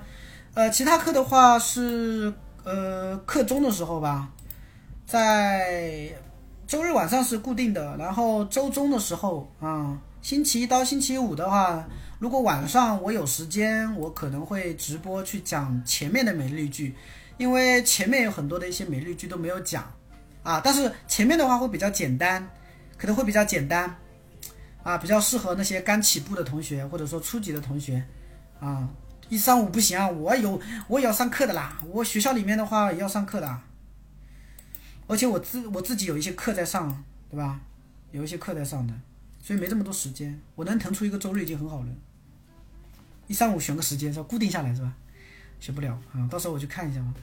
[0.53, 4.29] 呃，其他课的话是呃课中的时候吧，
[5.05, 6.09] 在
[6.71, 11.85] 周日晚上是固定的，然后周中的时候啊，星期一到星期五的话，
[12.17, 16.95] 如果晚上我有时间，我可能会直播去讲前面的每日一句。
[17.37, 19.83] 因为前面有很多的一些美丽句都没有讲，
[20.43, 22.47] 啊，但是前面的话会比较简单，
[22.97, 23.93] 可能会比较简单，
[24.81, 28.01] 啊，比较适合那些刚起步的同学或者说初级的同学，
[28.61, 28.87] 啊，
[29.27, 30.57] 一三五不行啊，我有
[30.87, 33.59] 我也要上课的啦，我学校里面的话也要上课的，
[35.11, 37.59] 而且我自我自己有一些课在上，对吧？
[38.13, 38.93] 有一些课在上的，
[39.41, 41.87] 所以没这么多时间，我能腾出一个周日已经很好了，
[43.27, 44.23] 一三五选个时间是？
[44.23, 44.93] 固定下来是吧？
[45.59, 47.13] 选不了啊，到时候我去看一下嘛。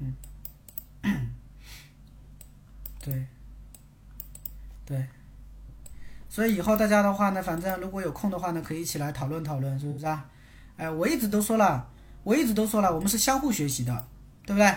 [0.00, 1.32] 嗯，
[3.04, 3.24] 对，
[4.84, 5.06] 对，
[6.28, 10.28] 所以以后大家的话呢，反正如果有空的话呢，可以一起来讨论讨论，是不是啊？
[10.76, 11.88] 哎，我一直都说了，
[12.24, 14.08] 我一直都说了，我们是相互学习的，
[14.44, 14.76] 对不对？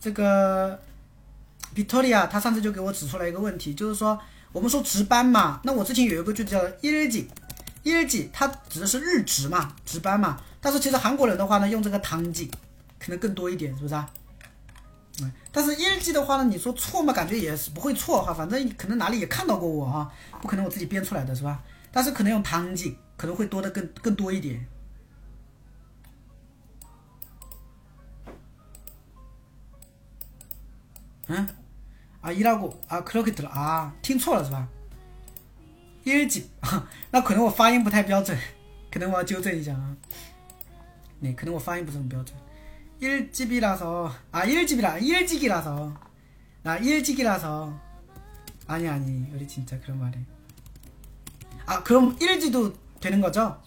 [0.00, 0.78] 这个
[1.74, 4.18] Victoria，她上次就给我指出来一个问题，就是说
[4.52, 7.28] 我们说值班嘛，那我之前有一个句子叫一日几，
[7.82, 12.50] 一日几，它指的是日值嘛，值班嘛，但是其实韩国人的话呢，用这个堂几
[12.98, 14.08] 可能更多一点，是不是啊？
[15.20, 20.10] 嗯，但是一日记的话呢，你说错嘛，感觉也是不会错哈，反正可能哪里也看到过我哈，
[20.40, 21.60] 不可能我自己编出来的是吧？
[21.90, 24.64] 但是可能用堂记可能会多的更更多一点。
[31.27, 31.47] 嗯，
[32.21, 34.67] 啊，一라고啊，그렇게들啊，听错了是吧？
[36.03, 36.49] 一日记，
[37.11, 38.37] 那可能我发音不太标准，
[38.91, 39.95] 可能我要纠正一下啊。
[41.21, 42.37] 네， 可能我发音不是很标准。
[42.99, 45.93] 일집이라서 아 일집이라 일직이라서
[46.61, 47.77] 나 일직이라서
[48.67, 50.23] 아니 아니 우리 진짜 그런 말해
[51.65, 53.61] 아 그럼 일지도 되는 거죠?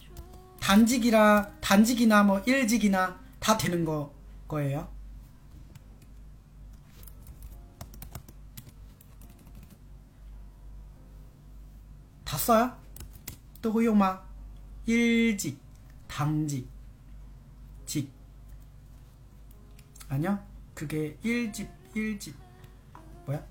[0.60, 4.10] 단직이라 단직이나 뭐 일직이나 다 되는 거
[4.48, 4.89] 거예요?
[12.41, 12.76] 써요?
[13.61, 14.22] 또 고용마
[14.85, 15.59] 일직
[16.07, 16.68] 당직
[17.85, 18.11] 직
[20.09, 20.43] 아니요.
[20.73, 22.34] 그게 1집, 1집.
[23.26, 23.41] 뭐야?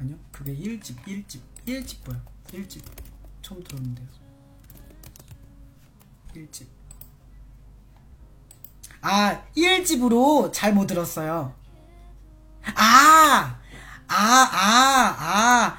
[0.00, 0.16] 아니요.
[0.32, 1.40] 그게 1집, 1집.
[1.66, 2.20] 1집 뭐야?
[2.48, 2.82] 1집.
[3.42, 4.06] 처음 들었는데요.
[6.34, 6.66] 1집.
[9.02, 11.54] 아, 1집으로 잘 못 들었어요.
[12.74, 13.60] 아!
[14.08, 15.78] 아, 아, 아,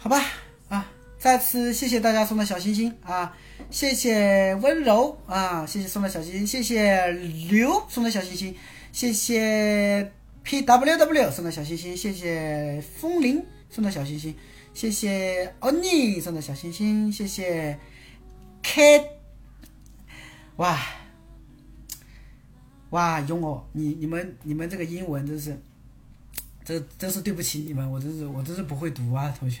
[0.00, 0.22] 好吧，
[0.68, 0.88] 啊，
[1.18, 3.36] 再次谢谢大家送的小心心啊。
[3.68, 7.06] 谢谢温柔啊，谢谢送的小心心，谢谢
[7.50, 8.54] 刘送的小心心，
[8.92, 10.12] 谢谢
[10.44, 14.34] P W W 送的小心心，谢谢风铃送的小心心，
[14.72, 17.76] 谢谢欧尼送的小心心，谢谢
[18.62, 19.04] K，
[20.56, 20.78] 哇
[22.90, 25.60] 哇用哦，你你们你们这个英文真是，
[26.64, 29.60] 这真是对不起你们，我真是我真是不会读啊，同学，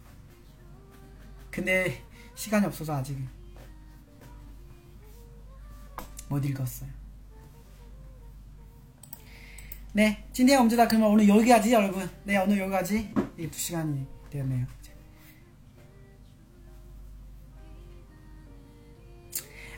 [1.50, 2.02] 근데
[2.34, 3.16] 시간이 없어서 아직.
[6.28, 6.90] 못 읽었어요.
[9.92, 12.08] 네, 今天我们就到 그러면 오늘 여기까지 여러분.
[12.24, 14.66] 네, 오늘 여기까지 이 두 시간이 되었네요.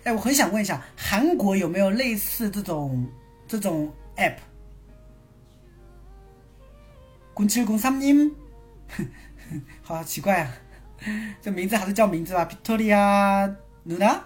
[0.05, 3.07] 哎，我很想问一下，韩国有没有类似这种
[3.47, 4.39] 这种 app？
[7.35, 8.35] 0703님，
[9.83, 10.53] 好奇怪啊，
[11.41, 12.47] 这名字还是叫名字吧？
[12.49, 14.25] 빅토리아누나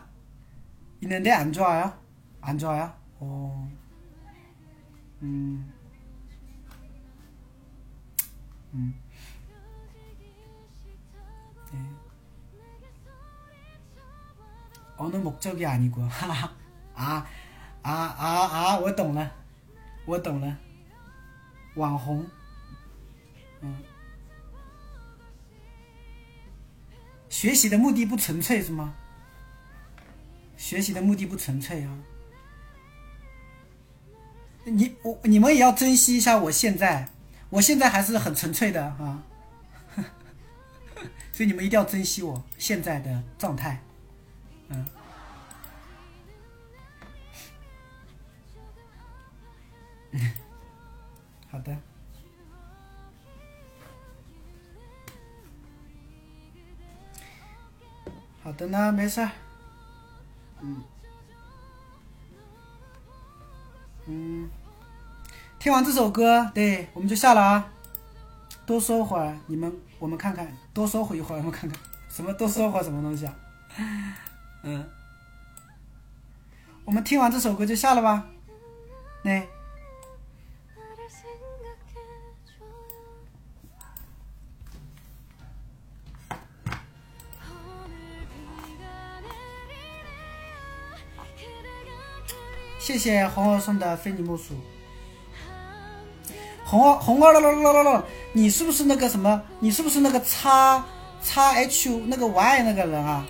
[1.01, 1.93] 있는데안 좋아요?
[2.41, 2.93] 안 좋아요?
[3.21, 3.71] 어,
[5.23, 5.73] 음,
[8.73, 8.95] 음,
[11.73, 11.79] 네.
[14.97, 16.53] 어느 목적이 아니고, 아,
[16.95, 17.27] 아,
[17.83, 19.31] 아, 아, 我懂了,
[20.07, 20.57] 我懂了,
[21.75, 22.27] 网红,
[23.63, 23.86] 음.
[27.30, 28.96] 学习的目的不纯粹是吗？
[30.58, 31.98] 学习的目的不纯粹啊。
[34.64, 37.10] 你我你们也要珍惜一下我现在，
[37.50, 39.24] 我现在还是很纯粹的啊。
[41.32, 43.82] 所以你们一定要珍惜我现在的状态，
[44.70, 44.86] 嗯。
[51.50, 51.78] 好的。
[58.48, 59.30] 好的呢，没事儿。
[60.62, 60.82] 嗯。
[64.06, 64.50] 嗯。
[65.60, 67.70] 听完这首歌，对，我们就下了啊。
[68.66, 69.70] 多说会儿，你们
[70.00, 73.36] 我们看看，多说会一会儿，我们看看什么多说会儿什么东西啊？
[74.64, 74.90] 嗯。
[76.86, 78.28] 我们听完这首歌就下了吧。
[79.24, 79.46] 对。
[92.88, 94.54] 谢谢红二送的非你莫属，
[96.64, 98.02] 红二红二啦啦啦！
[98.32, 99.44] 你是不是那个什么？
[99.60, 100.86] 你是不是那个叉
[101.22, 103.28] 叉 H 那个 Y 那个人啊？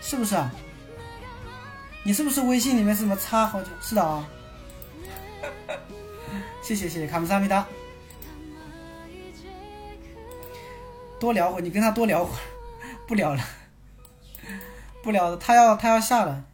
[0.00, 0.48] 是不是啊？
[2.04, 3.68] 你是不是微信里面什么叉好久？
[3.80, 4.24] 是的啊。
[6.62, 7.66] 谢谢谢谢卡姆萨米达，
[11.18, 12.30] 多聊会，你跟他多聊会，
[13.08, 13.42] 不聊了，
[15.02, 16.44] 不聊了，他要他要下了。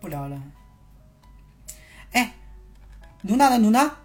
[0.00, 0.40] 不聊了。
[2.12, 2.34] 哎，
[3.22, 3.96] 卢娜的卢娜，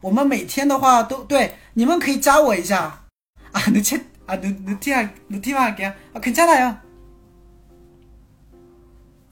[0.00, 3.02] 我们每天的话都对，你们可以加我一下
[3.50, 6.76] 啊，你切啊，你你听下，你听下给啊，괜찮아요。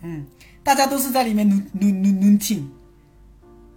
[0.04, 0.26] 嗯，
[0.62, 2.68] 大家都是在里面눈눈눈눈听，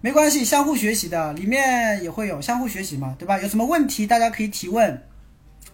[0.00, 3.38] 没关系，相互学习的，里面也会有相互学习嘛，对吧？
[3.40, 5.02] 有什么问题大家可以提问，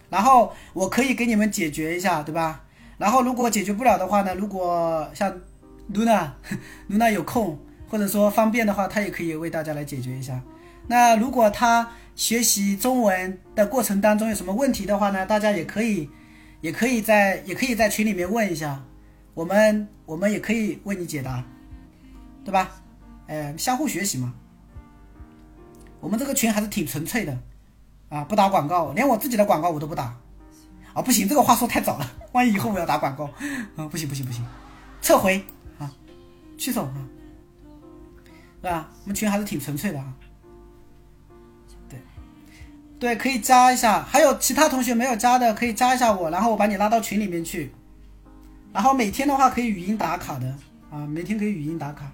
[0.09, 2.63] 然后我可以给你们解决一下，对吧？
[2.97, 5.31] 然后如果解决不了的话呢，如果像
[5.93, 6.31] Luna
[6.89, 10.41] Luna 有空或者说方便的话，他也可以为大家来解决一下。
[10.87, 11.87] 那如果他
[12.20, 16.06] 学习中文的过程当中有什么问题的话呢，大家也可以
[16.60, 18.84] 也可以在也可以在群里面问一下，
[19.32, 21.42] 我们我们也可以为你解答，
[22.44, 22.72] 对吧？
[23.26, 24.34] 呃，相互学习嘛。
[25.98, 27.38] 我们这个群还是挺纯粹的，
[28.10, 30.14] 啊，不打广告，连我自己的广告我都不打。
[30.92, 33.24] 啊，不行，这个话说太早了， 万一以后我要打广告，
[33.76, 34.44] 啊，不行不行不行，
[35.00, 35.42] 撤回
[35.78, 35.90] 啊，
[36.58, 36.92] 취소啊，
[38.60, 38.90] 是吧？
[39.04, 40.14] 我们群还是挺纯粹的啊。
[43.00, 47.72] 对，可以加一下，还有其他同学没有加的可以加一下我，然后我把你拉到群里面去。
[48.74, 50.46] 然后每天的话可以语音打卡的
[50.90, 52.12] 啊，每天可以语音打卡。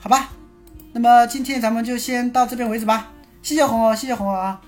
[0.00, 0.30] 好吧，
[0.92, 3.10] 那么今天咱们就先到这边为止吧，
[3.42, 4.60] 谢谢红红，谢谢红红啊，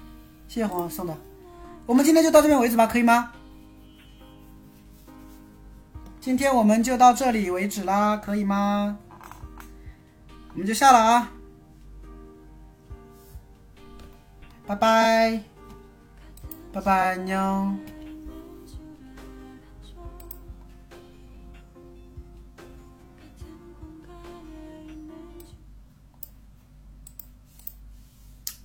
[0.49, 1.30] 谢谢红红送的。
[1.91, 3.33] 我们今天就到这边为止吧可以吗？
[6.21, 8.97] 今天我们就到这里为止啦可以吗？
[10.53, 11.33] 我们就下了啊。
[14.69, 15.43] 拜拜。
[16.73, 17.75] 拜拜妞。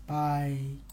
[0.06, 0.85] 拜。